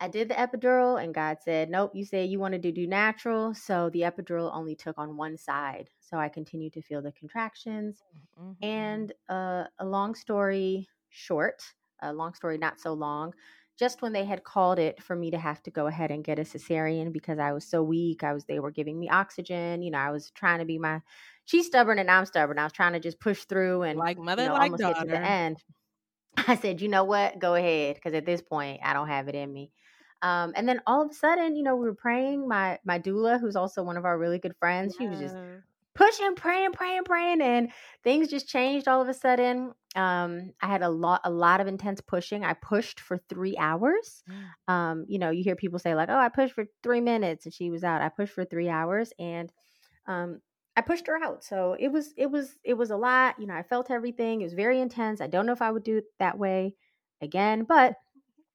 I 0.00 0.08
did 0.08 0.30
the 0.30 0.34
epidural 0.34 1.02
and 1.02 1.14
God 1.14 1.38
said, 1.44 1.68
Nope, 1.68 1.92
you 1.94 2.04
said 2.04 2.30
you 2.30 2.38
wanted 2.38 2.62
to 2.62 2.72
do 2.72 2.86
natural. 2.86 3.54
So 3.54 3.90
the 3.90 4.00
epidural 4.00 4.50
only 4.54 4.74
took 4.74 4.98
on 4.98 5.16
one 5.16 5.36
side. 5.36 5.90
So 6.00 6.16
I 6.16 6.28
continued 6.28 6.72
to 6.72 6.82
feel 6.82 7.02
the 7.02 7.12
contractions. 7.12 8.02
Mm-hmm. 8.40 8.64
And 8.64 9.12
uh, 9.28 9.64
a 9.78 9.84
long 9.84 10.14
story 10.14 10.88
short, 11.10 11.62
a 12.02 12.12
long 12.12 12.32
story 12.32 12.56
not 12.56 12.80
so 12.80 12.94
long, 12.94 13.34
just 13.78 14.02
when 14.02 14.12
they 14.12 14.24
had 14.24 14.42
called 14.44 14.78
it 14.78 15.02
for 15.02 15.14
me 15.14 15.30
to 15.30 15.38
have 15.38 15.62
to 15.62 15.70
go 15.70 15.86
ahead 15.86 16.10
and 16.10 16.24
get 16.24 16.38
a 16.38 16.42
cesarean 16.42 17.12
because 17.12 17.38
I 17.38 17.52
was 17.52 17.66
so 17.66 17.82
weak. 17.82 18.24
I 18.24 18.32
was 18.32 18.44
they 18.44 18.58
were 18.58 18.70
giving 18.70 18.98
me 18.98 19.08
oxygen. 19.08 19.82
You 19.82 19.90
know, 19.90 19.98
I 19.98 20.10
was 20.10 20.30
trying 20.30 20.60
to 20.60 20.64
be 20.64 20.78
my 20.78 21.00
she's 21.44 21.66
stubborn 21.66 21.98
and 21.98 22.10
I'm 22.10 22.26
stubborn. 22.26 22.58
I 22.58 22.64
was 22.64 22.72
trying 22.72 22.94
to 22.94 23.00
just 23.00 23.20
push 23.20 23.44
through 23.44 23.82
and 23.82 23.98
like 23.98 24.18
mother 24.18 24.44
you 24.44 24.48
know, 24.48 24.54
like 24.54 24.62
almost 24.64 24.82
daughter. 24.82 25.06
get 25.06 25.14
to 25.14 25.20
the 25.20 25.22
end. 25.22 25.58
I 26.48 26.56
said, 26.56 26.80
you 26.80 26.88
know 26.88 27.04
what? 27.04 27.38
Go 27.38 27.54
ahead, 27.54 27.96
because 27.96 28.14
at 28.14 28.24
this 28.24 28.40
point 28.40 28.80
I 28.84 28.92
don't 28.92 29.08
have 29.08 29.28
it 29.28 29.34
in 29.34 29.52
me. 29.52 29.72
Um, 30.22 30.52
and 30.54 30.68
then 30.68 30.80
all 30.86 31.02
of 31.02 31.10
a 31.10 31.14
sudden, 31.14 31.56
you 31.56 31.62
know, 31.62 31.76
we 31.76 31.86
were 31.86 31.94
praying. 31.94 32.46
My 32.46 32.78
my 32.84 32.98
doula, 32.98 33.40
who's 33.40 33.56
also 33.56 33.82
one 33.82 33.96
of 33.96 34.04
our 34.04 34.18
really 34.18 34.38
good 34.38 34.54
friends, 34.58 34.94
yeah. 34.98 35.06
she 35.06 35.10
was 35.10 35.20
just 35.20 35.36
pushing, 35.94 36.34
praying, 36.34 36.72
praying, 36.72 37.04
praying, 37.04 37.40
and 37.40 37.70
things 38.04 38.28
just 38.28 38.48
changed 38.48 38.88
all 38.88 39.02
of 39.02 39.08
a 39.08 39.14
sudden. 39.14 39.72
Um, 39.96 40.52
I 40.60 40.68
had 40.68 40.82
a 40.82 40.88
lot, 40.88 41.20
a 41.24 41.30
lot 41.30 41.60
of 41.60 41.66
intense 41.66 42.00
pushing. 42.00 42.44
I 42.44 42.54
pushed 42.54 43.00
for 43.00 43.18
three 43.28 43.56
hours. 43.58 44.22
Mm. 44.28 44.72
Um, 44.72 45.04
you 45.08 45.18
know, 45.18 45.30
you 45.30 45.42
hear 45.42 45.56
people 45.56 45.78
say 45.78 45.94
like, 45.94 46.08
"Oh, 46.08 46.18
I 46.18 46.28
pushed 46.28 46.54
for 46.54 46.66
three 46.82 47.00
minutes 47.00 47.46
and 47.46 47.54
she 47.54 47.70
was 47.70 47.82
out." 47.82 48.02
I 48.02 48.08
pushed 48.08 48.34
for 48.34 48.44
three 48.44 48.68
hours, 48.68 49.12
and 49.18 49.52
um, 50.06 50.40
I 50.76 50.82
pushed 50.82 51.06
her 51.08 51.22
out. 51.22 51.44
So 51.44 51.76
it 51.78 51.88
was, 51.88 52.14
it 52.16 52.30
was, 52.30 52.56
it 52.64 52.74
was 52.74 52.90
a 52.90 52.96
lot. 52.96 53.36
You 53.38 53.46
know, 53.46 53.54
I 53.54 53.62
felt 53.62 53.90
everything. 53.90 54.40
It 54.40 54.44
was 54.44 54.54
very 54.54 54.80
intense. 54.80 55.20
I 55.20 55.26
don't 55.26 55.46
know 55.46 55.52
if 55.52 55.62
I 55.62 55.70
would 55.70 55.84
do 55.84 55.98
it 55.98 56.04
that 56.18 56.38
way 56.38 56.74
again, 57.20 57.64
but 57.64 57.96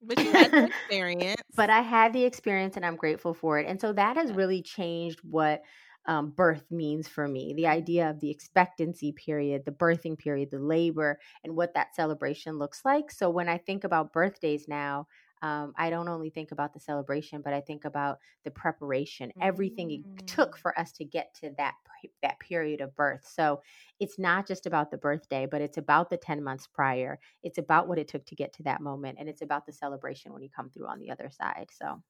but 0.02 0.20
you 0.20 0.32
had 0.32 0.52
the 0.52 0.66
experience. 0.66 1.42
but 1.56 1.70
I 1.70 1.82
had 1.82 2.14
the 2.14 2.24
experience 2.24 2.76
and 2.76 2.86
I'm 2.86 2.96
grateful 2.96 3.34
for 3.34 3.60
it. 3.60 3.68
And 3.68 3.80
so 3.80 3.94
that 3.94 4.18
has 4.18 4.32
really 4.32 4.62
changed 4.62 5.20
what 5.24 5.62
um, 6.08 6.30
birth 6.30 6.64
means 6.70 7.08
for 7.08 7.28
me 7.28 7.54
the 7.56 7.68
idea 7.68 8.10
of 8.10 8.20
the 8.20 8.30
expectancy 8.30 9.12
period, 9.12 9.64
the 9.66 9.72
birthing 9.72 10.18
period, 10.18 10.52
the 10.52 10.60
labor, 10.60 11.20
and 11.44 11.56
what 11.56 11.74
that 11.74 11.96
celebration 11.96 12.60
looks 12.60 12.82
like. 12.86 13.12
So 13.12 13.30
when 13.30 13.50
I 13.50 13.58
think 13.58 13.84
about 13.84 14.14
birthdays 14.14 14.68
now, 14.68 15.08
um, 15.42 15.74
I 15.78 15.90
don't 15.90 16.08
only 16.08 16.30
think 16.30 16.52
about 16.52 16.74
the 16.74 16.80
celebration, 16.80 17.42
but 17.42 17.54
I 17.54 17.62
think 17.62 17.86
about 17.86 18.20
the 18.44 18.52
preparation, 18.52 19.32
everything 19.42 19.90
mm. 19.90 20.20
it 20.20 20.28
took 20.28 20.56
mm. 20.56 20.60
for 20.60 20.78
us 20.80 20.92
to 20.94 21.06
get 21.06 21.34
to 21.42 21.52
that 21.58 21.74
that 22.22 22.40
period 22.40 22.82
of 22.82 22.96
birth. 22.96 23.28
So 23.28 23.62
it's 24.00 24.20
not 24.20 24.48
just 24.48 24.66
about 24.66 24.92
the 24.92 24.98
birthday, 24.98 25.48
but 25.50 25.62
it's 25.62 25.78
about 25.78 26.10
the 26.10 26.18
ten 26.18 26.44
months 26.44 26.68
prior. 26.68 27.20
It's 27.44 27.58
about 27.58 27.88
what 27.88 28.00
it 28.00 28.08
took 28.08 28.26
to 28.28 28.36
get 28.36 28.54
to 28.54 28.64
that 28.64 28.82
moment, 28.82 29.18
and 29.20 29.30
it's 29.30 29.42
about 29.42 29.66
the 29.66 29.74
celebration 29.74 30.34
when 30.34 30.42
you 30.42 30.50
come 30.50 30.70
through 30.70 30.88
on 30.88 31.00
the 31.00 31.12
other 31.12 31.30
side. 31.30 31.70
So 31.72 32.02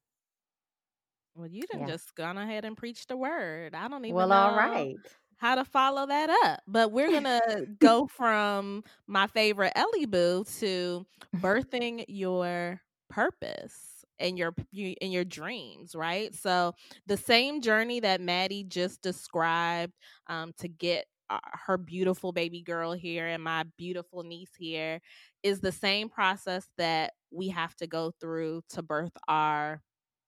well, 1.35 1.47
you 1.47 1.63
done 1.63 1.81
yeah. 1.81 1.87
just 1.87 2.15
gone 2.15 2.37
ahead 2.37 2.63
and 2.63 2.77
preached 2.77 3.09
the 3.09 3.17
word. 3.17 3.75
I 3.75 3.87
don't 3.87 4.05
even 4.05 4.15
well, 4.15 4.29
know 4.29 4.35
all 4.35 4.55
right. 4.55 4.95
how 5.37 5.55
to 5.55 5.65
follow 5.65 6.05
that 6.05 6.29
up. 6.45 6.61
But 6.67 6.91
we're 6.91 7.11
gonna 7.19 7.41
go 7.79 8.07
from 8.07 8.83
my 9.07 9.27
favorite 9.27 9.73
Ellie 9.75 10.05
Boo 10.05 10.45
to 10.59 11.05
birthing 11.37 12.05
your 12.07 12.81
purpose 13.09 14.05
and 14.19 14.37
your 14.37 14.53
in 14.73 15.11
your 15.11 15.25
dreams, 15.25 15.95
right? 15.95 16.33
So 16.33 16.73
the 17.07 17.17
same 17.17 17.61
journey 17.61 17.99
that 17.99 18.21
Maddie 18.21 18.63
just 18.63 19.01
described 19.01 19.93
um, 20.27 20.53
to 20.59 20.67
get 20.67 21.05
uh, 21.29 21.39
her 21.65 21.77
beautiful 21.77 22.31
baby 22.31 22.61
girl 22.61 22.93
here 22.93 23.27
and 23.27 23.43
my 23.43 23.65
beautiful 23.77 24.23
niece 24.23 24.51
here 24.57 25.01
is 25.43 25.59
the 25.59 25.71
same 25.71 26.07
process 26.07 26.67
that 26.77 27.13
we 27.31 27.49
have 27.49 27.75
to 27.77 27.87
go 27.87 28.11
through 28.19 28.61
to 28.69 28.83
birth 28.83 29.11
our 29.27 29.81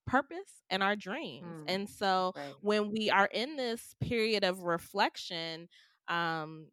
purpose 0.08 0.64
and 0.70 0.82
our 0.82 0.96
dreams. 0.96 1.46
Mm. 1.46 1.64
And 1.68 1.90
so 1.90 2.34
right. 2.36 2.54
when 2.62 2.92
we 2.92 3.10
are 3.10 3.30
in 3.32 3.58
this 3.58 3.96
period 4.02 4.44
of 4.44 4.64
reflection, 4.64 5.68
um, 6.08 6.68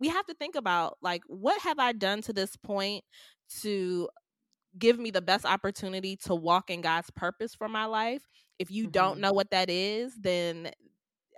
we 0.00 0.08
have 0.08 0.26
to 0.26 0.34
think 0.34 0.54
about 0.54 0.96
like 1.02 1.22
what 1.26 1.60
have 1.62 1.78
I 1.78 1.92
done 1.92 2.22
to 2.22 2.32
this 2.32 2.56
point 2.56 3.04
to 3.62 4.08
give 4.78 4.98
me 4.98 5.10
the 5.10 5.22
best 5.22 5.44
opportunity 5.44 6.16
to 6.24 6.34
walk 6.34 6.70
in 6.70 6.80
God's 6.80 7.10
purpose 7.10 7.54
for 7.54 7.68
my 7.68 7.84
life. 7.84 8.22
If 8.58 8.70
you 8.70 8.84
mm-hmm. 8.84 8.92
don't 8.92 9.20
know 9.20 9.32
what 9.32 9.50
that 9.50 9.70
is, 9.70 10.14
then 10.16 10.70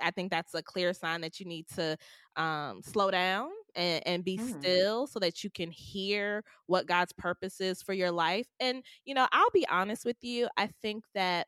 I 0.01 0.11
think 0.11 0.31
that's 0.31 0.55
a 0.55 0.63
clear 0.63 0.93
sign 0.93 1.23
that 1.23 1.41
you 1.41 1.47
need 1.47 1.67
to 1.77 1.97
um, 2.37 2.83
slow 2.83 3.11
down 3.11 3.49
and, 3.75 4.07
and 4.07 4.25
be 4.25 4.39
mm. 4.39 4.49
still 4.49 5.07
so 5.07 5.19
that 5.21 5.43
you 5.43 5.51
can 5.51 5.71
hear 5.71 6.45
what 6.67 6.87
God's 6.87 7.13
purpose 7.13 7.61
is 7.61 7.83
for 7.83 7.93
your 7.93 8.11
life. 8.11 8.47
And, 8.61 8.83
you 9.05 9.15
know, 9.15 9.27
I'll 9.33 9.51
be 9.51 9.67
honest 9.69 10.05
with 10.05 10.19
you. 10.23 10.49
I 10.57 10.69
think 10.83 11.05
that 11.15 11.47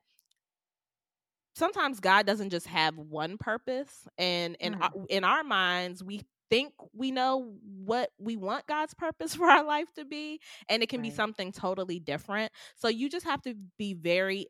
sometimes 1.55 2.01
God 2.01 2.24
doesn't 2.27 2.51
just 2.51 2.66
have 2.68 2.96
one 2.96 3.37
purpose. 3.38 4.07
And 4.16 4.57
in, 4.61 4.74
mm. 4.74 4.83
our, 4.83 4.90
in 5.09 5.24
our 5.24 5.44
minds, 5.44 6.03
we 6.03 6.22
think 6.51 6.73
we 6.93 7.11
know 7.11 7.55
what 7.85 8.11
we 8.19 8.37
want 8.37 8.67
God's 8.67 8.95
purpose 8.95 9.35
for 9.37 9.47
our 9.47 9.65
life 9.65 9.93
to 9.95 10.05
be, 10.05 10.41
and 10.69 10.83
it 10.83 10.89
can 10.89 11.01
right. 11.01 11.11
be 11.11 11.17
something 11.17 11.53
totally 11.53 12.01
different. 12.01 12.53
So 12.77 12.89
you 12.89 13.09
just 13.09 13.27
have 13.27 13.43
to 13.43 13.55
be 13.79 13.95
very 13.95 14.47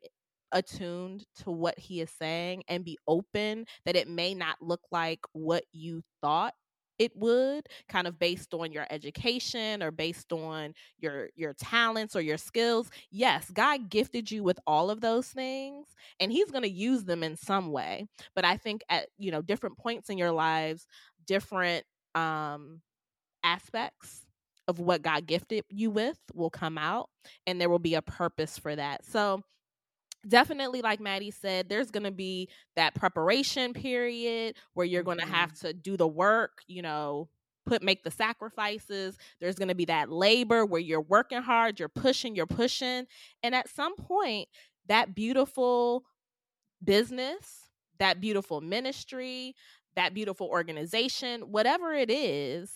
attuned 0.51 1.25
to 1.35 1.51
what 1.51 1.77
he 1.77 2.01
is 2.01 2.09
saying 2.09 2.63
and 2.67 2.83
be 2.83 2.97
open 3.07 3.65
that 3.85 3.95
it 3.95 4.07
may 4.07 4.33
not 4.33 4.57
look 4.61 4.81
like 4.91 5.19
what 5.33 5.63
you 5.71 6.01
thought 6.21 6.53
it 6.99 7.15
would 7.15 7.65
kind 7.87 8.05
of 8.05 8.19
based 8.19 8.53
on 8.53 8.71
your 8.71 8.85
education 8.91 9.81
or 9.81 9.89
based 9.89 10.31
on 10.33 10.73
your 10.99 11.29
your 11.35 11.53
talents 11.53 12.15
or 12.15 12.21
your 12.21 12.37
skills 12.37 12.91
yes 13.09 13.49
god 13.51 13.89
gifted 13.89 14.29
you 14.29 14.43
with 14.43 14.59
all 14.67 14.91
of 14.91 15.01
those 15.01 15.27
things 15.27 15.87
and 16.19 16.31
he's 16.31 16.51
going 16.51 16.63
to 16.63 16.69
use 16.69 17.05
them 17.05 17.23
in 17.23 17.35
some 17.35 17.71
way 17.71 18.05
but 18.35 18.45
i 18.45 18.57
think 18.57 18.83
at 18.89 19.07
you 19.17 19.31
know 19.31 19.41
different 19.41 19.77
points 19.77 20.09
in 20.09 20.17
your 20.17 20.31
lives 20.31 20.85
different 21.29 21.85
um 22.15 22.81
aspects 23.43 24.25
of 24.67 24.79
what 24.79 25.03
god 25.03 25.27
gifted 25.27 25.63
you 25.69 25.91
with 25.91 26.17
will 26.33 26.49
come 26.49 26.77
out 26.77 27.07
and 27.45 27.61
there 27.61 27.69
will 27.69 27.77
be 27.77 27.93
a 27.93 28.01
purpose 28.01 28.57
for 28.57 28.75
that 28.75 29.05
so 29.05 29.39
definitely 30.27 30.81
like 30.81 30.99
maddie 30.99 31.31
said 31.31 31.69
there's 31.69 31.91
going 31.91 32.03
to 32.03 32.11
be 32.11 32.49
that 32.75 32.95
preparation 32.95 33.73
period 33.73 34.55
where 34.73 34.85
you're 34.85 35.03
going 35.03 35.19
to 35.19 35.23
mm-hmm. 35.23 35.33
have 35.35 35.53
to 35.53 35.71
do 35.71 35.95
the 35.95 36.07
work 36.07 36.63
you 36.67 36.81
know 36.81 37.29
put 37.67 37.83
make 37.83 38.03
the 38.03 38.11
sacrifices 38.11 39.15
there's 39.39 39.55
going 39.55 39.67
to 39.67 39.75
be 39.75 39.85
that 39.85 40.11
labor 40.11 40.65
where 40.65 40.81
you're 40.81 40.99
working 40.99 41.41
hard 41.43 41.79
you're 41.79 41.87
pushing 41.87 42.35
you're 42.35 42.47
pushing 42.47 43.05
and 43.43 43.53
at 43.53 43.69
some 43.69 43.95
point 43.95 44.47
that 44.87 45.13
beautiful 45.13 46.03
business 46.83 47.69
that 47.99 48.19
beautiful 48.19 48.61
ministry 48.61 49.53
that 49.99 50.13
beautiful 50.13 50.47
organization 50.47 51.41
whatever 51.41 51.93
it 51.93 52.09
is 52.09 52.73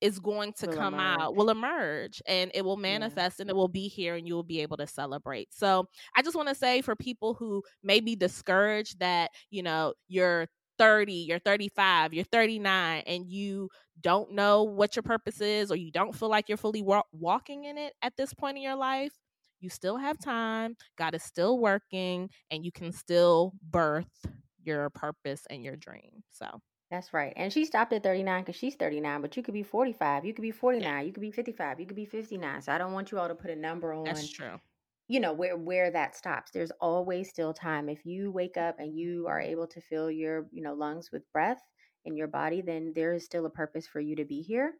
is 0.00 0.18
going 0.18 0.52
to 0.54 0.66
will 0.66 0.74
come 0.74 0.94
emerge. 0.94 1.20
out 1.20 1.36
will 1.36 1.50
emerge 1.50 2.20
and 2.26 2.50
it 2.54 2.64
will 2.64 2.76
manifest 2.76 3.38
yeah. 3.38 3.44
and 3.44 3.50
it 3.50 3.54
will 3.54 3.68
be 3.68 3.86
here 3.86 4.16
and 4.16 4.26
you 4.26 4.34
will 4.34 4.42
be 4.42 4.60
able 4.60 4.76
to 4.76 4.86
celebrate 4.86 5.46
so 5.52 5.86
i 6.16 6.22
just 6.22 6.36
want 6.36 6.48
to 6.48 6.54
say 6.54 6.82
for 6.82 6.96
people 6.96 7.34
who 7.34 7.62
may 7.84 8.00
be 8.00 8.16
discouraged 8.16 8.98
that 8.98 9.30
you 9.50 9.62
know 9.62 9.94
you're 10.08 10.48
30 10.78 11.12
you're 11.12 11.38
35 11.38 12.14
you're 12.14 12.24
39 12.24 13.02
and 13.06 13.28
you 13.28 13.68
don't 14.00 14.32
know 14.32 14.64
what 14.64 14.96
your 14.96 15.04
purpose 15.04 15.40
is 15.40 15.70
or 15.70 15.76
you 15.76 15.92
don't 15.92 16.16
feel 16.16 16.30
like 16.30 16.48
you're 16.48 16.58
fully 16.58 16.82
wa- 16.82 17.02
walking 17.12 17.64
in 17.64 17.78
it 17.78 17.92
at 18.02 18.16
this 18.16 18.34
point 18.34 18.56
in 18.56 18.62
your 18.62 18.76
life 18.76 19.12
you 19.60 19.70
still 19.70 19.98
have 19.98 20.18
time 20.18 20.74
god 20.98 21.14
is 21.14 21.22
still 21.22 21.58
working 21.58 22.28
and 22.50 22.64
you 22.64 22.72
can 22.72 22.90
still 22.90 23.52
birth 23.70 24.26
your 24.70 24.90
purpose 24.90 25.46
and 25.50 25.62
your 25.64 25.76
dream 25.76 26.22
so 26.30 26.60
that's 26.90 27.12
right. 27.14 27.32
And 27.36 27.52
she 27.52 27.64
stopped 27.64 27.92
at 27.92 28.02
39 28.02 28.42
because 28.42 28.56
she's 28.56 28.74
39, 28.74 29.20
but 29.22 29.36
you 29.36 29.42
could 29.42 29.54
be 29.54 29.62
45, 29.62 30.24
you 30.24 30.34
could 30.34 30.42
be 30.42 30.50
Yeah, 30.76 30.90
49, 30.90 31.06
you 31.06 31.12
could 31.12 31.20
be 31.20 31.30
55, 31.30 31.78
you 31.78 31.86
could 31.86 31.96
be 31.96 32.04
59. 32.04 32.62
So 32.62 32.72
I 32.72 32.78
don't 32.78 32.92
want 32.92 33.12
you 33.12 33.18
all 33.18 33.28
to 33.28 33.34
put 33.34 33.50
a 33.50 33.56
number 33.56 33.92
on. 33.92 34.04
that's 34.04 34.28
true. 34.28 34.60
you 35.08 35.20
know, 35.20 35.32
where 35.34 35.56
where 35.58 35.90
that 35.92 36.16
stops. 36.16 36.52
There's 36.52 36.72
always 36.80 37.28
still 37.30 37.54
time. 37.54 37.88
If 37.90 38.06
you 38.06 38.30
wake 38.32 38.56
up 38.58 38.80
and 38.80 38.96
you 38.98 39.26
are 39.28 39.40
able 39.40 39.66
to 39.68 39.80
fill 39.82 40.10
your, 40.10 40.48
you 40.52 40.62
know, 40.62 40.74
lungs 40.74 41.12
with 41.12 41.30
breath 41.32 41.62
in 42.06 42.16
your 42.16 42.28
body, 42.28 42.62
then 42.62 42.92
there 42.94 43.14
is 43.14 43.24
still 43.26 43.46
a 43.46 43.50
purpose 43.50 43.86
for 43.88 44.00
you 44.00 44.16
to 44.16 44.24
be 44.26 44.42
here. 44.42 44.74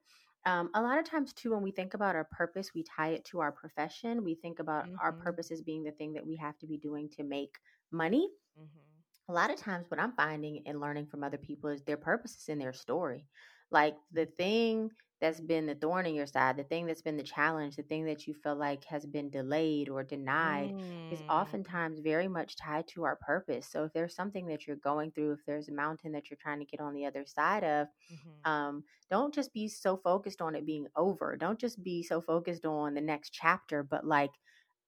Um, 0.47 0.71
a 0.75 0.83
lot 0.83 0.99
of 1.01 1.07
times 1.07 1.35
too, 1.35 1.53
when 1.53 1.63
we 1.63 1.73
think 1.73 1.95
about 1.95 2.17
our 2.17 2.27
purpose, 2.33 2.75
we 2.75 2.85
tie 2.85 3.11
it 3.11 3.25
to 3.27 3.41
our 3.41 3.53
profession. 3.53 4.25
We 4.25 4.37
think 4.37 4.61
about 4.61 4.89
our 5.03 5.13
hmm 5.13 5.25
purpose 5.25 5.51
as 5.53 5.63
being 5.63 5.85
the 5.85 5.93
thing 5.93 6.15
that 6.15 6.27
we 6.27 6.37
have 6.37 6.59
to 6.61 6.67
be 6.69 6.79
doing 6.79 7.11
to 7.13 7.25
make 7.25 7.59
money 7.93 8.31
hmm 8.55 8.90
a 9.31 9.33
lot 9.35 9.51
of 9.51 9.59
times 9.59 9.91
what 9.91 10.01
I'm 10.01 10.13
finding 10.17 10.63
and 10.67 10.81
learning 10.81 11.07
from 11.07 11.25
other 11.25 11.39
people 11.39 11.71
is 11.71 11.83
their 11.83 11.97
purpose 11.97 12.37
is 12.37 12.49
in 12.49 12.59
their 12.59 12.73
story. 12.73 13.27
Like 13.71 13.97
the 14.13 14.27
thing 14.27 14.91
that's 15.21 15.41
been 15.41 15.67
the 15.67 15.75
thorn 15.75 16.07
in 16.07 16.15
your 16.15 16.27
side, 16.27 16.57
the 16.57 16.65
thing 16.65 16.87
that's 16.87 17.03
been 17.03 17.17
the 17.17 17.23
challenge, 17.23 17.77
the 17.77 17.83
thing 17.83 18.07
that 18.07 18.27
you 18.27 18.35
feel 18.35 18.57
like 18.57 18.85
has 18.85 19.07
been 19.07 19.31
delayed 19.31 19.89
or 19.89 20.03
denied 20.03 20.73
is 21.11 21.23
Mm. 21.25 21.31
oftentimes 21.31 22.01
very 22.01 22.29
much 22.29 22.57
tied 22.57 22.89
to 22.89 23.05
our 23.05 23.17
purpose. 23.17 23.69
So 23.71 23.85
if 23.85 23.93
there's 23.93 24.15
something 24.15 24.47
that 24.49 24.67
you're 24.67 24.77
going 24.77 25.13
through, 25.13 25.33
if 25.33 25.41
there's 25.47 25.69
a 25.69 25.73
mountain 25.73 26.13
that 26.13 26.31
you're 26.31 26.39
trying 26.41 26.61
to 26.61 26.65
get 26.65 26.81
on 26.81 26.95
the 26.95 27.07
other 27.07 27.25
side 27.27 27.65
of, 27.65 27.89
hmm 28.09 28.41
um, 28.45 28.85
don't 29.11 29.35
just 29.35 29.53
be 29.53 29.69
so 29.69 29.97
focused 29.97 30.41
on 30.41 30.55
it 30.55 30.67
being 30.67 30.87
over. 30.97 31.37
Don't 31.37 31.59
just 31.59 31.83
be 31.83 32.03
so 32.03 32.21
focused 32.21 32.65
on 32.65 32.95
the 32.95 33.01
next 33.01 33.31
chapter, 33.33 33.83
but 33.83 34.07
like 34.07 34.31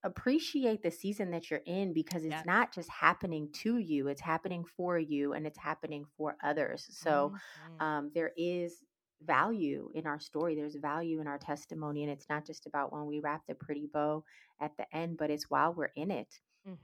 appreciate 0.05 0.83
the 0.83 0.91
season 0.91 1.31
that 1.31 1.51
you're 1.51 1.63
in 1.67 1.93
because 1.93 2.25
it's 2.25 2.31
Yes. 2.31 2.45
not 2.45 2.73
just 2.75 2.89
happening 2.91 3.49
to 3.53 3.79
you, 3.79 4.09
it's 4.09 4.21
happening 4.21 4.65
for 4.77 4.99
you 4.99 5.33
and 5.35 5.47
it's 5.47 5.59
happening 5.59 6.05
for 6.17 6.37
others. 6.43 6.87
So 6.91 7.33
hmm 7.33 7.37
um, 7.81 8.11
there 8.15 8.33
is 8.37 8.83
value 9.23 9.91
in 9.95 10.07
our 10.07 10.19
story, 10.21 10.55
there's 10.55 10.77
value 10.77 11.21
in 11.21 11.27
our 11.27 11.39
testimony, 11.39 12.03
and 12.05 12.13
it's 12.13 12.29
not 12.29 12.47
just 12.47 12.67
about 12.67 12.93
when 12.93 13.07
we 13.07 13.21
wrap 13.21 13.43
the 13.49 13.55
pretty 13.55 13.89
bow 13.93 14.25
at 14.61 14.77
the 14.77 14.87
end, 14.97 15.17
but 15.19 15.31
it's 15.31 15.51
while 15.51 15.73
we're 15.75 15.91
in 15.97 16.11
it. 16.11 16.29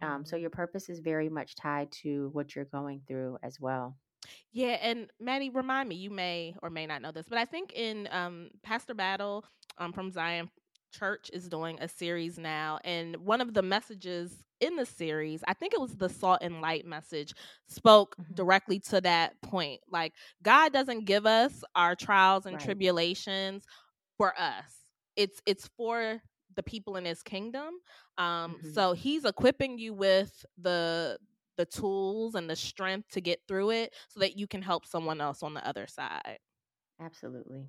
Um, 0.03 0.25
so 0.25 0.37
your 0.37 0.51
purpose 0.51 0.89
is 0.89 1.01
very 1.01 1.29
much 1.29 1.55
tied 1.57 1.91
to 2.03 2.31
what 2.33 2.55
you're 2.55 2.65
going 2.67 3.03
through 3.07 3.39
as 3.43 3.59
well. 3.61 3.97
Yeah, 4.53 4.79
and 4.83 5.11
Maddie, 5.21 5.51
remind 5.51 5.89
me, 5.89 5.97
you 5.97 6.11
may 6.11 6.55
or 6.63 6.71
may 6.71 6.87
not 6.87 7.03
know 7.03 7.13
this, 7.13 7.27
but 7.29 7.39
I 7.39 7.45
think 7.45 7.73
in 7.75 8.09
um, 8.11 8.51
Pastor 8.63 8.95
Battle 8.95 9.45
um, 9.79 9.93
from 9.93 10.11
Zion 10.11 10.51
Church 10.93 11.31
is 11.33 11.49
doing 11.49 11.79
a 11.81 11.89
series 11.89 12.39
now, 12.39 12.79
and 12.85 13.17
one 13.19 13.41
of 13.41 13.55
the 13.55 13.63
messages 13.63 14.43
in 14.61 14.77
the 14.77 14.87
series, 14.87 15.45
I 15.47 15.55
think 15.55 15.73
it 15.75 15.81
was 15.81 15.97
the 15.97 16.09
salt 16.09 16.41
and 16.43 16.61
light 16.61 16.85
message, 16.87 17.35
spoke 17.69 18.17
hmm 18.19 18.35
directly 18.35 18.81
to 18.81 19.01
that 19.03 19.41
point. 19.43 19.81
Like, 19.89 20.15
God 20.43 20.73
doesn't 20.73 21.05
give 21.05 21.27
us 21.27 21.63
our 21.75 21.95
trials 21.95 22.47
and 22.47 22.59
Right. 22.59 22.61
tribulations 22.61 23.65
for 24.17 24.39
us. 24.39 24.77
It's 25.17 25.41
it's 25.47 25.69
for 25.77 26.21
the 26.57 26.63
people 26.63 26.97
in 26.97 27.05
his 27.05 27.23
kingdom. 27.23 27.75
Um, 28.19 28.61
hmm 28.61 28.73
so 28.73 28.93
he's 28.93 29.25
equipping 29.25 29.79
you 29.79 29.95
with 29.95 30.45
the 30.57 31.19
the 31.57 31.67
tools 31.67 32.35
and 32.35 32.49
the 32.49 32.57
strength 32.57 33.09
to 33.11 33.21
get 33.21 33.41
through 33.49 33.71
it 33.71 33.95
so 34.09 34.21
that 34.21 34.37
you 34.39 34.47
can 34.47 34.63
help 34.63 34.87
someone 34.87 35.21
else 35.21 35.43
on 35.43 35.55
the 35.55 35.67
other 35.67 35.87
side. 35.87 36.39
Absolutely. 37.01 37.69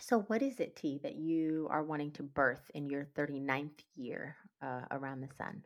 So, 0.00 0.20
what 0.22 0.42
is 0.42 0.60
it, 0.60 0.76
T, 0.76 1.00
that 1.02 1.16
you 1.16 1.68
are 1.70 1.82
wanting 1.82 2.12
to 2.12 2.22
birth 2.22 2.70
in 2.74 2.88
your 2.88 3.04
39th 3.16 3.84
year 3.96 4.36
uh, 4.62 4.82
around 4.90 5.20
the 5.20 5.28
sun? 5.36 5.64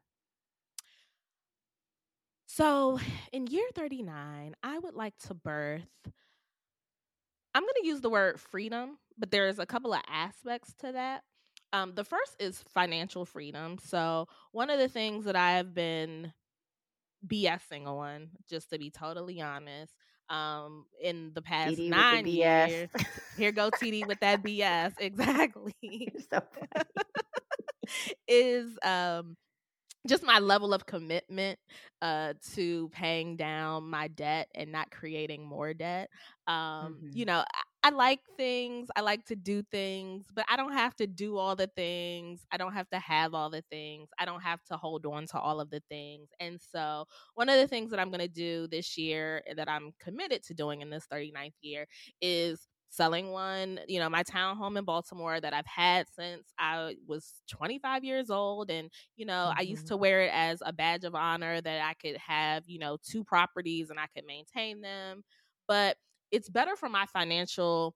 So, 2.46 2.98
in 3.32 3.46
year 3.46 3.66
39, 3.74 4.54
I 4.62 4.78
would 4.78 4.94
like 4.94 5.16
to 5.28 5.34
birth 5.34 5.88
I'm 7.54 7.62
going 7.62 7.74
to 7.82 7.86
use 7.86 8.00
the 8.00 8.10
word 8.10 8.40
freedom, 8.40 8.98
but 9.18 9.30
there's 9.30 9.58
a 9.58 9.66
couple 9.66 9.92
of 9.92 10.00
aspects 10.08 10.74
to 10.80 10.92
that. 10.92 11.22
Um, 11.72 11.94
the 11.94 12.04
first 12.04 12.36
is 12.38 12.64
financial 12.74 13.24
freedom. 13.24 13.78
So, 13.82 14.28
one 14.52 14.70
of 14.70 14.78
the 14.78 14.88
things 14.88 15.24
that 15.26 15.36
I 15.36 15.52
have 15.52 15.74
been 15.74 16.32
BSing 17.26 17.86
on, 17.86 18.30
just 18.48 18.70
to 18.70 18.78
be 18.78 18.90
totally 18.90 19.40
honest, 19.40 19.94
um, 20.28 20.86
in 21.00 21.32
the 21.34 21.42
past 21.42 21.80
TD 21.80 21.92
with 21.92 22.08
the 22.10 22.16
nine 22.16 22.26
years, 22.26 22.90
here 23.36 23.52
go 23.52 23.70
TD 23.70 24.04
with 24.04 24.20
that 24.20 24.42
BS, 24.42 24.92
exactly, 24.98 25.74
so 26.32 26.40
is 28.28 28.78
um, 28.82 29.36
just 30.06 30.22
my 30.24 30.38
level 30.38 30.72
of 30.74 30.86
commitment 30.86 31.58
uh 32.02 32.32
to 32.54 32.88
paying 32.90 33.36
down 33.36 33.88
my 33.88 34.08
debt 34.08 34.48
and 34.54 34.70
not 34.72 34.90
creating 34.90 35.44
more 35.44 35.74
debt. 35.74 36.08
Um 36.46 37.02
you 37.12 37.24
hmm 37.24 37.26
know 37.26 37.44
I, 37.82 37.90
like 37.90 38.20
things 38.36 38.88
i 38.96 39.00
like 39.00 39.24
to 39.26 39.36
do 39.36 39.62
things 39.62 40.26
but 40.34 40.44
i 40.48 40.56
don't 40.56 40.72
have 40.72 40.94
to 40.96 41.06
do 41.06 41.36
all 41.36 41.56
the 41.56 41.66
things 41.66 42.46
i 42.52 42.56
don't 42.56 42.72
have 42.72 42.88
to 42.90 42.98
have 42.98 43.34
all 43.34 43.50
the 43.50 43.62
things 43.70 44.08
i 44.18 44.24
don't 44.24 44.42
have 44.42 44.62
to 44.64 44.76
hold 44.76 45.04
on 45.06 45.26
to 45.28 45.38
all 45.38 45.60
of 45.60 45.70
the 45.70 45.82
things 45.88 46.28
and 46.40 46.60
so 46.60 47.06
one 47.34 47.48
of 47.48 47.56
the 47.56 47.68
things 47.68 47.90
that 47.90 48.00
i'm 48.00 48.08
going 48.10 48.20
to 48.20 48.28
do 48.28 48.66
this 48.68 48.96
year 48.96 49.42
that 49.56 49.68
i'm 49.68 49.92
committed 49.98 50.42
to 50.44 50.54
doing 50.54 50.80
in 50.80 50.90
this 50.90 51.06
39th 51.12 51.54
year 51.60 51.86
is 52.20 52.68
selling 52.92 53.30
one, 53.30 53.80
you 53.88 53.98
know, 53.98 54.10
my 54.10 54.22
townhome 54.22 54.76
in 54.76 54.84
Baltimore 54.84 55.40
that 55.40 55.54
I've 55.54 55.66
had 55.66 56.06
since 56.14 56.52
I 56.58 56.94
was 57.08 57.32
25 57.50 58.04
years 58.04 58.28
old. 58.28 58.70
And, 58.70 58.90
you 59.16 59.24
know, 59.24 59.48
mm-hmm. 59.48 59.58
I 59.58 59.62
used 59.62 59.84
mm-hmm. 59.84 59.94
to 59.94 59.96
wear 59.96 60.22
it 60.22 60.30
as 60.32 60.62
a 60.64 60.74
badge 60.74 61.04
of 61.04 61.14
honor 61.14 61.60
that 61.60 61.80
I 61.80 61.94
could 61.94 62.18
have, 62.18 62.64
you 62.66 62.78
know, 62.78 62.98
two 63.02 63.24
properties 63.24 63.88
and 63.88 63.98
I 63.98 64.06
could 64.14 64.26
maintain 64.26 64.82
them. 64.82 65.24
But 65.66 65.96
it's 66.32 66.48
better 66.48 66.74
for 66.74 66.88
my 66.88 67.06
financial 67.06 67.94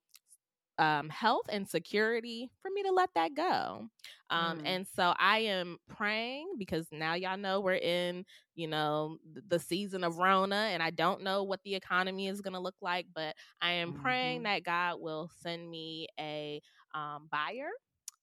um, 0.78 1.08
health 1.08 1.46
and 1.48 1.66
security 1.66 2.50
for 2.60 2.70
me 2.70 2.82
to 2.82 2.92
let 2.92 3.08
that 3.14 3.34
go. 3.34 3.88
Um, 4.28 4.60
mm. 4.60 4.62
And 4.66 4.86
so 4.94 5.14
I 5.18 5.38
am 5.38 5.78
praying 5.88 6.54
because 6.58 6.86
now 6.92 7.14
y'all 7.14 7.38
know 7.38 7.60
we're 7.60 7.74
in, 7.74 8.24
you 8.54 8.68
know, 8.68 9.16
the 9.48 9.58
season 9.58 10.04
of 10.04 10.18
Rona, 10.18 10.68
and 10.72 10.82
I 10.82 10.90
don't 10.90 11.22
know 11.22 11.44
what 11.44 11.60
the 11.64 11.74
economy 11.74 12.28
is 12.28 12.40
going 12.40 12.54
to 12.54 12.60
look 12.60 12.76
like, 12.82 13.06
but 13.14 13.34
I 13.60 13.72
am 13.72 13.92
mm-hmm. 13.92 14.02
praying 14.02 14.42
that 14.42 14.64
God 14.64 15.00
will 15.00 15.30
send 15.42 15.68
me 15.70 16.08
a 16.20 16.60
um, 16.94 17.28
buyer 17.30 17.70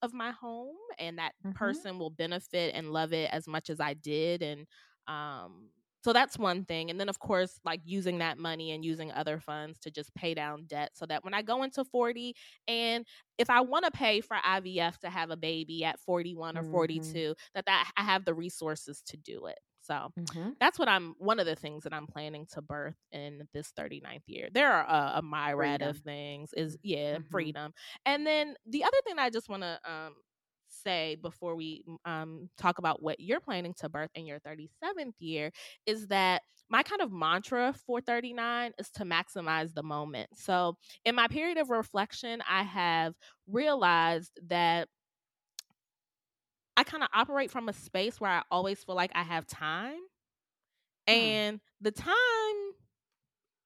of 0.01 0.13
my 0.13 0.31
home 0.31 0.75
and 0.99 1.17
that 1.17 1.33
mm-hmm. 1.43 1.57
person 1.57 1.97
will 1.97 2.11
benefit 2.11 2.75
and 2.75 2.91
love 2.91 3.13
it 3.13 3.29
as 3.31 3.47
much 3.47 3.69
as 3.69 3.79
I 3.79 3.93
did. 3.93 4.41
And, 4.43 4.67
um, 5.07 5.69
so 6.03 6.11
that's 6.11 6.37
one 6.37 6.65
thing. 6.65 6.89
And 6.89 6.99
then, 6.99 7.07
of 7.07 7.19
course, 7.19 7.59
like 7.63 7.79
using 7.85 8.17
that 8.17 8.37
money 8.37 8.71
and 8.71 8.83
using 8.83 9.11
other 9.11 9.39
funds 9.39 9.79
to 9.79 9.91
just 9.91 10.13
pay 10.15 10.33
down 10.33 10.65
debt 10.67 10.91
so 10.93 11.05
that 11.05 11.23
when 11.23 11.33
I 11.33 11.41
go 11.41 11.63
into 11.63 11.85
40 11.85 12.35
and 12.67 13.05
if 13.37 13.49
I 13.49 13.61
want 13.61 13.85
to 13.85 13.91
pay 13.91 14.19
for 14.19 14.35
IVF 14.35 14.97
to 14.99 15.09
have 15.09 15.31
a 15.31 15.37
baby 15.37 15.85
at 15.85 15.99
41 16.01 16.57
or 16.57 16.61
mm-hmm. 16.61 16.71
42, 16.71 17.35
that, 17.55 17.65
that 17.65 17.91
I 17.95 18.03
have 18.03 18.25
the 18.25 18.33
resources 18.33 19.01
to 19.07 19.17
do 19.17 19.45
it. 19.45 19.59
So 19.79 20.11
mm-hmm. 20.17 20.51
that's 20.59 20.79
what 20.79 20.87
I'm 20.87 21.15
one 21.19 21.39
of 21.39 21.45
the 21.45 21.55
things 21.55 21.83
that 21.83 21.93
I'm 21.93 22.07
planning 22.07 22.47
to 22.53 22.61
birth 22.61 22.95
in 23.11 23.47
this 23.53 23.71
39th 23.77 24.23
year. 24.27 24.49
There 24.51 24.71
are 24.71 24.85
a, 24.85 25.19
a 25.19 25.21
myriad 25.21 25.81
freedom. 25.81 25.89
of 25.89 25.97
things 25.99 26.53
is 26.53 26.77
yeah, 26.83 27.15
mm-hmm. 27.15 27.29
freedom. 27.29 27.73
And 28.05 28.25
then 28.25 28.55
the 28.65 28.83
other 28.83 28.97
thing 29.05 29.19
I 29.19 29.29
just 29.29 29.49
want 29.49 29.63
to 29.63 29.79
um 29.85 30.15
say 30.83 31.17
before 31.21 31.55
we 31.55 31.83
um, 32.05 32.49
talk 32.57 32.77
about 32.77 33.01
what 33.01 33.19
you're 33.19 33.39
planning 33.39 33.73
to 33.79 33.89
birth 33.89 34.11
in 34.15 34.25
your 34.25 34.39
37th 34.39 35.13
year 35.19 35.51
is 35.85 36.07
that 36.07 36.41
my 36.69 36.83
kind 36.83 37.01
of 37.01 37.11
mantra 37.11 37.73
for 37.85 38.01
39 38.01 38.71
is 38.77 38.89
to 38.91 39.03
maximize 39.03 39.73
the 39.73 39.83
moment. 39.83 40.29
So, 40.35 40.77
in 41.05 41.15
my 41.15 41.27
period 41.27 41.57
of 41.57 41.69
reflection, 41.69 42.41
I 42.49 42.63
have 42.63 43.13
realized 43.47 44.39
that 44.47 44.87
I 46.75 46.83
kind 46.83 47.03
of 47.03 47.09
operate 47.13 47.51
from 47.51 47.69
a 47.69 47.73
space 47.73 48.19
where 48.19 48.31
I 48.31 48.41
always 48.49 48.83
feel 48.83 48.95
like 48.95 49.11
I 49.13 49.23
have 49.23 49.45
time. 49.45 49.99
Hmm. 51.07 51.13
And 51.13 51.59
the 51.81 51.91
time 51.91 52.13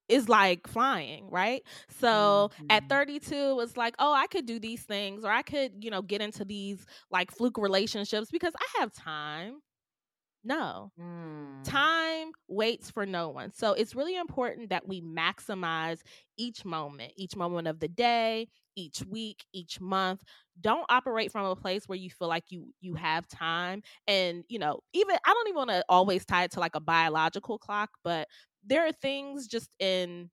is 0.09 0.29
like 0.29 0.67
flying, 0.67 1.29
right? 1.29 1.63
So 1.99 2.51
mm-hmm. 2.53 2.65
at 2.69 2.89
32, 2.89 3.59
it's 3.61 3.77
like, 3.77 3.95
oh, 3.99 4.13
I 4.13 4.27
could 4.27 4.45
do 4.45 4.59
these 4.59 4.83
things, 4.83 5.23
or 5.23 5.31
I 5.31 5.41
could, 5.41 5.83
you 5.83 5.91
know, 5.91 6.01
get 6.01 6.21
into 6.21 6.45
these 6.45 6.85
like 7.11 7.31
fluke 7.31 7.57
relationships 7.57 8.29
because 8.31 8.53
I 8.55 8.79
have 8.79 8.93
time. 8.93 9.59
No. 10.43 10.91
Mm. 10.97 11.63
Time 11.65 12.31
waits 12.47 12.89
for 12.89 13.05
no 13.05 13.29
one. 13.29 13.51
So 13.51 13.73
it's 13.73 13.95
really 13.95 14.15
important 14.15 14.69
that 14.69 14.87
we 14.87 15.01
maximize 15.01 15.99
each 16.37 16.63
moment, 16.63 17.11
each 17.17 17.35
moment 17.35 17.67
of 17.67 17.81
the 17.81 17.89
day, 17.89 18.47
each 18.77 19.03
week, 19.05 19.43
each 19.51 19.81
month. 19.81 20.23
Don't 20.61 20.85
operate 20.89 21.33
from 21.33 21.45
a 21.45 21.55
place 21.55 21.83
where 21.87 21.97
you 21.97 22.09
feel 22.09 22.29
like 22.29 22.45
you 22.47 22.73
you 22.79 22.93
have 22.93 23.27
time 23.27 23.81
and, 24.07 24.45
you 24.47 24.57
know, 24.57 24.79
even 24.93 25.17
I 25.25 25.33
don't 25.33 25.47
even 25.49 25.57
want 25.57 25.69
to 25.71 25.83
always 25.89 26.25
tie 26.25 26.45
it 26.45 26.51
to 26.51 26.61
like 26.61 26.75
a 26.75 26.79
biological 26.79 27.57
clock, 27.57 27.89
but 28.03 28.29
there 28.67 28.85
are 28.85 28.91
things 28.91 29.47
just 29.47 29.69
in, 29.79 30.29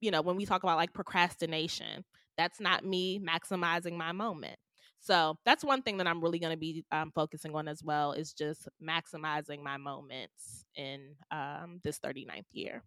you 0.00 0.10
know, 0.10 0.22
when 0.22 0.36
we 0.36 0.46
talk 0.46 0.62
about 0.62 0.76
like 0.76 0.92
procrastination, 0.92 2.04
that's 2.36 2.60
not 2.60 2.84
me 2.84 3.18
maximizing 3.18 3.96
my 3.96 4.12
moment. 4.12 4.58
So 5.00 5.36
that's 5.44 5.64
one 5.64 5.82
thing 5.82 5.96
that 5.98 6.06
I'm 6.06 6.20
really 6.20 6.38
going 6.38 6.52
to 6.52 6.58
be 6.58 6.84
um, 6.92 7.12
focusing 7.14 7.54
on 7.54 7.68
as 7.68 7.82
well 7.82 8.12
is 8.12 8.32
just 8.32 8.68
maximizing 8.82 9.62
my 9.62 9.76
moments 9.76 10.64
in 10.74 11.14
um, 11.30 11.80
this 11.82 11.98
39th 12.00 12.44
year. 12.52 12.82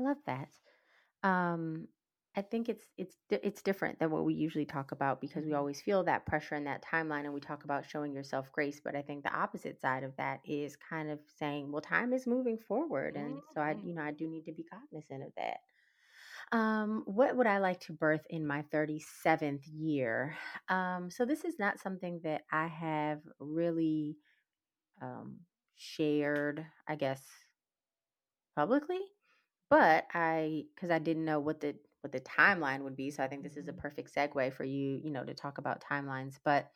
I 0.00 0.02
love 0.02 0.16
that. 0.26 0.48
Um, 1.22 1.88
I 2.34 2.40
think 2.40 2.68
it's 2.70 2.86
it's 2.96 3.14
it's 3.30 3.60
different 3.60 3.98
than 3.98 4.10
what 4.10 4.24
we 4.24 4.32
usually 4.32 4.64
talk 4.64 4.92
about 4.92 5.20
because 5.20 5.44
we 5.44 5.50
mm-hmm. 5.50 5.58
always 5.58 5.82
feel 5.82 6.02
that 6.04 6.24
pressure 6.24 6.54
and 6.54 6.66
that 6.66 6.82
timeline 6.82 7.24
and 7.24 7.34
we 7.34 7.40
talk 7.40 7.64
about 7.64 7.84
showing 7.88 8.14
yourself 8.14 8.50
grace 8.52 8.80
but 8.82 8.96
I 8.96 9.02
think 9.02 9.22
the 9.22 9.34
opposite 9.34 9.78
side 9.80 10.02
of 10.02 10.16
that 10.16 10.40
is 10.46 10.76
kind 10.76 11.10
of 11.10 11.18
saying 11.38 11.70
well 11.70 11.82
time 11.82 12.14
is 12.14 12.26
moving 12.26 12.56
forward 12.56 13.16
and 13.16 13.40
so 13.54 13.60
I 13.60 13.76
you 13.84 13.94
know 13.94 14.02
I 14.02 14.12
do 14.12 14.28
need 14.28 14.44
to 14.46 14.52
be 14.52 14.64
cognizant 14.64 15.22
of 15.22 15.32
that. 15.36 15.58
Um, 16.52 17.02
what 17.06 17.36
would 17.36 17.46
I 17.46 17.58
like 17.58 17.80
to 17.80 17.94
birth 17.94 18.26
in 18.28 18.46
my 18.46 18.62
37th 18.74 19.62
year? 19.72 20.36
Um, 20.68 21.10
so 21.10 21.24
this 21.24 21.44
is 21.44 21.58
not 21.58 21.80
something 21.80 22.20
that 22.24 22.42
I 22.52 22.66
have 22.66 23.20
really 23.38 24.18
um, 25.00 25.38
shared, 25.76 26.64
I 26.86 26.96
guess, 26.96 27.22
publicly, 28.54 29.00
but 29.70 30.06
I 30.12 30.64
because 30.74 30.90
I 30.90 30.98
didn't 30.98 31.24
know 31.24 31.40
what 31.40 31.60
the 31.60 31.74
what 32.02 32.12
the 32.12 32.20
timeline 32.20 32.82
would 32.82 32.96
be. 32.96 33.10
So 33.10 33.22
I 33.22 33.28
think 33.28 33.42
this 33.42 33.56
is 33.56 33.68
a 33.68 33.70
mm-hmm. 33.70 33.80
perfect 33.80 34.14
segue 34.14 34.52
for 34.52 34.64
you, 34.64 35.00
you 35.02 35.10
know, 35.10 35.24
to 35.24 35.34
talk 35.34 35.58
about 35.58 35.82
timelines. 35.82 36.34
But 36.44 36.68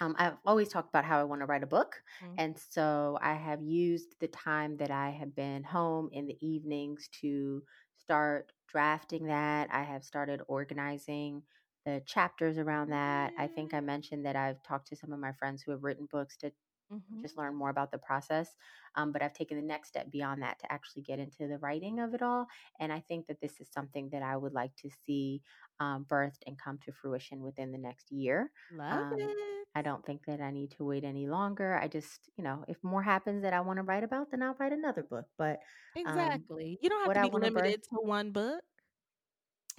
um, 0.00 0.14
I've 0.18 0.36
always 0.46 0.68
talked 0.68 0.88
about 0.88 1.04
how 1.04 1.20
I 1.20 1.24
want 1.24 1.42
to 1.42 1.46
write 1.46 1.62
a 1.62 1.66
book. 1.66 2.02
Mm-hmm. 2.24 2.34
And 2.38 2.58
so 2.70 3.18
I 3.20 3.34
have 3.34 3.62
used 3.62 4.14
the 4.20 4.28
time 4.28 4.76
that 4.78 4.90
I 4.90 5.10
have 5.10 5.34
been 5.34 5.62
home 5.62 6.08
in 6.12 6.26
the 6.26 6.36
evenings 6.40 7.08
to 7.20 7.62
start 7.98 8.52
drafting 8.68 9.26
that. 9.26 9.68
I 9.72 9.82
have 9.82 10.04
started 10.04 10.40
organizing 10.48 11.42
the 11.84 12.02
chapters 12.06 12.58
around 12.58 12.90
that. 12.90 13.32
I 13.38 13.46
think 13.46 13.74
I 13.74 13.80
mentioned 13.80 14.26
that 14.26 14.36
I've 14.36 14.62
talked 14.62 14.88
to 14.88 14.96
some 14.96 15.12
of 15.12 15.18
my 15.18 15.32
friends 15.32 15.62
who 15.62 15.72
have 15.72 15.82
written 15.82 16.06
books 16.10 16.36
to 16.38 16.52
mm-hmm. 16.92 17.22
just 17.22 17.36
learn 17.36 17.54
more 17.54 17.70
about 17.70 17.90
the 17.90 17.98
process. 17.98 18.56
Um, 18.96 19.12
but 19.12 19.22
I've 19.22 19.32
taken 19.32 19.56
the 19.56 19.66
next 19.66 19.88
step 19.88 20.10
beyond 20.10 20.42
that 20.42 20.58
to 20.60 20.72
actually 20.72 21.02
get 21.02 21.18
into 21.18 21.46
the 21.46 21.58
writing 21.58 22.00
of 22.00 22.14
it 22.14 22.22
all. 22.22 22.46
And 22.80 22.92
I 22.92 23.00
think 23.00 23.26
that 23.28 23.40
this 23.40 23.60
is 23.60 23.68
something 23.72 24.08
that 24.12 24.22
I 24.22 24.36
would 24.36 24.52
like 24.52 24.74
to 24.76 24.90
see 25.06 25.42
um, 25.78 26.06
birthed 26.08 26.42
and 26.46 26.58
come 26.58 26.78
to 26.84 26.92
fruition 26.92 27.42
within 27.42 27.72
the 27.72 27.78
next 27.78 28.10
year. 28.10 28.50
Love 28.76 29.12
um, 29.12 29.16
it. 29.18 29.36
I 29.74 29.82
don't 29.82 30.04
think 30.04 30.24
that 30.26 30.40
I 30.40 30.50
need 30.50 30.72
to 30.72 30.84
wait 30.84 31.04
any 31.04 31.28
longer. 31.28 31.78
I 31.80 31.86
just, 31.86 32.28
you 32.36 32.42
know, 32.42 32.64
if 32.66 32.76
more 32.82 33.02
happens 33.02 33.42
that 33.42 33.52
I 33.52 33.60
want 33.60 33.76
to 33.78 33.84
write 33.84 34.02
about, 34.02 34.30
then 34.30 34.42
I'll 34.42 34.56
write 34.58 34.72
another 34.72 35.04
book. 35.04 35.26
But 35.38 35.60
um, 35.96 36.06
exactly, 36.06 36.78
you 36.82 36.88
don't 36.88 37.14
have 37.14 37.24
to 37.24 37.30
be 37.30 37.38
limited 37.38 37.82
birth, 37.82 37.88
to 37.90 37.96
one 38.02 38.32
book. 38.32 38.60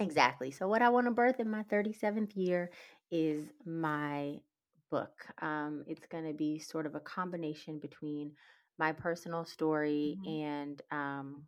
Exactly. 0.00 0.50
So, 0.50 0.66
what 0.66 0.80
I 0.80 0.88
want 0.88 1.06
to 1.06 1.10
birth 1.10 1.40
in 1.40 1.50
my 1.50 1.62
37th 1.64 2.32
year 2.34 2.70
is 3.10 3.44
my 3.66 4.38
book. 4.92 5.24
Um, 5.40 5.84
it's 5.88 6.06
going 6.06 6.26
to 6.26 6.34
be 6.34 6.58
sort 6.58 6.86
of 6.86 6.94
a 6.94 7.00
combination 7.00 7.78
between 7.78 8.30
my 8.78 8.92
personal 8.92 9.44
story 9.44 10.18
mm-hmm. 10.18 10.44
and 10.44 10.82
um, 10.92 11.42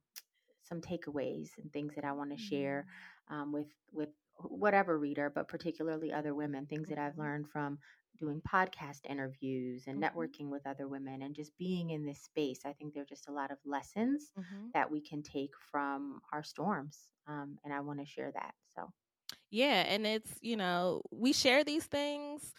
some 0.63 0.81
takeaways 0.81 1.51
and 1.63 1.71
things 1.73 1.93
that 1.95 2.05
I 2.05 2.13
want 2.13 2.31
to 2.31 2.37
mm-hmm. 2.37 2.49
share 2.49 2.87
um, 3.31 3.53
with 3.53 3.67
with 3.93 4.09
whatever 4.39 4.99
reader, 4.99 5.31
but 5.33 5.47
particularly 5.47 6.13
other 6.13 6.35
women. 6.35 6.67
Things 6.67 6.89
that 6.89 6.99
I've 6.99 7.13
mm-hmm. 7.13 7.21
learned 7.21 7.49
from 7.51 7.79
doing 8.19 8.41
podcast 8.51 9.01
interviews 9.09 9.85
and 9.87 10.01
mm-hmm. 10.01 10.19
networking 10.19 10.49
with 10.49 10.67
other 10.67 10.89
women 10.89 11.23
and 11.23 11.35
just 11.35 11.57
being 11.59 11.91
in 11.91 12.07
this 12.07 12.23
space. 12.23 12.61
I 12.65 12.73
think 12.73 12.95
there 12.95 13.03
are 13.03 13.07
just 13.07 13.29
a 13.29 13.33
lot 13.33 13.51
of 13.51 13.59
lessons 13.67 14.31
mm-hmm. 14.39 14.69
that 14.73 14.91
we 14.91 15.01
can 15.01 15.23
take 15.23 15.51
from 15.71 16.21
our 16.33 16.43
storms, 16.43 16.99
um, 17.29 17.59
and 17.65 17.75
I 17.75 17.81
want 17.81 18.01
to 18.01 18.07
share 18.07 18.33
that. 18.33 18.55
So. 18.75 18.91
Yeah, 19.51 19.85
and 19.87 20.05
it's, 20.05 20.33
you 20.41 20.57
know, 20.57 21.03
we 21.13 21.33
share 21.33 21.63
these 21.63 21.85
things 21.85 22.53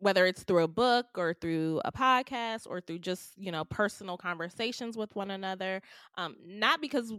whether 0.00 0.26
it's 0.26 0.42
through 0.44 0.62
a 0.62 0.68
book 0.68 1.06
or 1.16 1.34
through 1.34 1.80
a 1.84 1.92
podcast 1.92 2.66
or 2.68 2.80
through 2.80 2.98
just 2.98 3.32
you 3.36 3.50
know 3.50 3.64
personal 3.64 4.16
conversations 4.16 4.96
with 4.96 5.14
one 5.16 5.30
another 5.30 5.80
um, 6.16 6.36
not 6.44 6.80
because 6.80 7.12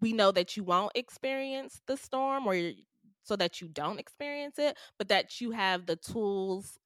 we 0.00 0.12
know 0.12 0.30
that 0.30 0.56
you 0.56 0.64
won't 0.64 0.92
experience 0.94 1.80
the 1.86 1.96
storm 1.96 2.46
or 2.46 2.72
so 3.22 3.36
that 3.36 3.60
you 3.60 3.68
don't 3.68 3.98
experience 3.98 4.58
it 4.58 4.76
but 4.98 5.08
that 5.08 5.40
you 5.40 5.50
have 5.50 5.86
the 5.86 5.96
tools 5.96 6.78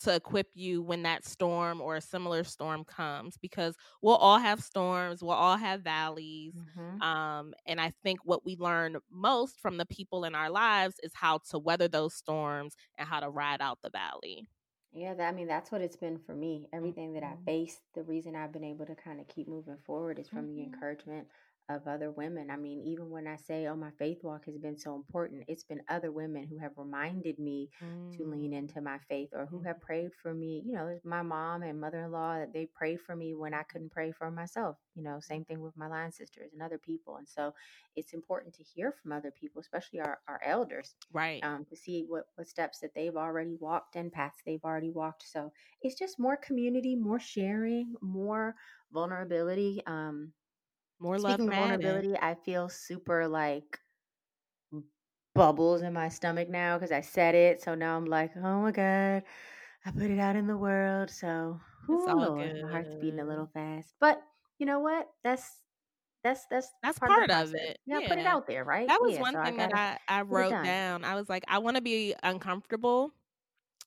to 0.00 0.14
equip 0.14 0.48
you 0.54 0.82
when 0.82 1.02
that 1.02 1.24
storm 1.24 1.80
or 1.80 1.96
a 1.96 2.00
similar 2.00 2.42
storm 2.44 2.84
comes 2.84 3.36
because 3.38 3.76
we'll 4.02 4.16
all 4.16 4.38
have 4.38 4.60
storms 4.62 5.22
we'll 5.22 5.32
all 5.32 5.56
have 5.56 5.82
valleys 5.82 6.54
mm-hmm. 6.54 7.02
um, 7.02 7.52
and 7.66 7.80
i 7.80 7.92
think 8.02 8.20
what 8.24 8.44
we 8.44 8.56
learn 8.56 8.96
most 9.10 9.60
from 9.60 9.76
the 9.76 9.86
people 9.86 10.24
in 10.24 10.34
our 10.34 10.50
lives 10.50 10.96
is 11.02 11.12
how 11.14 11.38
to 11.50 11.58
weather 11.58 11.88
those 11.88 12.14
storms 12.14 12.74
and 12.98 13.08
how 13.08 13.20
to 13.20 13.28
ride 13.28 13.60
out 13.60 13.78
the 13.82 13.90
valley 13.90 14.46
yeah 14.92 15.14
that, 15.14 15.28
i 15.28 15.32
mean 15.32 15.46
that's 15.46 15.70
what 15.70 15.80
it's 15.80 15.96
been 15.96 16.18
for 16.18 16.34
me 16.34 16.66
everything 16.72 17.12
that 17.12 17.22
i 17.22 17.28
mm-hmm. 17.28 17.44
faced 17.44 17.80
the 17.94 18.02
reason 18.02 18.34
i've 18.34 18.52
been 18.52 18.64
able 18.64 18.86
to 18.86 18.94
kind 18.94 19.20
of 19.20 19.28
keep 19.28 19.48
moving 19.48 19.76
forward 19.84 20.18
is 20.18 20.28
from 20.28 20.46
mm-hmm. 20.46 20.56
the 20.56 20.62
encouragement 20.62 21.26
of 21.68 21.86
other 21.86 22.10
women. 22.10 22.50
I 22.50 22.56
mean, 22.56 22.80
even 22.80 23.10
when 23.10 23.26
I 23.26 23.36
say, 23.36 23.66
oh, 23.66 23.76
my 23.76 23.90
faith 23.98 24.18
walk 24.22 24.46
has 24.46 24.56
been 24.56 24.76
so 24.76 24.94
important, 24.96 25.44
it's 25.46 25.62
been 25.62 25.82
other 25.88 26.10
women 26.10 26.46
who 26.48 26.58
have 26.58 26.72
reminded 26.76 27.38
me 27.38 27.68
mm. 27.82 28.16
to 28.16 28.24
lean 28.24 28.52
mm. 28.52 28.58
into 28.58 28.80
my 28.80 28.98
faith 29.08 29.28
or 29.32 29.46
who 29.46 29.60
have 29.62 29.76
mm-hmm. 29.76 29.86
prayed 29.86 30.10
for 30.20 30.34
me. 30.34 30.62
You 30.66 30.72
know, 30.72 30.98
my 31.04 31.22
mom 31.22 31.62
and 31.62 31.80
mother 31.80 32.00
in 32.00 32.12
law 32.12 32.38
that 32.38 32.52
they 32.52 32.66
prayed 32.66 33.00
for 33.00 33.14
me 33.14 33.34
when 33.34 33.54
I 33.54 33.62
couldn't 33.62 33.92
pray 33.92 34.10
for 34.10 34.30
myself. 34.30 34.76
You 34.96 35.04
know, 35.04 35.20
same 35.20 35.44
thing 35.44 35.60
with 35.60 35.76
my 35.76 35.86
line 35.86 36.10
sisters 36.10 36.50
and 36.52 36.62
other 36.62 36.78
people. 36.78 37.16
And 37.16 37.28
so 37.28 37.54
it's 37.94 38.14
important 38.14 38.54
to 38.54 38.64
hear 38.64 38.92
from 39.00 39.12
other 39.12 39.30
people, 39.30 39.60
especially 39.60 40.00
our, 40.00 40.18
our 40.26 40.40
elders. 40.44 40.96
Right. 41.12 41.42
Um, 41.44 41.64
to 41.66 41.76
see 41.76 42.04
what, 42.08 42.24
what 42.34 42.48
steps 42.48 42.80
that 42.80 42.94
they've 42.94 43.16
already 43.16 43.56
walked 43.60 43.96
and 43.96 44.12
paths 44.12 44.38
they've 44.44 44.64
already 44.64 44.90
walked. 44.90 45.28
So 45.28 45.52
it's 45.82 45.98
just 45.98 46.18
more 46.18 46.36
community, 46.36 46.96
more 46.96 47.20
sharing, 47.20 47.94
more 48.00 48.56
vulnerability. 48.92 49.82
Um, 49.86 50.32
more 51.00 51.18
love. 51.18 51.34
Speaking 51.34 51.50
vulnerability, 51.50 52.16
I 52.20 52.34
feel 52.34 52.68
super 52.68 53.26
like 53.26 53.78
bubbles 55.34 55.82
in 55.82 55.92
my 55.92 56.08
stomach 56.08 56.48
now 56.48 56.76
because 56.76 56.92
I 56.92 57.00
said 57.00 57.34
it. 57.34 57.62
So 57.62 57.74
now 57.74 57.96
I'm 57.96 58.04
like, 58.04 58.32
oh 58.36 58.60
my 58.60 58.72
god, 58.72 59.22
I 59.86 59.90
put 59.90 60.10
it 60.10 60.18
out 60.18 60.36
in 60.36 60.46
the 60.46 60.56
world. 60.56 61.10
So 61.10 61.60
it's 61.88 62.08
all 62.08 62.16
Lord, 62.16 62.52
good. 62.52 62.62
my 62.62 62.70
heart's 62.70 62.94
beating 62.94 63.20
a 63.20 63.24
little 63.24 63.48
fast. 63.52 63.94
But 64.00 64.22
you 64.58 64.66
know 64.66 64.80
what? 64.80 65.08
That's 65.24 65.44
that's 66.22 66.44
that's 66.50 66.68
that's 66.82 66.98
part, 66.98 67.10
part 67.10 67.30
of, 67.30 67.48
of, 67.48 67.54
it. 67.54 67.78
Yeah, 67.86 68.00
yeah, 68.00 68.08
put 68.08 68.18
it 68.18 68.26
out 68.26 68.46
there, 68.46 68.64
right? 68.64 68.86
That 68.86 69.00
was 69.00 69.14
yeah, 69.14 69.20
one 69.20 69.34
so 69.34 69.44
thing 69.44 69.60
I 69.60 69.66
that 69.66 70.00
I, 70.08 70.18
I 70.18 70.22
wrote 70.22 70.50
down. 70.50 71.04
I 71.04 71.14
was 71.14 71.28
like, 71.28 71.44
I 71.48 71.58
want 71.58 71.76
to 71.76 71.82
be 71.82 72.14
uncomfortable 72.22 73.12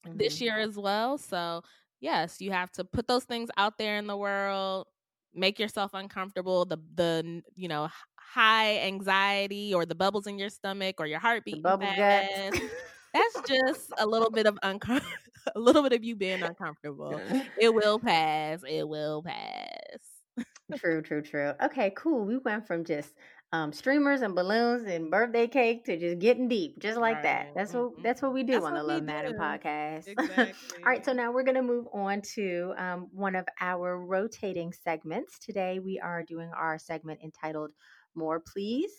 mm-hmm. 0.06 0.18
this 0.18 0.42
year 0.42 0.58
as 0.58 0.76
well. 0.76 1.18
So 1.18 1.62
yes, 2.02 2.42
you 2.42 2.52
have 2.52 2.72
to 2.74 2.84
put 2.84 3.08
those 3.08 3.24
things 3.24 3.50
out 3.58 3.78
there 3.78 3.98
in 3.98 4.08
the 4.08 4.18
world 4.18 4.88
make 5.34 5.60
yourself 5.60 5.92
uncomfortable 5.94 6.66
the 6.66 6.78
the 6.96 7.42
you 7.56 7.68
know 7.68 7.88
high 8.16 8.80
anxiety 8.80 9.74
or 9.74 9.86
the 9.86 9.96
bubbles 9.96 10.28
in 10.28 10.38
your 10.40 10.50
stomach 10.50 10.96
or 11.00 11.06
your 11.06 11.20
heartbeat 11.20 11.64
fast, 11.64 12.62
that's 13.14 13.42
just 13.48 13.92
a 14.00 14.06
little 14.06 14.30
bit 14.32 14.46
of 14.46 14.58
uncomfortable 14.64 15.12
a 15.56 15.60
little 15.60 15.84
bit 15.84 15.94
of 15.94 16.04
you 16.04 16.16
being 16.16 16.44
uncomfortable. 16.44 17.20
It 17.60 17.74
will 17.74 18.00
pass 18.00 18.62
it 18.68 18.88
will 18.88 19.24
pass. 19.24 20.46
True 20.76 21.02
true 21.02 21.22
true. 21.22 21.54
Okay 21.62 21.92
cool 21.96 22.26
we 22.26 22.38
went 22.38 22.66
from 22.66 22.84
just 22.84 23.14
um, 23.54 23.72
streamers 23.72 24.24
and 24.24 24.34
balloons 24.34 24.88
and 24.88 25.12
birthday 25.12 25.46
cake 25.48 25.86
to 25.86 25.96
just 25.96 26.18
getting 26.18 26.48
deep, 26.48 26.80
just 26.80 26.98
like 26.98 27.18
right. 27.18 27.24
that. 27.24 27.48
That's 27.56 27.72
what 27.72 27.92
mm-hmm. 27.92 28.02
that's 28.02 28.20
what 28.20 28.34
we 28.34 28.42
do 28.42 28.54
that's 28.54 28.66
on 28.66 28.74
the 28.74 28.82
Love 28.82 29.04
Maaden 29.04 29.38
podcast. 29.38 30.08
Exactly. 30.08 30.54
All 30.80 30.86
right, 30.86 31.06
so 31.06 31.14
now 31.14 31.32
we're 31.32 31.44
gonna 31.44 31.62
move 31.62 31.86
on 31.94 32.24
to 32.34 32.74
um, 32.78 33.08
one 33.14 33.36
of 33.36 33.46
our 33.62 34.04
rotating 34.04 34.74
segments. 34.74 35.38
Today 35.38 35.78
we 35.78 36.00
are 36.00 36.24
doing 36.24 36.50
our 36.58 36.80
segment 36.80 37.20
entitled 37.24 37.70
"More 38.16 38.40
Please." 38.40 38.92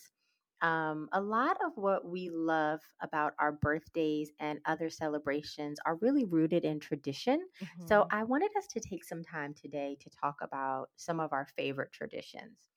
Um, 0.63 1.09
a 1.13 1.21
lot 1.21 1.59
of 1.67 1.73
what 1.75 2.09
we 2.09 2.31
love 2.31 2.79
about 3.03 3.33
our 3.41 3.53
birthdays 3.53 4.31
and 4.39 4.61
other 4.67 4.89
celebrations 4.89 5.79
are 5.85 5.97
really 5.97 6.25
rooted 6.25 6.65
in 6.65 6.79
tradition. 6.79 7.41
Mm-hmm. 7.61 7.87
So 7.89 8.07
I 8.13 8.23
wanted 8.23 8.51
us 8.57 8.69
to 8.69 8.81
take 8.81 9.05
some 9.05 9.25
time 9.25 9.53
today 9.53 9.97
to 10.01 10.11
talk 10.11 10.37
about 10.41 10.91
some 10.97 11.19
of 11.19 11.33
our 11.33 11.49
favorite 11.57 11.93
traditions. 11.93 12.74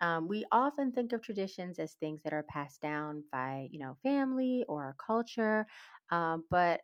Um, 0.00 0.28
we 0.28 0.46
often 0.50 0.92
think 0.92 1.12
of 1.12 1.22
traditions 1.22 1.78
as 1.78 1.94
things 1.94 2.22
that 2.22 2.32
are 2.32 2.42
passed 2.44 2.80
down 2.80 3.24
by, 3.30 3.68
you 3.70 3.78
know, 3.78 3.96
family 4.02 4.64
or 4.68 4.82
our 4.84 4.94
culture, 4.94 5.66
um, 6.10 6.44
but 6.50 6.80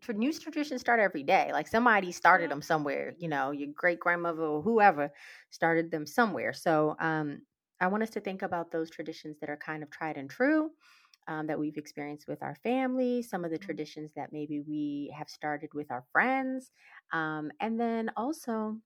tra- 0.00 0.14
new 0.14 0.32
traditions 0.32 0.80
start 0.80 1.00
every 1.00 1.22
day. 1.22 1.50
Like 1.52 1.68
somebody 1.68 2.12
started 2.12 2.50
them 2.50 2.62
somewhere, 2.62 3.14
you 3.18 3.28
know, 3.28 3.50
your 3.50 3.68
great 3.74 4.00
grandmother 4.00 4.42
or 4.42 4.62
whoever 4.62 5.12
started 5.50 5.90
them 5.90 6.06
somewhere. 6.06 6.52
So 6.52 6.96
um, 7.00 7.42
I 7.80 7.88
want 7.88 8.02
us 8.02 8.10
to 8.10 8.20
think 8.20 8.42
about 8.42 8.70
those 8.70 8.90
traditions 8.90 9.38
that 9.40 9.50
are 9.50 9.56
kind 9.58 9.82
of 9.82 9.90
tried 9.90 10.16
and 10.16 10.30
true. 10.30 10.70
Um, 11.26 11.46
that 11.46 11.58
we've 11.58 11.78
experienced 11.78 12.28
with 12.28 12.42
our 12.42 12.54
family, 12.56 13.22
some 13.22 13.46
of 13.46 13.50
the 13.50 13.58
mm-hmm. 13.58 13.64
traditions 13.64 14.12
that 14.14 14.30
maybe 14.30 14.60
we 14.60 15.14
have 15.16 15.30
started 15.30 15.72
with 15.72 15.90
our 15.90 16.04
friends, 16.12 16.70
um, 17.14 17.50
and 17.60 17.80
then 17.80 18.10
also 18.14 18.78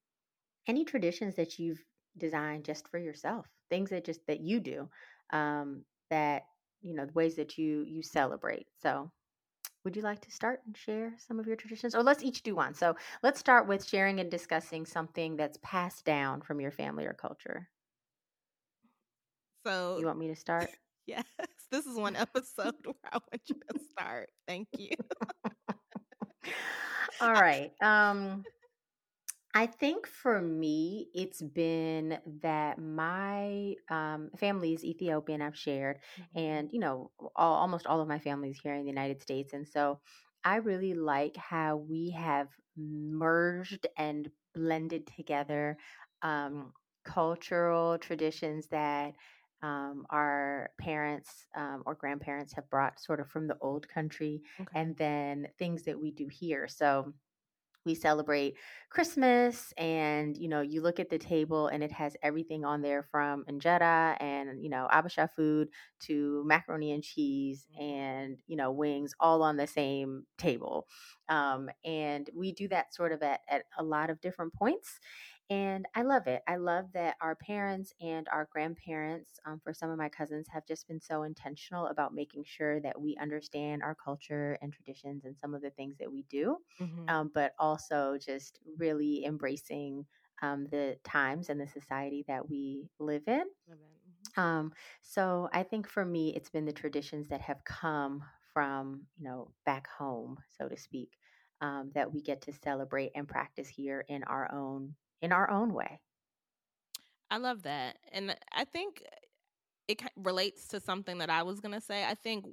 any 0.69 0.85
traditions 0.85 1.37
that 1.37 1.59
you've 1.59 1.85
designed 2.17 2.65
just 2.65 2.89
for 2.89 2.99
yourself 2.99 3.47
things 3.71 3.91
that 3.91 4.05
just 4.05 4.27
that 4.27 4.41
you 4.41 4.61
do 4.61 4.89
um, 5.33 5.83
that 6.11 6.47
you 6.81 6.95
know 6.95 7.07
the 7.07 7.13
ways 7.13 7.37
that 7.37 7.59
you 7.59 7.85
you 7.87 8.03
celebrate. 8.03 8.67
So 8.81 9.11
would 9.85 9.97
you 9.97 10.03
like 10.03 10.21
to 10.21 10.31
start 10.31 10.61
and 10.67 10.77
share 10.77 11.15
some 11.19 11.39
of 11.39 11.47
your 11.47 11.57
traditions? 11.57 11.95
Or 11.95 12.03
let's 12.03 12.23
each 12.23 12.43
do 12.43 12.55
one. 12.55 12.75
So 12.75 12.97
let's 13.23 13.41
start 13.41 13.67
with 13.67 13.87
sharing 13.87 14.21
and 14.21 14.31
discussing 14.31 14.85
something 14.85 15.37
that's 15.37 15.59
passed 15.63 16.05
down 16.05 16.41
from 16.43 16.61
your 16.61 16.71
family 16.71 17.07
or 17.07 17.15
culture. 17.15 17.69
So 19.67 19.99
you 19.99 20.07
want 20.07 20.19
me 20.19 20.29
to 20.29 20.37
start? 20.37 20.71
yes 21.07 21.25
this 21.71 21.87
is 21.87 21.97
one 21.97 22.17
episode 22.17 22.75
where 22.85 22.95
i 23.13 23.17
want 23.17 23.43
you 23.47 23.57
to 23.73 23.79
start. 23.91 24.29
Thank 24.47 24.69
you. 24.77 24.91
All 27.21 27.33
right 27.33 27.73
um 27.81 28.45
I 29.55 29.67
think 29.67 30.07
for 30.07 30.41
me, 30.41 31.09
it's 31.15 31.41
been 31.41 32.19
that 32.43 32.79
my 32.79 33.75
um, 33.89 34.31
family 34.37 34.75
is 34.75 34.85
Ethiopian, 34.85 35.41
I've 35.41 35.57
shared, 35.57 35.99
mm-hmm. 36.21 36.39
and 36.39 36.71
you 36.73 36.81
know, 36.81 37.11
all, 37.35 37.55
almost 37.55 37.87
all 37.87 38.01
of 38.01 38.09
my 38.09 38.19
family 38.19 38.51
is 38.51 38.61
here 38.63 38.75
in 38.75 38.83
the 38.83 38.89
United 38.89 39.23
States. 39.23 39.55
And 39.55 39.67
so 39.67 40.01
I 40.45 40.57
really 40.57 40.95
like 40.95 41.37
how 41.37 41.77
we 41.77 42.11
have 42.11 42.49
merged 42.77 43.87
and 43.97 44.31
blended 44.55 45.07
together 45.17 45.79
um, 46.23 46.73
cultural 47.05 47.99
traditions 47.99 48.69
that 48.69 49.15
um, 49.63 50.07
our 50.11 50.71
parents 50.79 51.47
um, 51.57 51.83
or 51.85 51.95
grandparents 51.95 52.53
have 52.53 52.69
brought 52.71 53.01
sort 53.01 53.19
of 53.19 53.29
from 53.29 53.47
the 53.49 53.57
old 53.61 53.89
country, 53.89 54.43
okay. 54.61 54.71
and 54.75 54.97
then 54.97 55.49
things 55.59 55.83
that 55.85 56.01
we 56.01 56.13
do 56.13 56.29
here. 56.29 56.69
So, 56.69 57.13
we 57.89 57.95
celebrate 57.97 58.57
Christmas 58.91 59.73
and 59.77 60.37
you 60.37 60.49
know 60.49 60.61
you 60.61 60.83
look 60.83 61.01
at 61.01 61.11
the 61.11 61.19
table 61.19 61.69
and 61.69 61.83
it 61.83 61.93
has 61.93 62.17
everything 62.23 62.65
on 62.65 62.83
there 62.83 63.03
from 63.03 63.45
injera 63.47 64.17
and 64.21 64.63
you 64.63 64.71
know 64.71 64.87
habesha 64.93 65.29
food 65.35 65.69
to 66.01 66.45
macaroni 66.47 66.93
and 66.93 67.03
cheese 67.03 67.67
and 67.81 68.41
you 68.47 68.57
know 68.57 68.71
wings 68.71 69.15
all 69.21 69.43
on 69.43 69.57
the 69.57 69.67
same 69.67 70.27
table. 70.39 70.87
Um, 71.29 71.69
and 71.85 72.31
we 72.35 72.53
do 72.53 72.69
that 72.69 72.95
sort 72.95 73.13
of 73.13 73.23
at, 73.23 73.41
at 73.49 73.65
a 73.79 73.83
lot 73.83 74.11
of 74.11 74.21
different 74.21 74.55
points 74.55 75.01
and 75.51 75.87
I 75.95 76.03
love 76.03 76.27
it. 76.27 76.43
I 76.47 76.57
love 76.57 76.87
that 76.93 77.17
our 77.23 77.35
parents 77.35 77.95
and 78.03 78.29
our 78.29 78.49
grandparents, 78.53 79.41
um, 79.47 79.61
for 79.65 79.73
some 79.73 79.89
of 79.91 79.97
my 79.97 80.11
cousins, 80.11 80.47
have 80.53 80.67
just 80.67 80.87
been 80.87 81.01
so 81.01 81.23
intentional 81.23 81.87
about 81.87 82.15
making 82.15 82.45
sure 82.45 82.81
that 82.81 83.01
we 83.01 83.17
understand 83.21 83.83
our 83.83 83.95
culture 83.95 84.59
and 84.61 84.73
traditions 84.73 85.25
and 85.25 85.35
some 85.39 85.55
of 85.55 85.63
the 85.63 85.71
things 85.71 85.97
that 85.99 86.11
we 86.11 86.25
do, 86.29 86.59
mm-hmm. 86.81 87.09
um, 87.09 87.31
but 87.33 87.53
also 87.59 88.19
just 88.21 88.59
really 88.77 89.25
embracing 89.25 90.05
um, 90.43 90.67
the 90.71 90.99
times 91.03 91.49
and 91.49 91.59
the 91.59 91.67
society 91.67 92.25
that 92.29 92.49
we 92.49 92.85
live 92.99 93.23
in. 93.27 93.45
Mm-hmm. 93.71 94.41
Um, 94.41 94.73
so 95.03 95.49
I 95.53 95.63
think 95.63 95.89
for 95.89 96.05
me, 96.05 96.35
it's 96.37 96.51
been 96.51 96.67
the 96.67 96.73
traditions 96.73 97.29
that 97.29 97.41
have 97.41 97.65
come 97.65 98.23
from, 98.53 99.03
you 99.17 99.25
know, 99.25 99.51
back 99.65 99.89
home, 99.89 100.37
so 100.59 100.69
to 100.69 100.77
speak. 100.77 101.11
Um, 101.61 101.91
that 101.97 102.15
we 102.15 102.23
get 102.23 102.41
to 102.43 102.53
celebrate 102.53 103.11
and 103.17 103.27
practice 103.27 103.67
here 103.67 104.05
in 104.09 104.23
our 104.23 104.49
own 104.55 104.95
in 105.23 105.33
our 105.33 105.51
own 105.51 105.73
way. 105.73 106.01
I 107.31 107.39
love 107.39 107.63
that. 107.65 107.97
And 108.13 108.35
I 108.53 108.65
think 108.65 109.03
it 109.87 110.03
relates 110.17 110.69
to 110.69 110.81
something 110.81 111.19
that 111.19 111.31
I 111.31 111.43
was 111.43 111.61
going 111.61 111.75
to 111.75 111.81
say. 111.81 112.05
I 112.05 112.15
think 112.15 112.47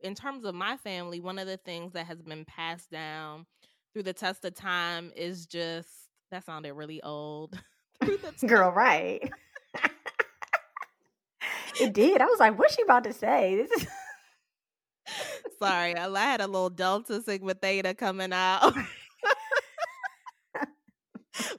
in 0.00 0.14
terms 0.14 0.44
of 0.44 0.54
my 0.54 0.76
family, 0.76 1.20
one 1.20 1.38
of 1.38 1.46
the 1.46 1.56
things 1.56 1.92
that 1.92 2.06
has 2.06 2.22
been 2.22 2.44
passed 2.44 2.90
down 2.90 3.46
through 3.92 4.04
the 4.04 4.12
test 4.12 4.44
of 4.44 4.54
time 4.54 5.12
is 5.16 5.46
just 5.46 5.88
that 6.30 6.44
sounded 6.44 6.74
really 6.74 7.02
old. 7.02 7.58
Girl, 8.46 8.70
right. 8.70 9.30
it 11.80 11.92
did. 11.92 12.20
I 12.20 12.26
was 12.26 12.38
like, 12.38 12.58
what's 12.58 12.74
she 12.74 12.82
about 12.82 13.04
to 13.04 13.12
say? 13.12 13.56
This 13.56 13.82
is 13.82 13.86
Sorry, 15.58 15.96
I 15.96 16.18
had 16.18 16.40
a 16.40 16.46
little 16.46 16.68
Delta 16.68 17.22
Sigma 17.22 17.54
Theta 17.54 17.94
coming 17.94 18.32
out 18.32 18.74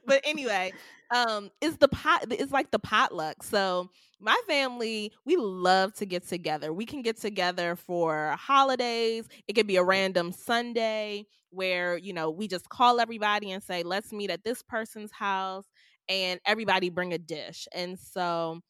but 0.08 0.20
anyway, 0.24 0.74
um, 1.14 1.50
it's 1.60 1.76
the 1.76 1.88
pot. 1.88 2.24
It's 2.30 2.52
like 2.52 2.72
the 2.72 2.80
potluck. 2.80 3.44
So 3.44 3.90
my 4.20 4.38
family, 4.48 5.12
we 5.24 5.36
love 5.36 5.94
to 5.96 6.06
get 6.06 6.26
together. 6.26 6.72
We 6.72 6.86
can 6.86 7.02
get 7.02 7.18
together 7.20 7.76
for 7.76 8.34
holidays. 8.38 9.28
It 9.46 9.52
could 9.52 9.68
be 9.68 9.76
a 9.76 9.84
random 9.84 10.32
Sunday 10.32 11.26
where 11.50 11.96
you 11.96 12.12
know 12.12 12.30
we 12.30 12.48
just 12.48 12.68
call 12.68 13.00
everybody 13.00 13.52
and 13.52 13.62
say, 13.62 13.84
"Let's 13.84 14.12
meet 14.12 14.30
at 14.30 14.44
this 14.44 14.62
person's 14.62 15.12
house," 15.12 15.66
and 16.08 16.40
everybody 16.46 16.90
bring 16.90 17.12
a 17.12 17.18
dish. 17.18 17.68
And 17.72 17.98
so 17.98 18.60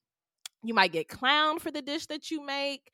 you 0.64 0.74
might 0.74 0.92
get 0.92 1.08
clown 1.08 1.60
for 1.60 1.70
the 1.70 1.82
dish 1.82 2.06
that 2.06 2.30
you 2.30 2.44
make. 2.44 2.90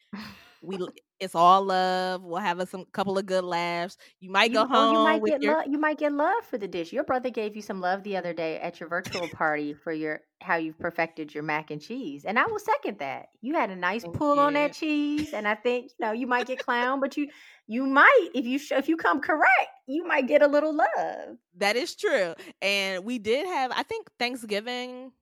We 0.62 0.78
it's 1.20 1.35
all 1.35 1.64
love. 1.64 2.23
We'll 2.23 2.40
have 2.40 2.60
a 2.60 2.67
some 2.67 2.85
couple 2.92 3.19
of 3.19 3.27
good 3.27 3.44
laughs. 3.44 3.96
You 4.21 4.31
might 4.31 4.50
you, 4.50 4.54
go 4.54 4.67
home. 4.67 4.96
Oh, 4.96 4.98
you 4.98 5.04
might 5.04 5.25
get 5.25 5.42
your... 5.42 5.56
love. 5.56 5.65
You 5.69 5.79
might 5.79 5.98
get 5.98 6.12
love 6.12 6.44
for 6.44 6.58
the 6.58 6.69
dish. 6.69 6.92
Your 6.92 7.04
brother 7.04 7.31
gave 7.31 7.56
you 7.56 7.62
some 7.62 7.81
love 7.81 8.02
the 8.02 8.17
other 8.17 8.33
day 8.33 8.58
at 8.58 8.81
your 8.81 8.88
virtual 8.88 9.29
party 9.29 9.75
for 9.75 9.92
your 9.92 10.21
how 10.40 10.56
you've 10.56 10.79
perfected 10.79 11.35
your 11.35 11.42
mac 11.42 11.71
and 11.71 11.81
cheese, 11.81 12.25
and 12.25 12.38
I 12.38 12.46
will 12.46 12.58
second 12.58 12.98
that. 12.98 13.29
You 13.40 13.54
had 13.54 13.71
a 13.71 13.77
nice 13.77 14.04
pull 14.12 14.37
you. 14.37 14.40
on 14.40 14.54
that 14.54 14.73
cheese, 14.75 15.33
and 15.33 15.46
I 15.48 15.54
think 15.54 15.92
you 15.98 16.06
know 16.06 16.12
you 16.12 16.27
might 16.27 16.46
get 16.46 16.58
clown, 16.58 17.00
but 17.00 17.17
you 17.17 17.29
you 17.67 17.87
might 17.87 18.29
if 18.35 18.44
you 18.44 18.58
if 18.77 18.88
you 18.88 18.96
come 18.96 19.21
correct, 19.21 19.71
you 19.87 20.06
might 20.06 20.27
get 20.27 20.42
a 20.42 20.48
little 20.48 20.75
love. 20.75 21.37
That 21.58 21.77
is 21.77 21.94
true, 21.94 22.35
and 22.60 23.04
we 23.04 23.19
did 23.19 23.46
have 23.46 23.73
I 23.75 23.83
think 23.85 24.10
Thanksgiving 24.19 25.12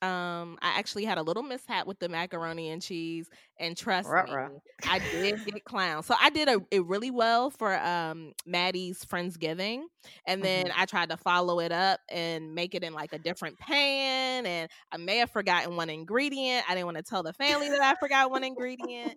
um 0.00 0.56
i 0.62 0.78
actually 0.78 1.04
had 1.04 1.18
a 1.18 1.22
little 1.22 1.42
mishap 1.42 1.86
with 1.86 1.98
the 1.98 2.08
macaroni 2.08 2.70
and 2.70 2.80
cheese 2.80 3.28
and 3.58 3.76
trust 3.76 4.08
Ruh-roh. 4.08 4.48
me 4.48 4.60
i 4.86 5.00
did 5.00 5.44
get 5.44 5.64
clown 5.64 6.04
so 6.04 6.14
i 6.20 6.30
did 6.30 6.48
a, 6.48 6.60
it 6.70 6.84
really 6.86 7.10
well 7.10 7.50
for 7.50 7.76
um 7.78 8.32
maddie's 8.46 9.04
friendsgiving 9.04 9.82
and 10.26 10.42
then 10.42 10.66
mm-hmm. 10.66 10.80
i 10.80 10.84
tried 10.84 11.10
to 11.10 11.16
follow 11.16 11.58
it 11.58 11.72
up 11.72 11.98
and 12.10 12.54
make 12.54 12.76
it 12.76 12.84
in 12.84 12.92
like 12.92 13.12
a 13.12 13.18
different 13.18 13.58
pan 13.58 14.46
and 14.46 14.70
i 14.92 14.96
may 14.96 15.16
have 15.16 15.30
forgotten 15.30 15.74
one 15.74 15.90
ingredient 15.90 16.64
i 16.68 16.74
didn't 16.74 16.86
want 16.86 16.96
to 16.96 17.02
tell 17.02 17.24
the 17.24 17.32
family 17.32 17.68
that 17.68 17.80
i 17.80 17.94
forgot 17.96 18.30
one 18.30 18.44
ingredient 18.44 19.16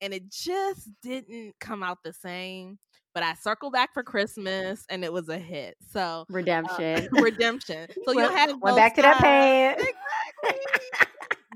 and 0.00 0.12
it 0.12 0.30
just 0.30 0.88
didn't 1.02 1.54
come 1.60 1.82
out 1.82 1.98
the 2.04 2.12
same 2.12 2.78
but 3.14 3.22
I 3.22 3.34
circled 3.34 3.72
back 3.72 3.92
for 3.94 4.02
Christmas 4.02 4.84
and 4.88 5.04
it 5.04 5.12
was 5.12 5.28
a 5.28 5.38
hit. 5.38 5.76
So 5.92 6.24
redemption, 6.28 7.08
uh, 7.16 7.20
redemption. 7.20 7.88
So 8.04 8.12
you 8.12 8.20
had 8.20 8.54
went 8.60 8.76
back 8.76 8.94
to 8.96 9.02
that. 9.02 9.76
Exactly. 9.78 10.60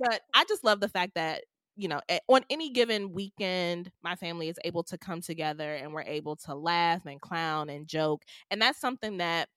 but 0.01 0.21
I 0.35 0.45
just 0.49 0.65
love 0.65 0.81
the 0.81 0.89
fact 0.89 1.13
that 1.15 1.43
you 1.77 1.89
know 1.89 2.01
on 2.29 2.45
any 2.51 2.71
given 2.71 3.13
weekend 3.13 3.91
my 4.03 4.15
family 4.17 4.49
is 4.49 4.59
able 4.65 4.83
to 4.85 4.99
come 4.99 5.23
together 5.23 5.75
and 5.75 5.93
we're 5.93 6.03
able 6.03 6.37
to 6.37 6.55
laugh 6.55 7.07
and 7.07 7.21
clown 7.21 7.71
and 7.71 7.89
joke 7.89 8.23
and 8.51 8.61
that's 8.61 8.79
something 8.79 9.17
that 9.19 9.49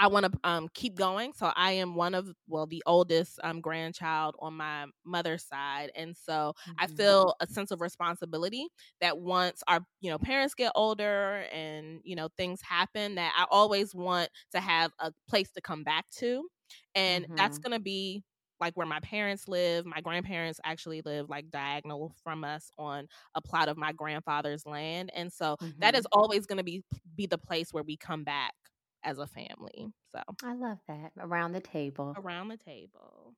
I 0.00 0.06
want 0.06 0.32
to 0.32 0.38
um, 0.44 0.68
keep 0.72 0.96
going. 0.96 1.34
So 1.34 1.52
I 1.54 1.72
am 1.72 1.94
one 1.94 2.14
of 2.14 2.32
well 2.48 2.66
the 2.66 2.82
oldest 2.86 3.38
um, 3.44 3.60
grandchild 3.60 4.34
on 4.38 4.54
my 4.54 4.86
mother's 5.04 5.44
side, 5.44 5.92
and 5.94 6.16
so 6.16 6.32
mm-hmm. 6.32 6.72
I 6.78 6.86
feel 6.86 7.34
a 7.40 7.46
sense 7.46 7.70
of 7.70 7.82
responsibility 7.82 8.66
that 9.02 9.18
once 9.18 9.62
our 9.68 9.80
you 10.00 10.10
know 10.10 10.18
parents 10.18 10.54
get 10.54 10.72
older 10.74 11.44
and 11.52 12.00
you 12.02 12.16
know 12.16 12.28
things 12.38 12.62
happen, 12.62 13.16
that 13.16 13.34
I 13.36 13.44
always 13.50 13.94
want 13.94 14.30
to 14.52 14.60
have 14.60 14.90
a 15.00 15.12
place 15.28 15.50
to 15.52 15.60
come 15.60 15.84
back 15.84 16.06
to, 16.18 16.48
and 16.94 17.24
mm-hmm. 17.24 17.36
that's 17.36 17.58
gonna 17.58 17.78
be 17.78 18.24
like 18.58 18.74
where 18.78 18.86
my 18.86 19.00
parents 19.00 19.48
live. 19.48 19.84
My 19.84 20.00
grandparents 20.00 20.60
actually 20.64 21.02
live 21.02 21.28
like 21.28 21.50
diagonal 21.50 22.14
from 22.24 22.42
us 22.42 22.70
on 22.78 23.06
a 23.34 23.42
plot 23.42 23.68
of 23.68 23.76
my 23.76 23.92
grandfather's 23.92 24.64
land, 24.64 25.10
and 25.14 25.30
so 25.30 25.56
mm-hmm. 25.60 25.78
that 25.80 25.94
is 25.94 26.06
mm-hmm. 26.06 26.20
always 26.20 26.46
going 26.46 26.58
to 26.58 26.64
be 26.64 26.82
be 27.16 27.26
the 27.26 27.38
place 27.38 27.68
where 27.70 27.84
we 27.84 27.98
come 27.98 28.24
back 28.24 28.54
as 29.02 29.18
a 29.18 29.26
family. 29.26 29.92
So 30.12 30.20
I 30.44 30.54
love 30.54 30.78
that 30.88 31.12
around 31.18 31.52
the 31.52 31.60
table. 31.60 32.14
Around 32.16 32.48
the 32.48 32.56
table. 32.56 33.34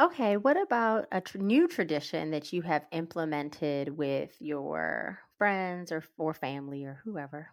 Okay, 0.00 0.36
what 0.36 0.60
about 0.60 1.06
a 1.12 1.20
tr- 1.20 1.38
new 1.38 1.68
tradition 1.68 2.30
that 2.30 2.52
you 2.52 2.62
have 2.62 2.86
implemented 2.92 3.96
with 3.96 4.34
your 4.40 5.20
friends 5.38 5.92
or 5.92 6.02
or 6.16 6.34
family 6.34 6.84
or 6.84 7.00
whoever? 7.04 7.48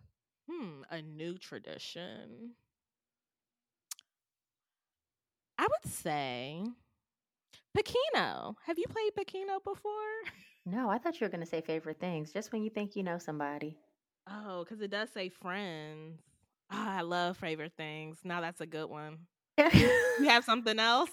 Hmm, 0.49 0.81
a 0.89 1.01
new 1.01 1.37
tradition. 1.37 2.51
I 5.57 5.67
would 5.69 5.91
say 5.91 6.63
Pokeno. 7.77 8.55
Have 8.65 8.79
you 8.79 8.85
played 8.87 9.13
Pokeno 9.15 9.63
before? 9.63 9.93
No, 10.65 10.89
I 10.89 10.97
thought 10.97 11.19
you 11.19 11.25
were 11.25 11.29
going 11.31 11.39
to 11.41 11.47
say 11.49 11.61
favorite 11.61 11.99
things. 11.99 12.31
Just 12.31 12.51
when 12.51 12.63
you 12.63 12.69
think 12.69 12.95
you 12.95 13.03
know 13.03 13.17
somebody. 13.17 13.77
Oh, 14.27 14.63
because 14.63 14.81
it 14.81 14.91
does 14.91 15.09
say 15.09 15.29
friends. 15.29 16.21
Oh, 16.71 16.85
I 16.87 17.01
love 17.01 17.37
favorite 17.37 17.73
things. 17.77 18.17
Now 18.23 18.41
that's 18.41 18.61
a 18.61 18.65
good 18.65 18.89
one. 18.89 19.19
you 19.57 19.69
have 20.25 20.43
something 20.43 20.79
else 20.79 21.09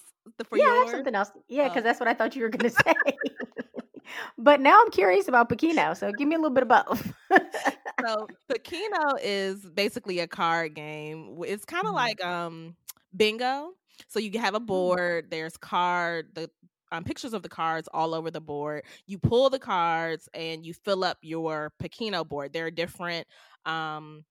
for 0.48 0.58
yeah, 0.58 0.64
yours? 0.64 0.76
I 0.76 0.80
have 0.80 0.90
something 0.90 1.14
else. 1.14 1.30
Yeah, 1.48 1.68
because 1.68 1.80
oh. 1.80 1.84
that's 1.84 2.00
what 2.00 2.08
I 2.08 2.14
thought 2.14 2.36
you 2.36 2.42
were 2.42 2.48
going 2.48 2.70
to 2.70 2.76
say. 2.84 2.94
but 4.38 4.60
now 4.60 4.80
I'm 4.80 4.90
curious 4.90 5.28
about 5.28 5.48
Pokeno. 5.48 5.96
So 5.96 6.12
give 6.12 6.28
me 6.28 6.34
a 6.34 6.38
little 6.38 6.54
bit 6.54 6.62
of 6.62 6.68
both. 6.68 7.12
so 8.06 8.28
Pokeno 8.50 9.18
is 9.22 9.64
basically 9.74 10.20
a 10.20 10.26
card 10.26 10.74
game. 10.74 11.38
It's 11.46 11.64
kind 11.64 11.86
of 11.86 11.94
mm-hmm. 11.94 11.96
like 11.96 12.24
um 12.24 12.76
bingo. 13.16 13.70
So 14.08 14.18
you 14.18 14.38
have 14.38 14.54
a 14.54 14.60
mm. 14.60 14.66
board. 14.66 15.30
There's 15.30 15.56
card. 15.56 16.28
The 16.34 16.50
um, 16.92 17.02
pictures 17.02 17.34
of 17.34 17.42
the 17.42 17.48
cards 17.48 17.88
all 17.92 18.14
over 18.14 18.30
the 18.30 18.40
board. 18.40 18.84
You 19.06 19.18
pull 19.18 19.50
the 19.50 19.58
cards 19.58 20.28
and 20.34 20.64
you 20.64 20.74
fill 20.74 21.02
up 21.02 21.18
your 21.22 21.72
Pokeno 21.82 22.26
board. 22.28 22.52
There 22.52 22.66
are 22.66 22.70
different 22.70 23.26
um, 23.64 24.24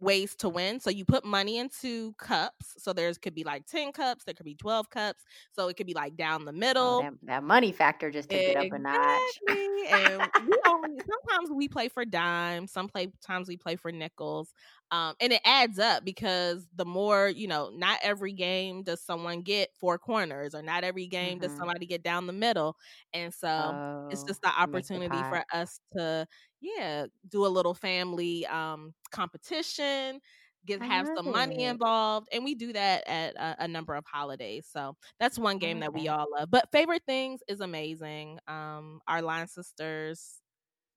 ways 0.00 0.34
to 0.36 0.48
win. 0.48 0.80
So 0.80 0.90
you 0.90 1.04
put 1.04 1.24
money 1.24 1.58
into 1.58 2.12
cups. 2.18 2.74
So 2.78 2.92
there's 2.92 3.18
could 3.18 3.34
be 3.34 3.44
like 3.44 3.66
10 3.66 3.92
cups, 3.92 4.24
there 4.24 4.34
could 4.34 4.46
be 4.46 4.54
12 4.54 4.90
cups. 4.90 5.24
So 5.52 5.68
it 5.68 5.76
could 5.76 5.86
be 5.86 5.94
like 5.94 6.16
down 6.16 6.44
the 6.44 6.52
oh, 6.52 6.56
middle. 6.56 6.82
Oh, 6.82 7.02
that, 7.02 7.14
that, 7.24 7.44
money 7.44 7.72
factor 7.72 8.10
just 8.10 8.28
took 8.28 8.38
exactly. 8.38 8.66
it 8.66 8.72
up 8.72 8.78
a 8.78 8.82
notch. 8.82 10.30
and 10.30 10.48
we 10.48 10.58
only, 10.66 11.00
sometimes 11.00 11.50
we 11.54 11.68
play 11.68 11.88
for 11.88 12.04
dimes, 12.04 12.72
some 12.72 12.88
play 12.88 13.12
times 13.24 13.48
we 13.48 13.56
play 13.56 13.76
for 13.76 13.90
nickels. 13.92 14.52
Um, 14.90 15.14
and 15.20 15.32
it 15.32 15.40
adds 15.44 15.78
up 15.78 16.04
because 16.04 16.66
the 16.76 16.84
more, 16.84 17.28
you 17.28 17.48
know, 17.48 17.70
not 17.74 17.98
every 18.02 18.32
game 18.32 18.82
does 18.82 19.02
someone 19.02 19.42
get 19.42 19.70
four 19.74 19.98
corners 19.98 20.54
or 20.54 20.62
not 20.62 20.84
every 20.84 21.06
game 21.06 21.38
mm-hmm. 21.38 21.48
does 21.48 21.56
somebody 21.56 21.86
get 21.86 22.02
down 22.02 22.26
the 22.26 22.32
middle. 22.32 22.76
And 23.12 23.34
so 23.34 23.48
oh, 23.48 24.08
it's 24.10 24.22
just 24.22 24.42
the 24.42 24.48
opportunity 24.48 25.16
for 25.16 25.44
us 25.52 25.80
to, 25.96 26.26
yeah, 26.60 27.06
do 27.28 27.46
a 27.46 27.48
little 27.48 27.74
family 27.74 28.46
um, 28.46 28.94
competition, 29.10 30.20
get 30.66 30.82
have 30.82 31.08
some 31.16 31.30
money 31.30 31.64
involved, 31.64 32.28
and 32.32 32.44
we 32.44 32.54
do 32.54 32.72
that 32.72 33.08
at 33.08 33.34
a, 33.36 33.64
a, 33.64 33.68
number 33.68 33.94
of 33.94 34.04
holidays. 34.04 34.68
So 34.70 34.96
that's 35.20 35.38
one 35.38 35.58
game 35.58 35.80
that 35.80 35.92
we 35.92 36.08
all 36.08 36.26
love. 36.36 36.50
But 36.50 36.70
favorite 36.72 37.02
things 37.06 37.40
is 37.48 37.60
amazing. 37.60 38.38
Um, 38.48 39.00
our 39.06 39.22
line 39.22 39.46
sisters 39.46 40.40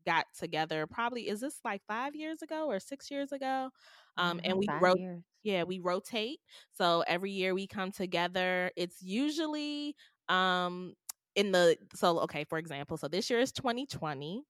got 0.05 0.25
together 0.37 0.87
probably 0.87 1.27
is 1.27 1.39
this 1.39 1.59
like 1.63 1.81
five 1.87 2.15
years 2.15 2.41
ago 2.41 2.67
or 2.67 2.79
six 2.79 3.09
years 3.11 3.31
ago 3.31 3.69
um 4.17 4.37
mm-hmm, 4.37 4.51
and 4.51 4.57
we 4.57 4.67
wrote 4.79 4.99
yeah 5.43 5.63
we 5.63 5.79
rotate 5.79 6.39
so 6.71 7.03
every 7.07 7.31
year 7.31 7.53
we 7.53 7.67
come 7.67 7.91
together 7.91 8.71
it's 8.75 9.01
usually 9.01 9.95
um 10.27 10.93
in 11.35 11.51
the 11.51 11.77
so 11.95 12.19
okay 12.19 12.43
for 12.43 12.57
example 12.57 12.97
so 12.97 13.07
this 13.07 13.29
year 13.29 13.39
is 13.39 13.51
2020 13.51 14.43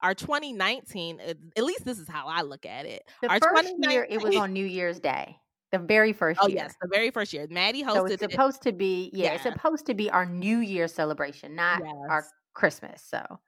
our 0.00 0.14
2019 0.14 1.20
at 1.56 1.64
least 1.64 1.84
this 1.84 1.98
is 1.98 2.08
how 2.08 2.26
i 2.28 2.42
look 2.42 2.66
at 2.66 2.86
it 2.86 3.02
the 3.22 3.28
our 3.28 3.40
first 3.40 3.72
year 3.80 4.06
it 4.08 4.22
was 4.22 4.36
on 4.36 4.52
new 4.52 4.64
year's 4.64 5.00
day 5.00 5.36
the 5.70 5.78
very 5.78 6.12
first 6.12 6.40
oh, 6.42 6.48
year. 6.48 6.58
yes, 6.58 6.74
the 6.80 6.88
very 6.90 7.10
first 7.10 7.32
year. 7.32 7.46
Maddie 7.50 7.82
hosted. 7.82 7.94
So 7.94 8.04
it's 8.06 8.22
supposed 8.22 8.66
it. 8.66 8.70
to 8.70 8.72
be, 8.72 9.10
yeah, 9.12 9.26
yeah, 9.26 9.32
it's 9.34 9.42
supposed 9.42 9.86
to 9.86 9.94
be 9.94 10.10
our 10.10 10.24
New 10.24 10.58
Year 10.58 10.88
celebration, 10.88 11.54
not 11.54 11.82
yes. 11.84 11.94
our 12.08 12.24
Christmas. 12.54 13.02
So, 13.06 13.40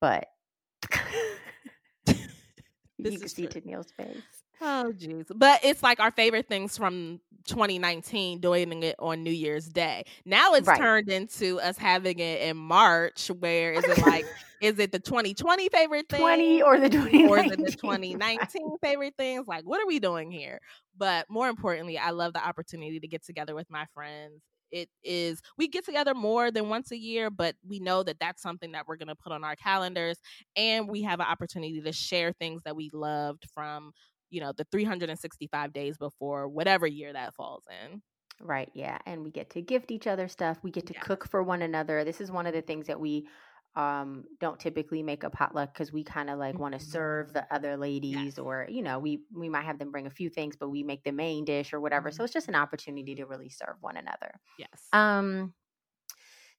but 0.00 0.26
you 2.06 3.18
can 3.18 3.28
see 3.28 3.46
Tennille's 3.46 3.92
face. 3.92 4.42
Oh 4.60 4.92
jeez. 4.96 5.26
But 5.34 5.60
it's 5.64 5.82
like 5.82 5.98
our 5.98 6.12
favorite 6.12 6.46
things 6.48 6.76
from 6.76 7.20
2019 7.46 8.38
doing 8.40 8.82
it 8.84 8.94
on 9.00 9.24
New 9.24 9.32
Year's 9.32 9.66
Day. 9.66 10.04
Now 10.24 10.54
it's 10.54 10.68
right. 10.68 10.78
turned 10.78 11.08
into 11.08 11.60
us 11.60 11.76
having 11.76 12.20
it 12.20 12.42
in 12.42 12.56
March 12.56 13.28
where 13.40 13.72
is 13.72 13.84
it 13.84 13.98
like 14.06 14.24
is 14.60 14.78
it 14.78 14.92
the 14.92 15.00
2020 15.00 15.68
favorite 15.68 16.08
thing 16.08 16.20
20 16.20 16.62
or 16.62 16.78
the 16.78 16.88
2019 16.88 17.28
or 17.28 17.38
is 17.40 17.50
it 17.50 17.64
the 17.64 17.72
2019 17.72 18.76
favorite 18.82 19.14
things? 19.18 19.48
Like 19.48 19.64
what 19.64 19.82
are 19.82 19.86
we 19.86 19.98
doing 19.98 20.30
here? 20.30 20.60
But 20.96 21.28
more 21.28 21.48
importantly, 21.48 21.98
I 21.98 22.10
love 22.10 22.32
the 22.32 22.46
opportunity 22.46 23.00
to 23.00 23.08
get 23.08 23.24
together 23.24 23.56
with 23.56 23.68
my 23.68 23.86
friends 23.94 24.42
it 24.72 24.88
is 25.04 25.40
we 25.56 25.68
get 25.68 25.84
together 25.84 26.14
more 26.14 26.50
than 26.50 26.68
once 26.68 26.90
a 26.90 26.96
year 26.96 27.30
but 27.30 27.54
we 27.66 27.78
know 27.78 28.02
that 28.02 28.18
that's 28.18 28.42
something 28.42 28.72
that 28.72 28.88
we're 28.88 28.96
going 28.96 29.08
to 29.08 29.14
put 29.14 29.32
on 29.32 29.44
our 29.44 29.54
calendars 29.54 30.18
and 30.56 30.88
we 30.88 31.02
have 31.02 31.20
an 31.20 31.26
opportunity 31.26 31.80
to 31.80 31.92
share 31.92 32.32
things 32.32 32.62
that 32.64 32.74
we 32.74 32.90
loved 32.92 33.44
from 33.54 33.92
you 34.30 34.40
know 34.40 34.52
the 34.56 34.66
365 34.72 35.72
days 35.72 35.96
before 35.98 36.48
whatever 36.48 36.86
year 36.86 37.12
that 37.12 37.34
falls 37.34 37.64
in 37.84 38.02
right 38.40 38.70
yeah 38.74 38.98
and 39.06 39.22
we 39.22 39.30
get 39.30 39.50
to 39.50 39.60
gift 39.60 39.90
each 39.90 40.06
other 40.06 40.26
stuff 40.26 40.58
we 40.62 40.70
get 40.70 40.86
to 40.86 40.94
yeah. 40.94 41.00
cook 41.00 41.28
for 41.28 41.42
one 41.42 41.62
another 41.62 42.02
this 42.02 42.20
is 42.20 42.32
one 42.32 42.46
of 42.46 42.54
the 42.54 42.62
things 42.62 42.86
that 42.86 42.98
we 42.98 43.26
um 43.74 44.24
don't 44.38 44.60
typically 44.60 45.02
make 45.02 45.24
a 45.24 45.30
potluck 45.30 45.72
because 45.72 45.92
we 45.92 46.04
kind 46.04 46.28
of 46.28 46.38
like 46.38 46.58
want 46.58 46.78
to 46.78 46.80
serve 46.80 47.28
mm-hmm. 47.28 47.38
the 47.38 47.54
other 47.54 47.76
ladies 47.76 48.14
yes. 48.14 48.38
or 48.38 48.66
you 48.68 48.82
know 48.82 48.98
we 48.98 49.20
we 49.34 49.48
might 49.48 49.64
have 49.64 49.78
them 49.78 49.90
bring 49.90 50.06
a 50.06 50.10
few 50.10 50.28
things 50.28 50.56
but 50.56 50.68
we 50.68 50.82
make 50.82 51.02
the 51.04 51.12
main 51.12 51.44
dish 51.44 51.72
or 51.72 51.80
whatever 51.80 52.10
mm-hmm. 52.10 52.16
so 52.16 52.24
it's 52.24 52.32
just 52.32 52.48
an 52.48 52.54
opportunity 52.54 53.14
to 53.14 53.24
really 53.24 53.48
serve 53.48 53.76
one 53.80 53.96
another 53.96 54.38
yes 54.58 54.88
um 54.92 55.54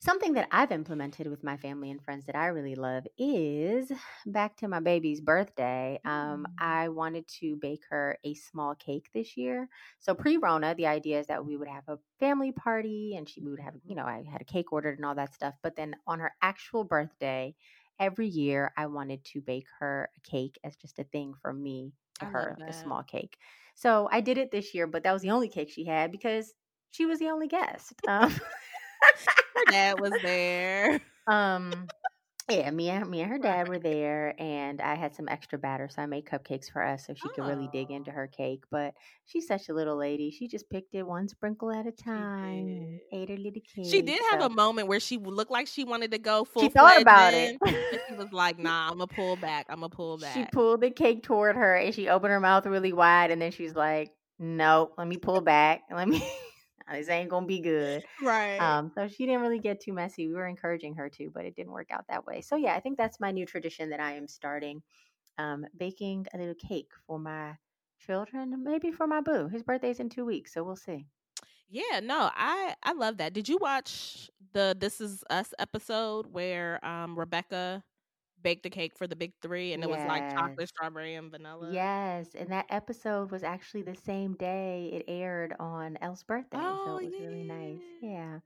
Something 0.04 0.34
that 0.34 0.50
I've 0.52 0.74
implemented 0.74 1.28
with 1.28 1.46
my 1.46 1.56
family 1.56 1.90
and 1.90 2.04
friends 2.04 2.26
that 2.26 2.36
I 2.36 2.48
really 2.48 2.76
love 2.76 3.08
is 3.18 3.90
back 4.26 4.58
to 4.58 4.68
my 4.68 4.82
baby's 4.82 5.22
birthday. 5.22 5.98
Um, 6.04 6.46
mm. 6.46 6.46
I 6.60 6.90
wanted 6.90 7.26
to 7.40 7.56
bake 7.56 7.84
her 7.90 8.18
a 8.26 8.34
small 8.34 8.76
cake 8.76 9.08
this 9.14 9.38
year. 9.38 9.70
So 10.02 10.14
pre 10.14 10.36
Rona, 10.36 10.76
the 10.76 10.88
idea 10.88 11.22
is 11.22 11.28
that 11.28 11.46
we 11.46 11.56
would 11.56 11.70
have 11.70 11.88
a 11.88 12.00
family 12.20 12.52
party 12.52 13.16
and 13.16 13.30
she 13.30 13.40
would 13.40 13.62
have, 13.62 13.76
you 13.86 13.96
know, 13.96 14.04
I 14.04 14.26
had 14.30 14.42
a 14.42 14.44
cake 14.44 14.74
ordered 14.74 14.98
and 14.98 15.06
all 15.06 15.16
that 15.16 15.34
stuff. 15.34 15.54
But 15.64 15.78
then 15.78 15.96
on 16.06 16.20
her 16.20 16.34
actual 16.42 16.84
birthday, 16.84 17.56
every 17.98 18.28
year 18.28 18.74
I 18.76 18.88
wanted 18.88 19.24
to 19.32 19.40
bake 19.40 19.68
her 19.80 20.10
a 20.18 20.30
cake 20.30 20.60
as 20.66 20.76
just 20.76 21.00
a 21.00 21.06
thing 21.06 21.34
for 21.42 21.54
me 21.54 21.94
to 22.20 22.26
I 22.26 22.30
her, 22.30 22.58
a 22.68 22.74
small 22.74 23.04
cake. 23.04 23.38
So 23.76 24.10
I 24.12 24.20
did 24.20 24.38
it 24.38 24.52
this 24.52 24.76
year, 24.76 24.86
but 24.86 25.04
that 25.04 25.14
was 25.14 25.22
the 25.22 25.32
only 25.32 25.48
cake 25.48 25.70
she 25.70 25.86
had 25.86 26.12
because 26.12 26.52
she 26.92 27.06
was 27.06 27.20
the 27.20 27.30
only 27.30 27.48
guest. 27.48 27.94
Um, 28.06 28.36
Her 29.66 29.72
dad 29.72 30.00
was 30.00 30.14
there. 30.22 31.00
um 31.28 31.88
yeah, 32.50 32.70
me 32.72 32.90
and 32.90 33.10
me 33.10 33.22
and 33.22 33.32
her 33.32 33.38
dad 33.38 33.70
were 33.70 33.80
there, 33.80 34.36
and 34.38 34.82
I 34.82 34.96
had 34.96 35.16
some 35.16 35.30
extra 35.30 35.58
batter, 35.58 35.88
so 35.90 36.02
I 36.02 36.08
made 36.08 36.26
cupcakes 36.26 36.70
for 36.70 36.84
us 36.84 37.08
so 37.08 37.14
she 37.14 37.30
could 37.30 37.46
really 37.46 37.70
dig 37.72 37.90
into 37.90 38.12
Oh, 38.12 38.16
her 38.16 38.28
cake. 38.28 38.66
But 38.70 38.94
she's 39.26 39.48
such 39.48 39.70
a 39.70 39.74
little 39.74 39.96
lady; 39.96 40.30
she 40.30 40.50
just 40.50 40.70
picked 40.70 40.94
it 40.94 41.04
one 41.04 41.30
sprinkle 41.30 41.72
at 41.72 41.88
a 41.88 41.92
time 41.92 43.00
ate 43.14 43.30
her 43.30 43.38
little 43.38 43.62
cake. 43.62 43.86
She 43.90 44.02
did 44.02 44.20
have 44.32 44.42
a 44.42 44.50
moment 44.50 44.88
where 44.90 45.00
she 45.00 45.18
looked 45.18 45.52
like 45.52 45.68
she 45.68 45.86
wanted 45.86 46.12
to 46.12 46.18
go 46.18 46.44
full. 46.44 46.64
she 46.64 46.70
thought 46.70 47.02
about 47.02 47.34
it. 47.34 47.58
in, 47.66 47.74
and 47.76 48.00
she 48.10 48.14
was 48.16 48.32
like, 48.34 48.60
"Nah, 48.60 48.88
I'm 48.90 48.98
gonna 48.98 49.08
pull 49.08 49.38
back. 49.38 49.68
I'm 49.70 49.78
gonna 49.78 49.90
pull 49.90 50.18
back." 50.18 50.34
she 50.36 50.46
pulled 50.52 50.82
the 50.82 50.92
cake 50.92 51.24
toward 51.24 51.56
her, 51.56 51.76
and 51.76 51.96
she 51.96 52.10
opened 52.10 52.32
her 52.32 52.40
mouth 52.42 52.66
really 52.66 52.92
wide, 52.94 53.32
and 53.32 53.42
then 53.42 53.52
she's 53.52 53.74
like, 53.74 54.12
"Nope, 54.38 54.96
let 54.98 55.08
me 55.08 55.16
pull 55.16 55.40
back. 55.56 55.84
Let 55.90 56.10
me. 56.10 56.22
This 56.92 57.10
ain't 57.10 57.30
gonna 57.30 57.46
be 57.46 57.60
good." 57.60 58.04
Right. 58.22 58.58
Um, 58.60 58.92
so 58.96 59.08
she 59.08 59.26
didn't 59.26 59.42
really 59.42 59.60
get 59.60 59.80
too 59.80 59.94
messy. 59.94 60.28
We 60.28 60.34
were 60.36 60.48
encouraging 60.48 60.96
her 60.96 61.10
to, 61.10 61.30
but 61.34 61.46
it 61.46 61.56
didn't 61.56 61.72
work 61.72 61.92
out 61.92 62.06
that 62.10 62.26
way. 62.26 62.42
So 62.42 62.56
yeah, 62.56 62.76
I 62.76 62.80
think 62.80 62.98
that's 62.98 63.20
my 63.20 63.32
new 63.32 63.46
tradition 63.46 63.90
that 63.90 64.00
I 64.00 64.14
am 64.14 64.28
starting. 64.28 64.82
Um, 65.38 65.66
baking 65.78 66.28
a 66.34 66.38
little 66.38 66.54
cake 66.56 66.92
for 67.08 67.18
my 67.18 67.58
children, 68.00 68.64
maybe 68.64 68.92
for 68.92 69.08
my 69.08 69.22
boo. 69.22 69.48
His 69.48 69.64
birthday's 69.64 70.00
in 70.00 70.10
two 70.10 70.26
weeks, 70.26 70.54
so 70.54 70.64
we'll 70.64 70.76
see. 70.76 71.08
Yeah, 71.70 72.02
no, 72.02 72.30
I 72.36 72.76
I 72.84 72.94
love 72.94 73.18
that. 73.18 73.34
Did 73.34 73.50
you 73.50 73.58
watch 73.58 74.30
the 74.54 74.76
This 74.80 75.02
Is 75.02 75.24
Us 75.30 75.54
episode 75.58 76.28
where 76.28 76.84
um 76.86 77.18
Rebecca 77.18 77.84
baked 78.44 78.64
the 78.64 78.70
cake 78.70 78.98
for 78.98 79.08
the 79.08 79.16
big 79.16 79.34
three 79.42 79.74
and 79.74 79.84
it 79.84 79.90
was 79.90 80.06
like 80.06 80.28
chocolate, 80.38 80.70
strawberry, 80.70 81.16
and 81.16 81.32
vanilla? 81.32 81.80
Yes, 81.80 82.36
and 82.36 82.52
that 82.52 82.66
episode 82.70 83.32
was 83.32 83.44
actually 83.44 83.82
the 83.84 83.96
same 83.96 84.36
day 84.36 84.90
it 84.94 85.06
aired 85.08 85.54
on 85.60 85.98
Elle's 85.98 86.24
birthday, 86.24 86.76
so 86.76 86.92
Oh 86.92 86.98
it 86.98 87.04
was 87.04 87.20
really 87.20 87.44
nice. 87.44 87.84
yeah. 88.02 88.02
Yeah. 88.02 88.40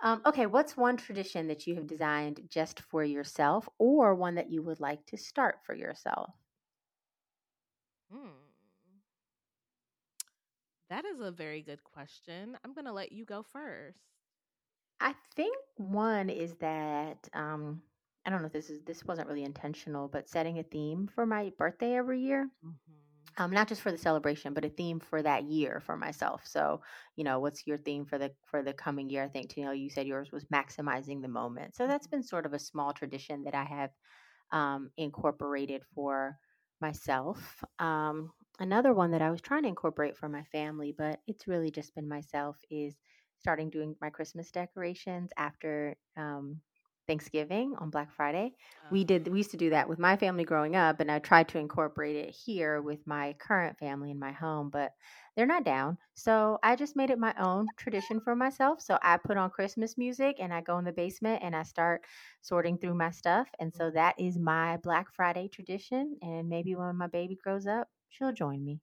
Um, 0.00 0.22
okay, 0.26 0.46
what's 0.46 0.76
one 0.76 0.96
tradition 0.96 1.48
that 1.48 1.66
you 1.66 1.74
have 1.76 1.86
designed 1.86 2.48
just 2.48 2.80
for 2.80 3.04
yourself, 3.04 3.68
or 3.78 4.14
one 4.14 4.34
that 4.36 4.50
you 4.50 4.62
would 4.62 4.80
like 4.80 5.06
to 5.06 5.16
start 5.18 5.64
for 5.64 5.74
yourself? 5.74 6.34
Hmm. 8.10 8.52
That 10.88 11.04
is 11.04 11.20
a 11.20 11.30
very 11.30 11.62
good 11.62 11.84
question. 11.84 12.58
I'm 12.64 12.72
gonna 12.74 12.92
let 12.92 13.12
you 13.12 13.24
go 13.24 13.42
first. 13.42 13.98
I 15.00 15.14
think 15.34 15.56
one 15.76 16.28
is 16.30 16.54
that 16.56 17.28
um, 17.34 17.82
I 18.26 18.30
don't 18.30 18.42
know 18.42 18.48
if 18.48 18.52
this 18.52 18.70
is 18.70 18.82
this 18.84 19.04
wasn't 19.06 19.28
really 19.28 19.44
intentional, 19.44 20.08
but 20.08 20.28
setting 20.28 20.58
a 20.58 20.64
theme 20.64 21.08
for 21.14 21.26
my 21.26 21.52
birthday 21.58 21.96
every 21.96 22.20
year. 22.20 22.50
Mm-hmm. 22.64 23.44
um, 23.44 23.50
not 23.52 23.68
just 23.68 23.82
for 23.82 23.92
the 23.92 23.98
celebration, 23.98 24.54
but 24.54 24.64
a 24.64 24.70
theme 24.70 25.00
for 25.00 25.22
that 25.22 25.44
year 25.44 25.80
for 25.84 25.96
myself. 25.96 26.42
So, 26.46 26.82
you 27.16 27.24
know, 27.24 27.40
what's 27.40 27.66
your 27.66 27.78
theme 27.78 28.06
for 28.06 28.18
the 28.18 28.32
for 28.46 28.62
the 28.62 28.72
coming 28.74 29.10
year? 29.10 29.24
I 29.24 29.28
think 29.28 29.50
Tennille, 29.50 29.78
you 29.78 29.90
said 29.90 30.06
yours 30.06 30.32
was 30.32 30.44
maximizing 30.46 31.22
the 31.22 31.28
moment. 31.28 31.76
So 31.76 31.86
that's 31.86 32.06
been 32.08 32.22
sort 32.22 32.46
of 32.46 32.54
a 32.54 32.58
small 32.58 32.92
tradition 32.92 33.44
that 33.44 33.54
I 33.54 33.64
have 33.64 33.90
um, 34.52 34.90
incorporated 34.96 35.82
for 35.94 36.38
myself. 36.80 37.64
Um, 37.78 38.32
another 38.58 38.94
one 38.94 39.10
that 39.12 39.22
I 39.22 39.30
was 39.30 39.40
trying 39.40 39.62
to 39.62 39.68
incorporate 39.68 40.16
for 40.16 40.28
my 40.28 40.44
family, 40.44 40.94
but 40.96 41.20
it's 41.26 41.48
really 41.48 41.70
just 41.70 41.94
been 41.94 42.08
myself, 42.08 42.56
is 42.70 42.96
starting 43.40 43.70
doing 43.70 43.94
my 44.00 44.10
Christmas 44.10 44.50
decorations 44.50 45.30
after 45.36 45.96
um, 46.16 46.60
Thanksgiving 47.06 47.74
on 47.78 47.90
Black 47.90 48.12
Friday. 48.12 48.54
We 48.90 49.02
oh. 49.02 49.04
did 49.04 49.28
we 49.28 49.38
used 49.38 49.50
to 49.52 49.56
do 49.56 49.70
that 49.70 49.88
with 49.88 49.98
my 49.98 50.16
family 50.16 50.44
growing 50.44 50.76
up, 50.76 51.00
and 51.00 51.10
I 51.10 51.18
tried 51.18 51.48
to 51.48 51.58
incorporate 51.58 52.16
it 52.16 52.30
here 52.30 52.82
with 52.82 53.06
my 53.06 53.34
current 53.38 53.78
family 53.78 54.10
in 54.10 54.18
my 54.18 54.32
home, 54.32 54.70
but 54.70 54.92
they're 55.36 55.46
not 55.46 55.64
down. 55.64 55.98
So 56.14 56.58
I 56.62 56.76
just 56.76 56.96
made 56.96 57.10
it 57.10 57.18
my 57.18 57.34
own 57.38 57.66
tradition 57.76 58.20
for 58.20 58.34
myself. 58.34 58.80
So 58.80 58.98
I 59.02 59.18
put 59.18 59.36
on 59.36 59.50
Christmas 59.50 59.98
music 59.98 60.36
and 60.40 60.52
I 60.52 60.62
go 60.62 60.78
in 60.78 60.84
the 60.84 60.92
basement 60.92 61.42
and 61.42 61.54
I 61.54 61.62
start 61.62 62.02
sorting 62.40 62.78
through 62.78 62.94
my 62.94 63.10
stuff. 63.10 63.46
And 63.60 63.72
so 63.72 63.84
mm-hmm. 63.84 63.96
that 63.96 64.14
is 64.18 64.38
my 64.38 64.78
Black 64.78 65.12
Friday 65.14 65.48
tradition. 65.48 66.16
And 66.22 66.48
maybe 66.48 66.74
when 66.74 66.96
my 66.96 67.06
baby 67.06 67.38
grows 67.42 67.66
up, 67.66 67.88
she'll 68.08 68.32
join 68.32 68.64
me. 68.64 68.80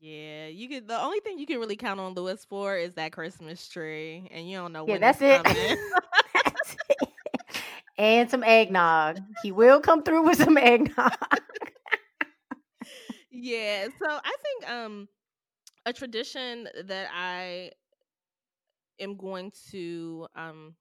Yeah, 0.00 0.46
you 0.46 0.68
could. 0.68 0.86
The 0.86 1.00
only 1.00 1.18
thing 1.20 1.40
you 1.40 1.46
can 1.46 1.58
really 1.58 1.74
count 1.74 1.98
on 1.98 2.14
Lewis 2.14 2.44
for 2.48 2.76
is 2.76 2.94
that 2.94 3.10
Christmas 3.10 3.66
tree, 3.66 4.28
and 4.32 4.48
you 4.48 4.56
don't 4.56 4.72
know 4.72 4.86
Yeah, 4.86 4.92
when 4.92 5.00
that's 5.00 5.18
it. 5.20 5.78
And 7.98 8.30
some 8.30 8.44
eggnog. 8.44 9.18
He 9.42 9.50
will 9.52 9.80
come 9.80 10.02
through 10.04 10.22
with 10.22 10.38
some 10.38 10.56
eggnog. 10.56 10.96
yeah, 13.30 13.88
so 13.98 14.06
I 14.06 14.34
think 14.42 14.70
um 14.70 15.08
a 15.84 15.92
tradition 15.92 16.68
that 16.84 17.08
I 17.14 17.72
am 19.00 19.16
going 19.16 19.52
to 19.70 20.26
um 20.36 20.74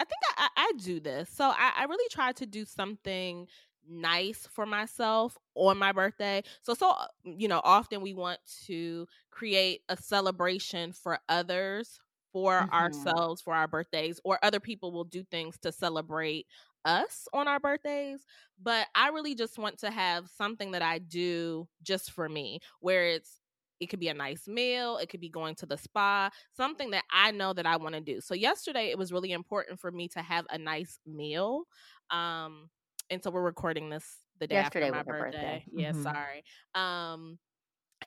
I 0.00 0.04
think 0.04 0.20
I, 0.36 0.48
I, 0.56 0.58
I 0.68 0.72
do 0.82 1.00
this. 1.00 1.30
So 1.30 1.44
I, 1.44 1.72
I 1.78 1.84
really 1.84 2.08
try 2.10 2.32
to 2.32 2.46
do 2.46 2.64
something 2.64 3.46
nice 3.88 4.48
for 4.50 4.66
myself 4.66 5.38
on 5.54 5.78
my 5.78 5.92
birthday. 5.92 6.42
So 6.62 6.74
so 6.74 6.90
uh, 6.90 7.06
you 7.24 7.48
know, 7.48 7.60
often 7.64 8.00
we 8.00 8.14
want 8.14 8.40
to 8.66 9.06
create 9.30 9.82
a 9.88 9.96
celebration 9.96 10.92
for 10.92 11.18
others 11.28 12.00
for 12.34 12.66
Mhm. 12.66 12.74
ourselves 12.74 13.42
for 13.42 13.54
our 13.54 13.68
birthdays 13.68 14.20
or 14.24 14.38
other 14.44 14.60
people 14.60 14.92
will 14.92 15.04
do 15.04 15.24
things 15.24 15.58
to 15.60 15.72
celebrate 15.72 16.48
us 16.84 17.28
on 17.34 17.48
our 17.48 17.60
birthdays 17.60 18.26
but 18.62 18.88
i 18.96 19.08
really 19.10 19.34
just 19.34 19.58
want 19.58 19.78
to 19.78 19.90
have 19.90 20.28
something 20.28 20.72
that 20.72 20.82
i 20.82 20.98
do 20.98 21.68
just 21.82 22.12
for 22.12 22.28
me 22.28 22.60
where 22.80 23.06
it's 23.08 23.40
it 23.80 23.86
could 23.88 24.00
be 24.00 24.08
a 24.08 24.14
nice 24.14 24.48
meal 24.48 24.98
it 24.98 25.08
could 25.08 25.20
be 25.20 25.30
going 25.30 25.54
to 25.54 25.66
the 25.66 25.78
spa 25.78 26.30
something 26.52 26.90
that 26.90 27.04
i 27.12 27.30
know 27.32 27.52
that 27.54 27.66
i 27.66 27.76
want 27.76 27.94
to 27.94 28.00
do 28.02 28.20
so 28.20 28.34
yesterday 28.34 28.90
it 28.90 28.98
was 28.98 29.12
really 29.12 29.32
important 29.32 29.80
for 29.80 29.92
me 29.92 30.08
to 30.08 30.22
have 30.22 30.46
a 30.50 30.58
nice 30.58 31.00
meal 31.06 31.64
um 32.10 32.70
and 33.10 33.22
so 33.22 33.30
we're 33.30 33.42
recording 33.42 33.90
this 33.90 34.18
the 34.40 34.48
day 34.48 34.56
Yesterday 34.56 34.58
after 34.58 34.90
my 34.90 35.02
birthday, 35.02 35.02
birthday. 35.02 35.66
yeah 35.74 35.92
Mhm. 35.92 35.92
sorry 35.92 36.44
um 36.74 37.38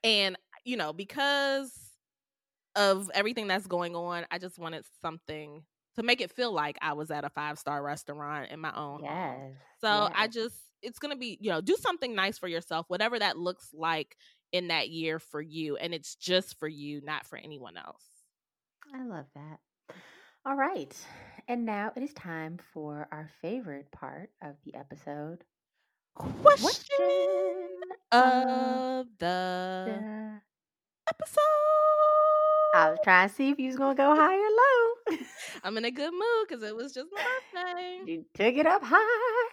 and 0.04 0.38
you 0.66 0.78
know 0.78 0.94
because 0.94 1.87
of 2.78 3.12
everything 3.14 3.48
that's 3.48 3.68
going 3.68 3.96
on 3.96 4.26
i 4.32 4.38
just 4.38 4.58
wanted 4.58 4.86
something 5.02 5.64
to 5.96 6.04
make 6.04 6.22
it 6.22 6.32
feel 6.32 6.52
like 6.54 6.78
i 6.82 6.94
was 6.94 7.12
at 7.12 7.26
a 7.26 7.30
five 7.30 7.60
star 7.60 7.84
restaurant 7.84 8.50
in 8.52 8.60
my 8.62 8.70
own 8.76 9.00
home 9.00 9.04
Yes. 9.04 9.52
so 9.82 10.10
I 10.16 10.28
just 10.28 10.56
it's 10.84 11.00
gonna 11.00 11.16
be, 11.16 11.38
you 11.42 11.50
know, 11.50 11.60
do 11.60 11.76
something 11.80 12.14
nice 12.14 12.38
for 12.38 12.48
yourself, 12.48 12.86
whatever 12.88 13.18
that 13.18 13.36
looks 13.38 13.70
like 13.74 14.16
in 14.52 14.68
that 14.68 14.90
year 14.90 15.18
for 15.18 15.42
you. 15.42 15.76
And 15.76 15.92
it's 15.92 16.16
just 16.16 16.60
for 16.60 16.68
you, 16.68 17.02
not 17.04 17.26
for 17.26 17.36
anyone 17.38 17.78
else. 17.78 18.04
I 18.94 19.04
love 19.04 19.26
that. 19.34 19.58
All 20.46 20.56
right. 20.56 20.96
And 21.48 21.66
now 21.66 21.92
it 21.96 22.04
is 22.04 22.14
time 22.14 22.60
for 22.74 23.08
our 23.12 23.30
favorite 23.42 23.92
part 23.92 24.30
of 24.44 24.56
the 24.66 24.76
episode. 24.76 25.44
Question 26.14 27.70
of 28.12 28.24
of 28.24 29.08
the 29.20 29.86
the 29.88 30.42
episode. 31.10 31.42
I 32.78 32.90
was 32.92 33.00
trying 33.04 33.28
to 33.30 33.34
see 33.36 33.50
if 33.50 33.60
you 33.60 33.68
was 33.68 33.76
gonna 33.78 33.96
go 33.96 34.16
high 34.16 34.36
or 34.36 34.50
low. 35.18 35.18
I'm 35.64 35.78
in 35.78 35.86
a 35.86 35.92
good 35.92 36.12
mood 36.14 36.48
because 36.48 36.64
it 36.64 36.76
was 36.76 36.94
just 36.94 37.10
my 37.12 37.20
birthday. 37.54 38.06
you 38.06 38.26
took 38.34 38.56
it 38.56 38.66
up 38.66 38.82
high. 38.84 39.50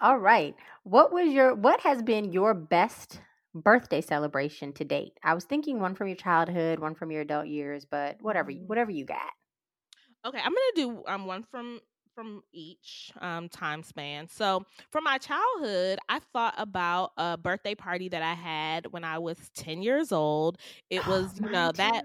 All 0.00 0.18
right. 0.18 0.54
What 0.84 1.12
was 1.12 1.28
your 1.32 1.54
what 1.54 1.80
has 1.80 2.02
been 2.02 2.32
your 2.32 2.54
best 2.54 3.20
birthday 3.54 4.00
celebration 4.00 4.72
to 4.74 4.84
date? 4.84 5.14
I 5.24 5.34
was 5.34 5.44
thinking 5.44 5.80
one 5.80 5.94
from 5.94 6.08
your 6.08 6.16
childhood, 6.16 6.78
one 6.78 6.94
from 6.94 7.10
your 7.10 7.22
adult 7.22 7.46
years, 7.46 7.84
but 7.84 8.16
whatever 8.20 8.50
Mhm. 8.50 8.66
whatever 8.66 8.90
you 8.90 9.04
got. 9.04 9.32
Okay, 10.24 10.38
I'm 10.38 10.52
gonna 10.52 10.58
do 10.74 11.04
um 11.06 11.26
one 11.26 11.42
from 11.42 11.80
from 12.14 12.42
each 12.52 13.12
um 13.20 13.48
time 13.48 13.82
span. 13.82 14.28
So 14.28 14.64
for 14.90 15.00
my 15.00 15.18
childhood, 15.18 15.98
I 16.08 16.18
thought 16.32 16.54
about 16.58 17.12
a 17.16 17.36
birthday 17.36 17.74
party 17.74 18.08
that 18.08 18.22
I 18.22 18.34
had 18.34 18.86
when 18.92 19.04
I 19.04 19.18
was 19.18 19.36
10 19.54 19.82
years 19.82 20.12
old. 20.12 20.58
It 20.90 21.06
was, 21.06 21.38
you 21.38 21.48
know, 21.50 21.72
too. 21.72 21.76
that 21.76 22.04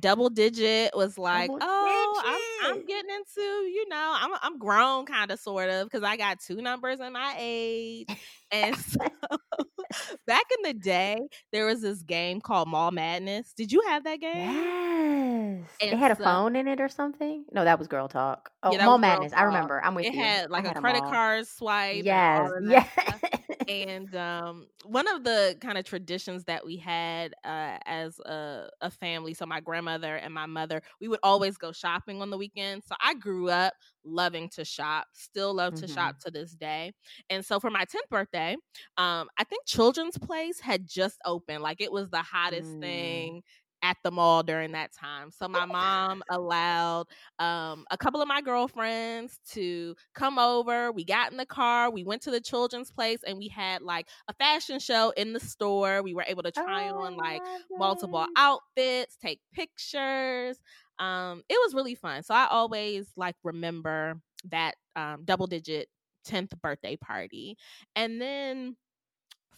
double 0.00 0.30
digit 0.30 0.92
was 0.96 1.18
like, 1.18 1.48
Double 1.48 1.58
oh, 1.62 2.22
I'm 2.64 2.72
I'm 2.76 2.86
getting 2.86 3.10
into, 3.10 3.40
you 3.40 3.88
know, 3.88 4.14
I'm 4.18 4.30
I'm 4.42 4.58
grown 4.58 5.06
kind 5.06 5.30
of 5.30 5.38
sort 5.40 5.68
of 5.70 5.86
because 5.86 6.02
I 6.02 6.16
got 6.16 6.40
two 6.40 6.56
numbers 6.62 7.00
in 7.00 7.12
my 7.12 7.34
age. 7.38 8.08
And 8.50 8.76
so 8.76 8.98
back 10.26 10.44
in 10.58 10.62
the 10.64 10.74
day, 10.74 11.18
there 11.52 11.66
was 11.66 11.80
this 11.82 12.02
game 12.02 12.40
called 12.40 12.68
Mall 12.68 12.90
Madness. 12.90 13.52
Did 13.54 13.72
you 13.72 13.82
have 13.88 14.04
that 14.04 14.20
game? 14.20 14.36
Yes. 14.36 15.70
It 15.80 15.90
And 15.92 15.98
had 16.00 16.10
a 16.10 16.16
phone 16.16 16.56
in 16.56 16.66
it 16.68 16.80
or 16.80 16.88
something? 16.88 17.44
No, 17.52 17.64
that 17.64 17.78
was 17.78 17.88
Girl 17.88 18.08
Talk. 18.08 18.50
Oh, 18.62 18.72
Yeah, 18.72 18.84
Mall 18.86 18.98
Madness. 18.98 19.32
I 19.32 19.42
remember. 19.44 19.82
I'm 19.82 19.94
with 19.94 20.06
It 20.06 20.14
you. 20.14 20.20
had 20.22 20.50
like 20.50 20.64
I 20.64 20.70
a 20.70 20.74
had 20.74 20.80
credit 20.80 21.02
card 21.02 21.46
swipe. 21.46 22.04
Yes. 22.04 22.50
that 22.50 22.86
Yes. 23.02 23.37
And 23.68 24.14
um, 24.16 24.66
one 24.84 25.06
of 25.06 25.24
the 25.24 25.56
kind 25.60 25.76
of 25.76 25.84
traditions 25.84 26.44
that 26.44 26.64
we 26.64 26.76
had 26.76 27.34
uh, 27.44 27.76
as 27.84 28.18
a, 28.20 28.68
a, 28.80 28.90
family, 28.90 29.34
so 29.34 29.44
my 29.44 29.60
grandmother 29.60 30.16
and 30.16 30.32
my 30.32 30.46
mother, 30.46 30.80
we 31.00 31.08
would 31.08 31.20
always 31.22 31.58
go 31.58 31.70
shopping 31.70 32.22
on 32.22 32.30
the 32.30 32.38
weekend. 32.38 32.82
So 32.86 32.94
I 33.02 33.12
grew 33.12 33.50
up 33.50 33.74
loving 34.04 34.48
to 34.50 34.64
shop, 34.64 35.08
still 35.12 35.54
love 35.54 35.74
mm-hmm. 35.74 35.86
to 35.86 35.92
shop 35.92 36.14
mm-hmm. 36.14 36.28
to 36.28 36.30
this 36.30 36.52
day. 36.52 36.92
And 37.28 37.44
so 37.44 37.60
for 37.60 37.68
my 37.70 37.84
10th 37.84 38.08
birthday, 38.10 38.56
um, 38.96 39.28
I 39.36 39.44
think 39.44 39.66
Children's 39.66 40.16
Place 40.16 40.60
had 40.60 40.88
just 40.88 41.18
opened. 41.26 41.62
Like 41.62 41.82
it 41.82 41.92
was 41.92 42.08
the 42.08 42.22
hottest 42.22 42.70
mm. 42.70 42.80
thing 42.80 43.42
at 43.82 43.96
the 44.02 44.10
mall 44.10 44.42
during 44.42 44.72
that 44.72 44.92
time. 44.92 45.30
So 45.30 45.48
my 45.48 45.64
mom 45.64 46.22
allowed 46.30 47.06
um, 47.38 47.84
a 47.90 47.96
couple 47.96 48.20
of 48.20 48.28
my 48.28 48.40
girlfriends 48.40 49.38
to 49.52 49.94
come 50.14 50.38
over. 50.38 50.92
We 50.92 51.04
got 51.04 51.30
in 51.30 51.36
the 51.36 51.46
car, 51.46 51.90
we 51.90 52.04
went 52.04 52.22
to 52.22 52.30
the 52.30 52.40
children's 52.40 52.90
place, 52.90 53.20
and 53.26 53.38
we 53.38 53.48
had 53.48 53.82
like 53.82 54.08
a 54.28 54.34
fashion 54.34 54.78
show 54.80 55.10
in 55.16 55.32
the 55.32 55.40
store. 55.40 56.02
We 56.02 56.14
were 56.14 56.24
able 56.26 56.42
to 56.42 56.52
try 56.52 56.90
oh, 56.90 57.02
on 57.02 57.16
like 57.16 57.42
multiple 57.70 58.26
outfits, 58.36 59.16
take 59.16 59.40
pictures. 59.52 60.58
Um, 60.98 61.42
it 61.48 61.58
was 61.64 61.74
really 61.74 61.94
fun. 61.94 62.22
So 62.22 62.34
I 62.34 62.48
always 62.50 63.08
like 63.16 63.36
remember 63.44 64.14
that 64.50 64.74
um, 64.96 65.22
double 65.24 65.46
digit 65.46 65.88
10th 66.26 66.60
birthday 66.60 66.96
party. 66.96 67.56
And 67.96 68.20
then 68.20 68.76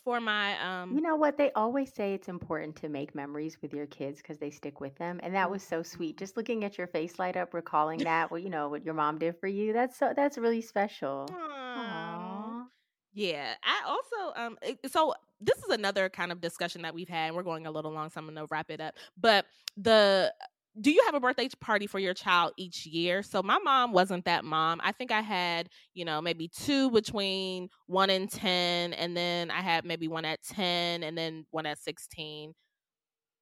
for 0.04 0.20
my 0.20 0.58
um 0.60 0.94
You 0.94 1.00
know 1.00 1.16
what? 1.16 1.36
They 1.36 1.50
always 1.52 1.92
say 1.94 2.14
it's 2.14 2.28
important 2.28 2.76
to 2.76 2.88
make 2.88 3.14
memories 3.14 3.58
with 3.62 3.72
your 3.72 3.86
kids 3.86 4.18
because 4.18 4.38
they 4.38 4.50
stick 4.50 4.80
with 4.80 4.96
them. 4.96 5.20
And 5.22 5.34
that 5.34 5.50
was 5.50 5.62
so 5.62 5.82
sweet. 5.82 6.18
Just 6.18 6.36
looking 6.36 6.64
at 6.64 6.78
your 6.78 6.86
face 6.86 7.18
light 7.18 7.36
up, 7.36 7.54
recalling 7.54 7.98
that, 8.00 8.30
what 8.30 8.42
you 8.42 8.50
know, 8.50 8.68
what 8.68 8.84
your 8.84 8.94
mom 8.94 9.18
did 9.18 9.38
for 9.38 9.46
you. 9.46 9.72
That's 9.72 9.98
so 9.98 10.12
that's 10.14 10.38
really 10.38 10.62
special. 10.62 11.28
Aww. 11.30 12.66
Yeah. 13.12 13.54
I 13.62 13.88
also 13.88 14.40
um 14.40 14.58
so 14.86 15.14
this 15.40 15.58
is 15.58 15.70
another 15.70 16.08
kind 16.08 16.32
of 16.32 16.40
discussion 16.40 16.82
that 16.82 16.94
we've 16.94 17.08
had. 17.08 17.28
And 17.28 17.36
We're 17.36 17.42
going 17.42 17.66
a 17.66 17.70
little 17.70 17.92
long, 17.92 18.10
so 18.10 18.20
I'm 18.20 18.26
gonna 18.26 18.46
wrap 18.50 18.70
it 18.70 18.80
up. 18.80 18.94
But 19.18 19.46
the 19.76 20.32
do 20.80 20.90
you 20.90 21.02
have 21.06 21.14
a 21.14 21.20
birthday 21.20 21.48
party 21.60 21.86
for 21.86 21.98
your 21.98 22.14
child 22.14 22.52
each 22.56 22.86
year? 22.86 23.22
So 23.22 23.42
my 23.42 23.58
mom 23.58 23.92
wasn't 23.92 24.24
that 24.24 24.44
mom. 24.44 24.80
I 24.82 24.92
think 24.92 25.12
I 25.12 25.20
had, 25.20 25.68
you 25.94 26.04
know, 26.04 26.20
maybe 26.20 26.48
two 26.48 26.90
between 26.90 27.68
one 27.86 28.10
and 28.10 28.30
10, 28.30 28.92
and 28.94 29.16
then 29.16 29.50
I 29.50 29.60
had 29.60 29.84
maybe 29.84 30.08
one 30.08 30.24
at 30.24 30.42
10 30.42 31.02
and 31.02 31.16
then 31.16 31.46
one 31.50 31.66
at 31.66 31.78
16. 31.78 32.54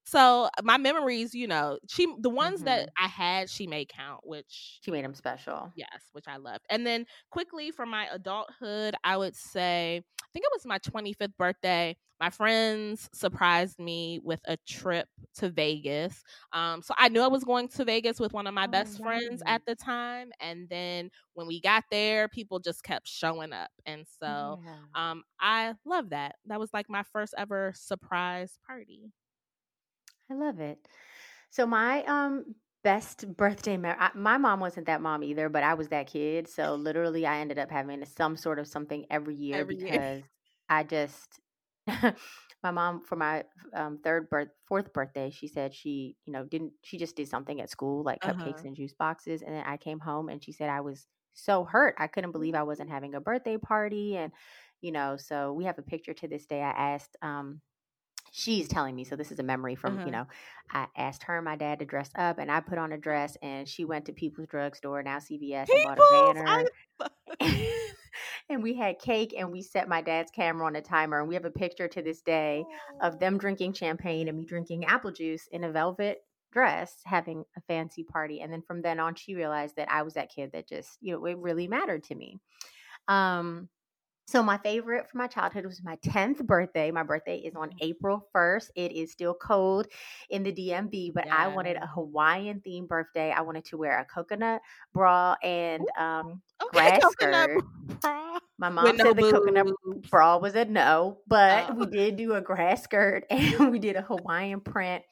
So 0.08 0.48
my 0.62 0.78
memories, 0.78 1.34
you 1.34 1.46
know, 1.46 1.78
she 1.86 2.06
the 2.18 2.30
ones 2.30 2.60
mm-hmm. 2.60 2.64
that 2.64 2.88
I 2.98 3.08
had, 3.08 3.50
she 3.50 3.66
made 3.66 3.90
count, 3.90 4.20
which 4.24 4.78
she 4.80 4.90
made 4.90 5.04
them 5.04 5.12
special. 5.12 5.70
Yes, 5.76 6.00
which 6.12 6.24
I 6.26 6.38
loved. 6.38 6.64
And 6.70 6.86
then 6.86 7.04
quickly 7.30 7.70
for 7.70 7.84
my 7.84 8.06
adulthood, 8.10 8.94
I 9.04 9.18
would 9.18 9.36
say 9.36 10.02
I 10.22 10.26
think 10.32 10.44
it 10.46 10.52
was 10.54 10.64
my 10.64 10.78
25th 10.78 11.36
birthday. 11.36 11.94
My 12.20 12.30
friends 12.30 13.10
surprised 13.12 13.78
me 13.78 14.18
with 14.24 14.40
a 14.46 14.56
trip 14.66 15.08
to 15.36 15.50
Vegas. 15.50 16.22
Um, 16.54 16.80
so 16.80 16.94
I 16.96 17.10
knew 17.10 17.20
I 17.20 17.28
was 17.28 17.44
going 17.44 17.68
to 17.68 17.84
Vegas 17.84 18.18
with 18.18 18.32
one 18.32 18.46
of 18.46 18.54
my 18.54 18.64
oh, 18.64 18.68
best 18.68 18.98
friends 18.98 19.42
at 19.46 19.60
the 19.66 19.74
time. 19.74 20.30
And 20.40 20.68
then 20.70 21.10
when 21.34 21.46
we 21.46 21.60
got 21.60 21.84
there, 21.90 22.28
people 22.28 22.60
just 22.60 22.82
kept 22.82 23.06
showing 23.06 23.52
up. 23.52 23.70
And 23.84 24.06
so 24.20 24.60
yeah. 24.64 25.10
um, 25.10 25.22
I 25.38 25.74
love 25.84 26.10
that. 26.10 26.36
That 26.46 26.58
was 26.58 26.70
like 26.72 26.88
my 26.88 27.04
first 27.12 27.34
ever 27.36 27.72
surprise 27.76 28.58
party. 28.66 29.12
I 30.30 30.34
love 30.34 30.60
it. 30.60 30.78
So 31.50 31.66
my 31.66 32.04
um 32.04 32.54
best 32.84 33.36
birthday 33.36 33.76
memory. 33.76 33.98
My 34.14 34.38
mom 34.38 34.60
wasn't 34.60 34.86
that 34.86 35.00
mom 35.02 35.22
either, 35.24 35.48
but 35.48 35.62
I 35.64 35.74
was 35.74 35.88
that 35.88 36.06
kid. 36.08 36.48
So 36.48 36.74
literally, 36.74 37.26
I 37.26 37.38
ended 37.40 37.58
up 37.58 37.70
having 37.70 38.04
some 38.06 38.36
sort 38.36 38.58
of 38.58 38.66
something 38.68 39.06
every 39.10 39.34
year 39.36 39.64
Every 39.64 39.76
year. 39.76 40.04
because 40.04 40.22
I 40.68 40.84
just. 40.84 41.40
my 42.62 42.70
mom 42.70 43.00
for 43.00 43.16
my 43.16 43.44
um, 43.74 43.98
third 44.04 44.28
birth 44.30 44.48
fourth 44.66 44.92
birthday 44.92 45.30
she 45.30 45.48
said 45.48 45.74
she 45.74 46.16
you 46.26 46.32
know 46.32 46.44
didn't 46.44 46.72
she 46.82 46.98
just 46.98 47.16
did 47.16 47.28
something 47.28 47.60
at 47.60 47.70
school 47.70 48.02
like 48.04 48.20
cupcakes 48.22 48.62
Uh-huh. 48.62 48.64
and 48.64 48.76
juice 48.76 48.94
boxes 48.94 49.42
and 49.42 49.54
then 49.54 49.64
i 49.66 49.76
came 49.76 49.98
home 50.00 50.28
and 50.28 50.44
she 50.44 50.52
said 50.52 50.68
i 50.70 50.80
was 50.80 51.06
so 51.34 51.64
hurt 51.64 51.94
i 51.98 52.06
couldn't 52.06 52.32
believe 52.32 52.54
i 52.54 52.62
wasn't 52.62 52.90
having 52.90 53.14
a 53.14 53.20
birthday 53.20 53.56
party 53.56 54.16
and 54.16 54.32
you 54.80 54.92
know 54.92 55.16
so 55.16 55.52
we 55.52 55.64
have 55.64 55.78
a 55.78 55.82
picture 55.82 56.14
to 56.14 56.28
this 56.28 56.46
day 56.46 56.60
i 56.62 56.70
asked 56.70 57.16
um 57.22 57.60
she's 58.32 58.68
telling 58.68 58.94
me 58.94 59.04
so 59.04 59.16
this 59.16 59.30
is 59.30 59.38
a 59.38 59.42
memory 59.42 59.74
from 59.74 59.94
you 59.94 60.00
uh-huh. 60.02 60.10
know 60.10 60.26
i 60.72 60.86
asked 60.96 61.22
her 61.22 61.36
and 61.36 61.44
my 61.44 61.56
dad 61.56 61.78
to 61.78 61.84
dress 61.84 62.10
up 62.16 62.38
and 62.38 62.50
i 62.50 62.60
put 62.60 62.78
on 62.78 62.92
a 62.92 62.98
dress 62.98 63.36
and 63.42 63.68
she 63.68 63.84
went 63.84 64.04
to 64.04 64.12
people's 64.12 64.48
drugstore 64.48 65.02
now 65.02 65.18
cvs 65.18 65.66
and 65.70 65.84
bought 65.84 65.98
a 65.98 66.34
banner. 66.34 66.64
and 68.48 68.62
we 68.62 68.74
had 68.74 68.98
cake 68.98 69.34
and 69.36 69.52
we 69.52 69.62
set 69.62 69.88
my 69.88 70.00
dad's 70.00 70.30
camera 70.30 70.66
on 70.66 70.76
a 70.76 70.82
timer 70.82 71.20
and 71.20 71.28
we 71.28 71.34
have 71.34 71.44
a 71.44 71.50
picture 71.50 71.88
to 71.88 72.02
this 72.02 72.20
day 72.22 72.64
of 73.00 73.18
them 73.18 73.38
drinking 73.38 73.72
champagne 73.72 74.28
and 74.28 74.36
me 74.36 74.44
drinking 74.44 74.84
apple 74.84 75.12
juice 75.12 75.48
in 75.52 75.64
a 75.64 75.72
velvet 75.72 76.18
dress 76.52 77.00
having 77.04 77.44
a 77.56 77.60
fancy 77.62 78.04
party 78.04 78.40
and 78.40 78.52
then 78.52 78.62
from 78.62 78.80
then 78.80 78.98
on 78.98 79.14
she 79.14 79.34
realized 79.34 79.76
that 79.76 79.90
i 79.90 80.02
was 80.02 80.14
that 80.14 80.30
kid 80.34 80.50
that 80.52 80.66
just 80.66 80.96
you 81.00 81.12
know 81.12 81.24
it 81.26 81.36
really 81.38 81.68
mattered 81.68 82.02
to 82.02 82.14
me. 82.14 82.38
Um 83.06 83.68
so 84.28 84.42
my 84.42 84.58
favorite 84.58 85.08
for 85.08 85.16
my 85.16 85.26
childhood 85.26 85.64
was 85.64 85.82
my 85.82 85.96
10th 86.04 86.44
birthday. 86.44 86.90
My 86.90 87.02
birthday 87.02 87.38
is 87.38 87.54
on 87.54 87.70
mm-hmm. 87.70 87.78
April 87.80 88.28
1st. 88.36 88.68
It 88.74 88.92
is 88.92 89.10
still 89.10 89.32
cold 89.32 89.86
in 90.28 90.42
the 90.42 90.52
DMV, 90.52 91.14
but 91.14 91.26
I 91.30 91.48
wanted 91.48 91.78
a 91.78 91.86
Hawaiian 91.86 92.60
themed 92.60 92.88
birthday. 92.88 93.32
I 93.32 93.40
wanted 93.40 93.64
to 93.66 93.78
wear 93.78 93.98
a 93.98 94.04
coconut 94.04 94.60
bra 94.92 95.34
and 95.42 95.82
um 95.98 96.42
okay, 96.62 96.98
grass 96.98 97.12
skirt. 97.12 97.62
Bra. 98.02 98.38
My 98.58 98.68
mom 98.68 98.84
With 98.84 98.98
said 98.98 99.06
no 99.06 99.12
the 99.14 99.32
coconut 99.32 99.66
bra 100.10 100.36
was 100.36 100.54
a 100.56 100.66
no, 100.66 101.20
but 101.26 101.70
oh. 101.70 101.74
we 101.74 101.86
did 101.86 102.16
do 102.16 102.34
a 102.34 102.42
grass 102.42 102.82
skirt 102.82 103.24
and 103.30 103.72
we 103.72 103.78
did 103.78 103.96
a 103.96 104.02
Hawaiian 104.02 104.60
print 104.60 105.04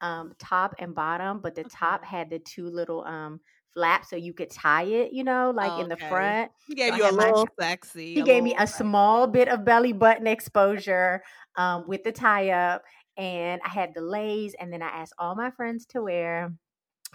um, 0.00 0.32
top 0.38 0.74
and 0.78 0.94
bottom, 0.94 1.40
but 1.40 1.54
the 1.54 1.64
top 1.64 2.06
had 2.06 2.30
the 2.30 2.38
two 2.38 2.70
little 2.70 3.04
um 3.04 3.38
flap 3.74 4.04
so 4.04 4.16
you 4.16 4.32
could 4.32 4.50
tie 4.50 4.84
it, 4.84 5.12
you 5.12 5.24
know, 5.24 5.52
like 5.54 5.72
okay. 5.72 5.82
in 5.82 5.88
the 5.88 5.96
front. 5.96 6.50
He 6.66 6.74
gave 6.74 6.92
so 6.92 6.96
you 6.96 7.10
a 7.10 7.12
little 7.12 7.48
my, 7.58 7.66
sexy. 7.66 8.14
He 8.14 8.22
gave 8.22 8.42
me 8.42 8.54
a 8.54 8.66
sexy. 8.66 8.84
small 8.84 9.26
bit 9.26 9.48
of 9.48 9.64
belly 9.64 9.92
button 9.92 10.26
exposure 10.26 11.22
um, 11.56 11.84
with 11.86 12.04
the 12.04 12.12
tie 12.12 12.50
up. 12.50 12.82
And 13.16 13.60
I 13.64 13.68
had 13.68 13.94
delays. 13.94 14.54
And 14.58 14.72
then 14.72 14.82
I 14.82 14.88
asked 14.88 15.14
all 15.18 15.34
my 15.34 15.50
friends 15.50 15.86
to 15.86 16.02
wear 16.02 16.52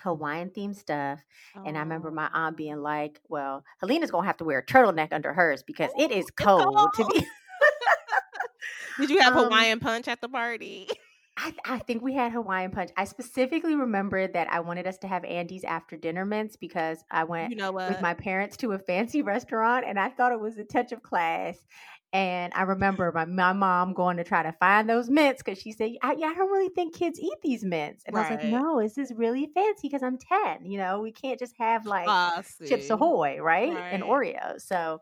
Hawaiian 0.02 0.52
themed 0.56 0.76
stuff. 0.76 1.20
Oh. 1.56 1.64
And 1.66 1.78
I 1.78 1.82
remember 1.82 2.12
my 2.12 2.28
oh. 2.34 2.38
aunt 2.38 2.58
being 2.58 2.82
like, 2.82 3.20
Well, 3.28 3.64
Helena's 3.80 4.12
going 4.12 4.24
to 4.24 4.28
have 4.28 4.38
to 4.38 4.46
wear 4.46 4.60
a 4.60 4.66
turtleneck 4.66 5.12
under 5.12 5.34
hers 5.34 5.64
because 5.64 5.92
it 5.98 6.12
is 6.12 6.26
cold, 6.32 6.76
cold. 6.76 6.90
to 6.96 7.06
be. 7.14 7.26
Did 9.00 9.10
you 9.10 9.20
have 9.22 9.36
um, 9.36 9.46
Hawaiian 9.46 9.80
punch 9.80 10.08
at 10.08 10.22
the 10.22 10.30
party? 10.30 10.88
I, 11.38 11.54
I, 11.66 11.80
think 11.80 12.02
we 12.02 12.14
had 12.14 12.32
Hawaiian 12.32 12.72
punch. 12.72 12.90
I 12.98 13.06
specifically 13.06 13.76
remember 13.76 14.28
that 14.28 14.52
I 14.52 14.60
wanted 14.60 14.88
us 14.88 14.98
to 15.00 15.08
have 15.08 15.24
Andes 15.24 15.64
after 15.64 15.96
dinner 15.96 16.26
mints 16.26 16.56
because 16.56 17.04
I 17.12 17.26
went 17.26 17.52
you 17.52 17.58
know 17.58 17.72
with 17.72 18.02
my 18.02 18.16
parents 18.16 18.58
to 18.58 18.72
a 18.72 18.80
fancy 18.80 19.22
restaurant 19.34 19.86
and 19.88 20.00
I 20.00 20.10
thought 20.10 20.32
it 20.32 20.40
was 20.40 20.58
a 20.58 20.64
touch 20.64 20.92
of 20.92 21.04
class. 21.04 21.58
And 22.14 22.54
I 22.56 22.62
remember 22.64 23.12
my, 23.14 23.26
my 23.26 23.52
mom 23.52 23.94
going 23.94 24.16
to 24.18 24.24
try 24.24 24.42
to 24.42 24.54
find 24.54 24.90
those 24.90 25.10
mints 25.10 25.44
because 25.44 25.62
she 25.62 25.74
said, 25.74 25.92
I, 26.02 26.12
I, 26.12 26.16
don't 26.16 26.52
really 26.52 26.70
think 26.70 26.96
kids 26.96 27.20
eat 27.20 27.38
these 27.44 27.66
mints. 27.66 28.04
And 28.08 28.16
right. 28.16 28.26
I 28.26 28.36
was 28.36 28.44
like, 28.44 28.52
no, 28.52 28.82
this 28.82 28.98
is 28.98 29.12
really 29.14 29.50
fancy 29.54 29.90
because 29.90 30.02
I'm 30.04 30.18
10. 30.18 30.66
You 30.66 30.78
know, 30.78 31.02
we 31.02 31.12
can't 31.12 31.38
just 31.38 31.54
have 31.60 31.86
like 31.86 32.08
ah, 32.08 32.42
Chips 32.66 32.90
Ahoy, 32.90 33.40
right? 33.40 33.74
right? 33.74 33.94
And 33.94 34.04
Oreos. 34.04 34.62
So 34.62 35.02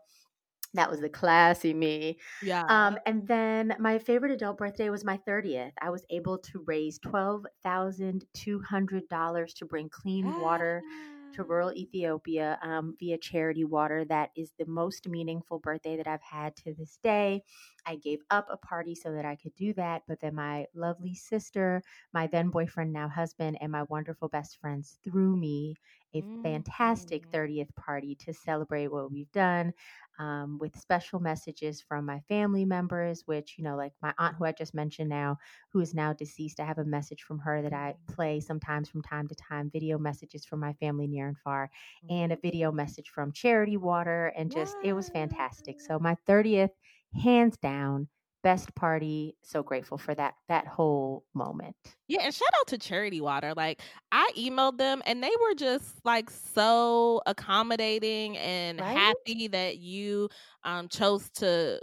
that 0.76 0.90
was 0.90 1.00
the 1.00 1.08
classy 1.08 1.72
me. 1.74 2.18
Yeah. 2.40 2.68
Um, 2.68 2.98
and 3.06 3.26
then 3.26 3.74
my 3.78 3.98
favorite 3.98 4.32
adult 4.32 4.58
birthday 4.58 4.90
was 4.90 5.04
my 5.04 5.16
30th. 5.16 5.72
I 5.80 5.90
was 5.90 6.04
able 6.10 6.38
to 6.38 6.62
raise 6.66 6.98
$12,200 6.98 9.54
to 9.54 9.66
bring 9.66 9.88
clean 9.88 10.34
water 10.34 10.84
to 11.32 11.44
rural 11.44 11.72
Ethiopia 11.74 12.58
um, 12.62 12.94
via 12.98 13.18
charity 13.18 13.64
water. 13.64 14.04
That 14.04 14.30
is 14.36 14.52
the 14.58 14.66
most 14.66 15.08
meaningful 15.08 15.58
birthday 15.58 15.96
that 15.96 16.06
I've 16.06 16.22
had 16.22 16.56
to 16.56 16.74
this 16.74 16.98
day. 17.02 17.42
I 17.84 17.96
gave 17.96 18.20
up 18.30 18.46
a 18.50 18.56
party 18.56 18.94
so 18.94 19.12
that 19.12 19.24
I 19.24 19.36
could 19.36 19.54
do 19.54 19.72
that, 19.74 20.02
but 20.08 20.20
then 20.20 20.34
my 20.34 20.66
lovely 20.74 21.14
sister, 21.14 21.82
my 22.12 22.26
then 22.26 22.50
boyfriend, 22.50 22.92
now 22.92 23.08
husband, 23.08 23.58
and 23.60 23.70
my 23.70 23.84
wonderful 23.84 24.28
best 24.28 24.58
friends 24.58 24.98
threw 25.04 25.36
me 25.36 25.76
a 26.18 26.42
fantastic 26.42 27.30
30th 27.30 27.66
mm. 27.66 27.76
party 27.76 28.14
to 28.16 28.32
celebrate 28.32 28.88
what 28.88 29.10
we've 29.10 29.30
done 29.32 29.72
um, 30.18 30.58
with 30.58 30.78
special 30.78 31.20
messages 31.20 31.82
from 31.82 32.06
my 32.06 32.20
family 32.28 32.64
members, 32.64 33.22
which, 33.26 33.56
you 33.58 33.64
know, 33.64 33.76
like 33.76 33.92
my 34.02 34.14
aunt, 34.18 34.36
who 34.36 34.44
I 34.44 34.52
just 34.52 34.74
mentioned 34.74 35.10
now, 35.10 35.38
who 35.72 35.80
is 35.80 35.94
now 35.94 36.12
deceased. 36.12 36.60
I 36.60 36.64
have 36.64 36.78
a 36.78 36.84
message 36.84 37.22
from 37.22 37.38
her 37.40 37.62
that 37.62 37.72
I 37.72 37.94
mm. 37.94 38.14
play 38.14 38.40
sometimes 38.40 38.88
from 38.88 39.02
time 39.02 39.28
to 39.28 39.34
time, 39.34 39.70
video 39.70 39.98
messages 39.98 40.44
from 40.44 40.60
my 40.60 40.72
family 40.74 41.06
near 41.06 41.28
and 41.28 41.38
far, 41.38 41.70
and 42.08 42.32
a 42.32 42.38
video 42.42 42.70
mm. 42.70 42.76
message 42.76 43.10
from 43.10 43.32
Charity 43.32 43.76
Water. 43.76 44.32
And 44.36 44.50
just, 44.50 44.76
it 44.82 44.92
was 44.92 45.08
fantastic. 45.08 45.80
So, 45.80 45.98
my 45.98 46.16
30th, 46.28 46.70
hands 47.22 47.56
down, 47.56 48.08
best 48.46 48.72
party 48.76 49.34
so 49.42 49.60
grateful 49.60 49.98
for 49.98 50.14
that 50.14 50.34
that 50.48 50.68
whole 50.68 51.24
moment 51.34 51.74
yeah 52.06 52.20
and 52.22 52.32
shout 52.32 52.48
out 52.60 52.66
to 52.68 52.78
charity 52.78 53.20
water 53.20 53.52
like 53.56 53.80
i 54.12 54.30
emailed 54.38 54.78
them 54.78 55.02
and 55.04 55.20
they 55.20 55.32
were 55.42 55.54
just 55.54 55.96
like 56.04 56.30
so 56.30 57.20
accommodating 57.26 58.38
and 58.38 58.80
right? 58.80 58.96
happy 58.96 59.48
that 59.48 59.78
you 59.78 60.28
um 60.62 60.86
chose 60.86 61.28
to 61.30 61.80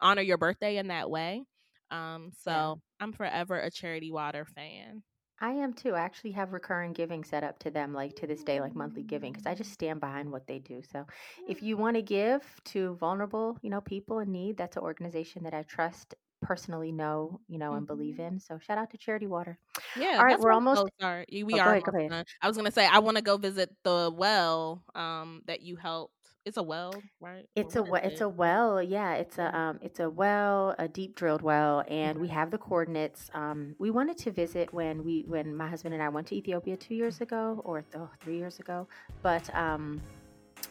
honor 0.00 0.22
your 0.22 0.38
birthday 0.38 0.76
in 0.78 0.88
that 0.88 1.10
way. 1.10 1.44
Um, 1.90 2.30
so 2.44 2.50
yeah. 2.50 2.74
I'm 3.00 3.12
forever 3.12 3.58
a 3.58 3.70
charity 3.70 4.10
water 4.10 4.44
fan. 4.44 5.02
I 5.40 5.52
am 5.52 5.72
too. 5.72 5.94
I 5.94 6.00
actually 6.00 6.32
have 6.32 6.52
recurring 6.52 6.92
giving 6.92 7.24
set 7.24 7.42
up 7.42 7.58
to 7.60 7.70
them, 7.70 7.94
like 7.94 8.14
to 8.16 8.26
this 8.26 8.44
day, 8.44 8.60
like 8.60 8.74
monthly 8.74 9.02
giving, 9.02 9.32
because 9.32 9.46
I 9.46 9.54
just 9.54 9.72
stand 9.72 10.00
behind 10.00 10.30
what 10.30 10.46
they 10.46 10.58
do. 10.58 10.82
So, 10.92 11.06
if 11.48 11.62
you 11.62 11.76
want 11.76 11.96
to 11.96 12.02
give 12.02 12.42
to 12.66 12.94
vulnerable, 12.96 13.58
you 13.62 13.70
know, 13.70 13.80
people 13.80 14.18
in 14.18 14.30
need, 14.30 14.56
that's 14.56 14.76
an 14.76 14.82
organization 14.82 15.42
that 15.44 15.54
I 15.54 15.62
trust 15.62 16.14
personally 16.42 16.92
know, 16.92 17.40
you 17.48 17.58
know, 17.58 17.74
and 17.74 17.86
believe 17.86 18.14
mm-hmm. 18.14 18.34
in. 18.34 18.40
So 18.40 18.58
shout 18.58 18.78
out 18.78 18.90
to 18.90 18.98
Charity 18.98 19.26
Water. 19.26 19.58
Yeah. 19.96 20.16
All 20.18 20.24
right, 20.24 20.38
we're 20.38 20.52
almost. 20.52 20.84
Sorry, 21.00 21.26
we 21.30 21.54
oh, 21.54 21.58
are. 21.58 21.76
Ahead. 21.76 22.26
I 22.40 22.48
was 22.48 22.56
gonna 22.56 22.70
say 22.70 22.86
I 22.86 22.98
want 22.98 23.16
to 23.16 23.22
go 23.22 23.36
visit 23.36 23.70
the 23.84 24.12
well 24.14 24.82
um, 24.94 25.42
that 25.46 25.62
you 25.62 25.76
helped 25.76 26.14
it's 26.44 26.56
a 26.56 26.62
well, 26.62 26.94
right? 27.20 27.46
It's 27.54 27.76
a 27.76 27.82
well. 27.82 28.00
It's 28.02 28.20
a 28.20 28.28
well. 28.28 28.82
Yeah, 28.82 29.14
it's 29.14 29.38
a 29.38 29.56
um, 29.56 29.78
it's 29.82 30.00
a 30.00 30.08
well, 30.08 30.74
a 30.78 30.88
deep 30.88 31.14
drilled 31.14 31.42
well, 31.42 31.84
and 31.88 32.18
we 32.18 32.28
have 32.28 32.50
the 32.50 32.58
coordinates. 32.58 33.30
Um, 33.34 33.74
we 33.78 33.90
wanted 33.90 34.16
to 34.18 34.30
visit 34.30 34.72
when 34.72 35.04
we 35.04 35.24
when 35.26 35.54
my 35.54 35.68
husband 35.68 35.94
and 35.94 36.02
I 36.02 36.08
went 36.08 36.26
to 36.28 36.36
Ethiopia 36.36 36.76
two 36.76 36.94
years 36.94 37.20
ago 37.20 37.60
or 37.64 37.82
th- 37.82 37.94
oh, 37.96 38.10
three 38.20 38.38
years 38.38 38.58
ago, 38.58 38.88
but 39.22 39.54
um, 39.54 40.00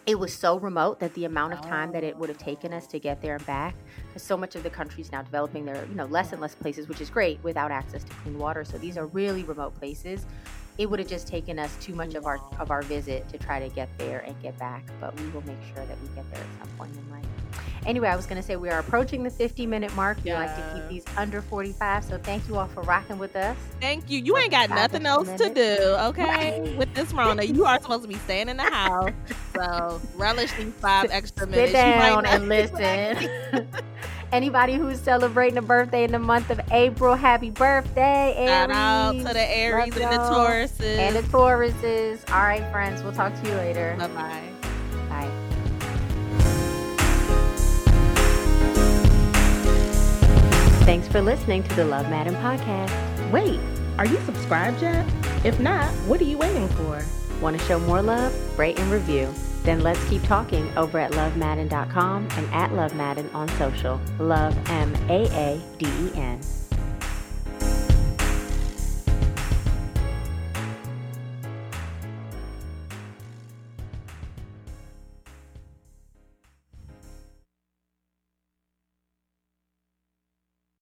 it 0.06 0.18
was 0.18 0.34
so 0.34 0.58
remote 0.58 1.00
that 1.00 1.14
the 1.14 1.26
amount 1.26 1.54
of 1.54 1.62
time 1.62 1.92
that 1.92 2.04
it 2.04 2.18
would 2.18 2.30
have 2.30 2.38
taken 2.38 2.74
us 2.74 2.88
to 2.88 3.00
get 3.00 3.22
there 3.22 3.36
and 3.36 3.46
back 3.46 3.76
because 4.08 4.24
so 4.24 4.36
much 4.36 4.56
of 4.56 4.64
the 4.64 4.70
country 4.70 5.02
is 5.02 5.12
now 5.12 5.22
developing 5.22 5.66
their 5.66 5.86
you 5.86 5.96
know 5.96 6.06
less 6.06 6.32
and 6.32 6.42
less 6.42 6.56
places 6.56 6.88
which 6.88 7.02
is 7.02 7.10
great 7.10 7.40
without 7.44 7.72
access 7.72 8.04
to 8.04 8.12
clean 8.14 8.38
water 8.38 8.64
so 8.64 8.78
these 8.78 8.98
are 8.98 9.06
really 9.08 9.44
remote 9.44 9.76
places 9.76 10.26
it 10.80 10.90
would 10.90 10.98
have 10.98 11.10
just 11.10 11.28
taken 11.28 11.60
us 11.60 11.76
too 11.82 11.94
much 11.94 12.16
of 12.16 12.26
our 12.26 12.40
of 12.58 12.72
our 12.72 12.82
visit 12.84 13.28
to 13.28 13.38
try 13.38 13.60
to 13.60 13.68
get 13.76 13.90
there 13.98 14.20
and 14.20 14.42
get 14.42 14.58
back. 14.58 14.86
But 15.02 15.20
we 15.20 15.28
will 15.28 15.46
make 15.46 15.62
sure 15.76 15.86
that 15.86 16.02
we 16.02 16.08
get 16.16 16.32
there 16.32 16.42
at 16.42 16.68
some 16.68 16.78
point 16.78 16.96
in 16.96 17.12
life. 17.12 17.39
Anyway, 17.86 18.08
I 18.08 18.16
was 18.16 18.26
going 18.26 18.42
to 18.42 18.46
say 18.46 18.56
we 18.56 18.70
are 18.70 18.80
approaching 18.80 19.24
the 19.24 19.30
50 19.30 19.66
minute 19.66 19.96
mark. 19.96 20.18
We 20.24 20.32
yeah. 20.32 20.40
like 20.40 20.56
to 20.56 20.74
keep 20.74 20.90
these 20.90 21.18
under 21.18 21.42
45. 21.42 22.06
So 22.06 22.18
thank 22.18 22.48
you 22.48 22.58
all 22.58 22.68
for 22.68 22.82
rocking 22.82 23.18
with 23.18 23.36
us. 23.36 23.58
Thank 23.80 24.10
you. 24.10 24.20
You 24.20 24.38
ain't 24.38 24.52
got 24.52 24.70
nothing 24.70 25.06
else 25.06 25.30
to 25.42 25.54
do, 25.54 25.78
okay? 26.06 26.76
with 26.78 26.94
this 26.94 27.14
Rona, 27.14 27.44
you 27.44 27.66
are 27.66 27.82
supposed 27.82 28.04
to 28.04 28.08
be 28.08 28.16
staying 28.16 28.50
in 28.50 28.58
the 28.58 28.64
house. 28.64 29.12
So 29.56 30.02
relish 30.16 30.52
these 30.54 30.74
five 30.74 31.10
extra 31.12 31.48
minutes. 31.48 31.72
Sit 31.72 31.78
down 31.78 32.26
and 32.26 32.48
listen. 32.48 33.68
Anybody 34.32 34.76
who's 34.76 35.00
celebrating 35.00 35.58
a 35.58 35.62
birthday 35.62 36.04
in 36.04 36.12
the 36.12 36.20
month 36.20 36.52
of 36.52 36.62
April, 36.72 37.16
happy 37.16 37.50
birthday, 37.50 38.36
Aries. 38.38 38.50
Shout 38.50 38.72
out 38.72 39.12
to 39.14 39.34
the 39.34 39.58
Aries 39.58 39.98
and 39.98 40.12
the 40.12 40.18
Tauruses. 40.18 40.98
And 40.98 41.16
the 41.16 41.24
Tauruses. 41.24 42.30
All 42.32 42.44
right, 42.44 42.72
friends. 42.72 43.02
We'll 43.02 43.14
talk 43.14 43.34
to 43.42 43.50
you 43.50 43.56
later. 43.56 43.96
Bye-bye. 43.98 44.14
Bye. 44.14 44.59
Thanks 50.90 51.08
for 51.08 51.22
listening 51.22 51.62
to 51.66 51.76
the 51.76 51.86
Love 51.86 52.08
Maaden 52.08 52.34
podcast. 52.42 53.32
Wait, 53.32 53.60
are 54.00 54.08
you 54.08 54.20
subscribed 54.22 54.82
yet? 54.82 55.08
If 55.46 55.60
not, 55.60 55.88
what 56.08 56.20
are 56.20 56.24
you 56.24 56.36
waiting 56.36 56.68
for? 56.70 57.06
Want 57.40 57.60
to 57.60 57.64
show 57.68 57.80
more 57.82 58.02
love? 58.02 58.34
Rate 58.58 58.80
and 58.80 58.92
review. 58.92 59.32
Then 59.62 59.84
let's 59.84 60.04
keep 60.10 60.24
talking 60.24 60.76
over 60.76 60.98
at 60.98 61.12
lovemaaden.com 61.12 62.28
and 62.32 62.52
at 62.52 62.72
lovemaaden 62.72 63.32
on 63.36 63.48
social. 63.50 64.02
Love 64.18 64.58
M 64.68 64.96
A 65.10 65.28
A 65.32 65.62
D 65.78 65.86
E 65.86 66.12
N. 66.16 66.40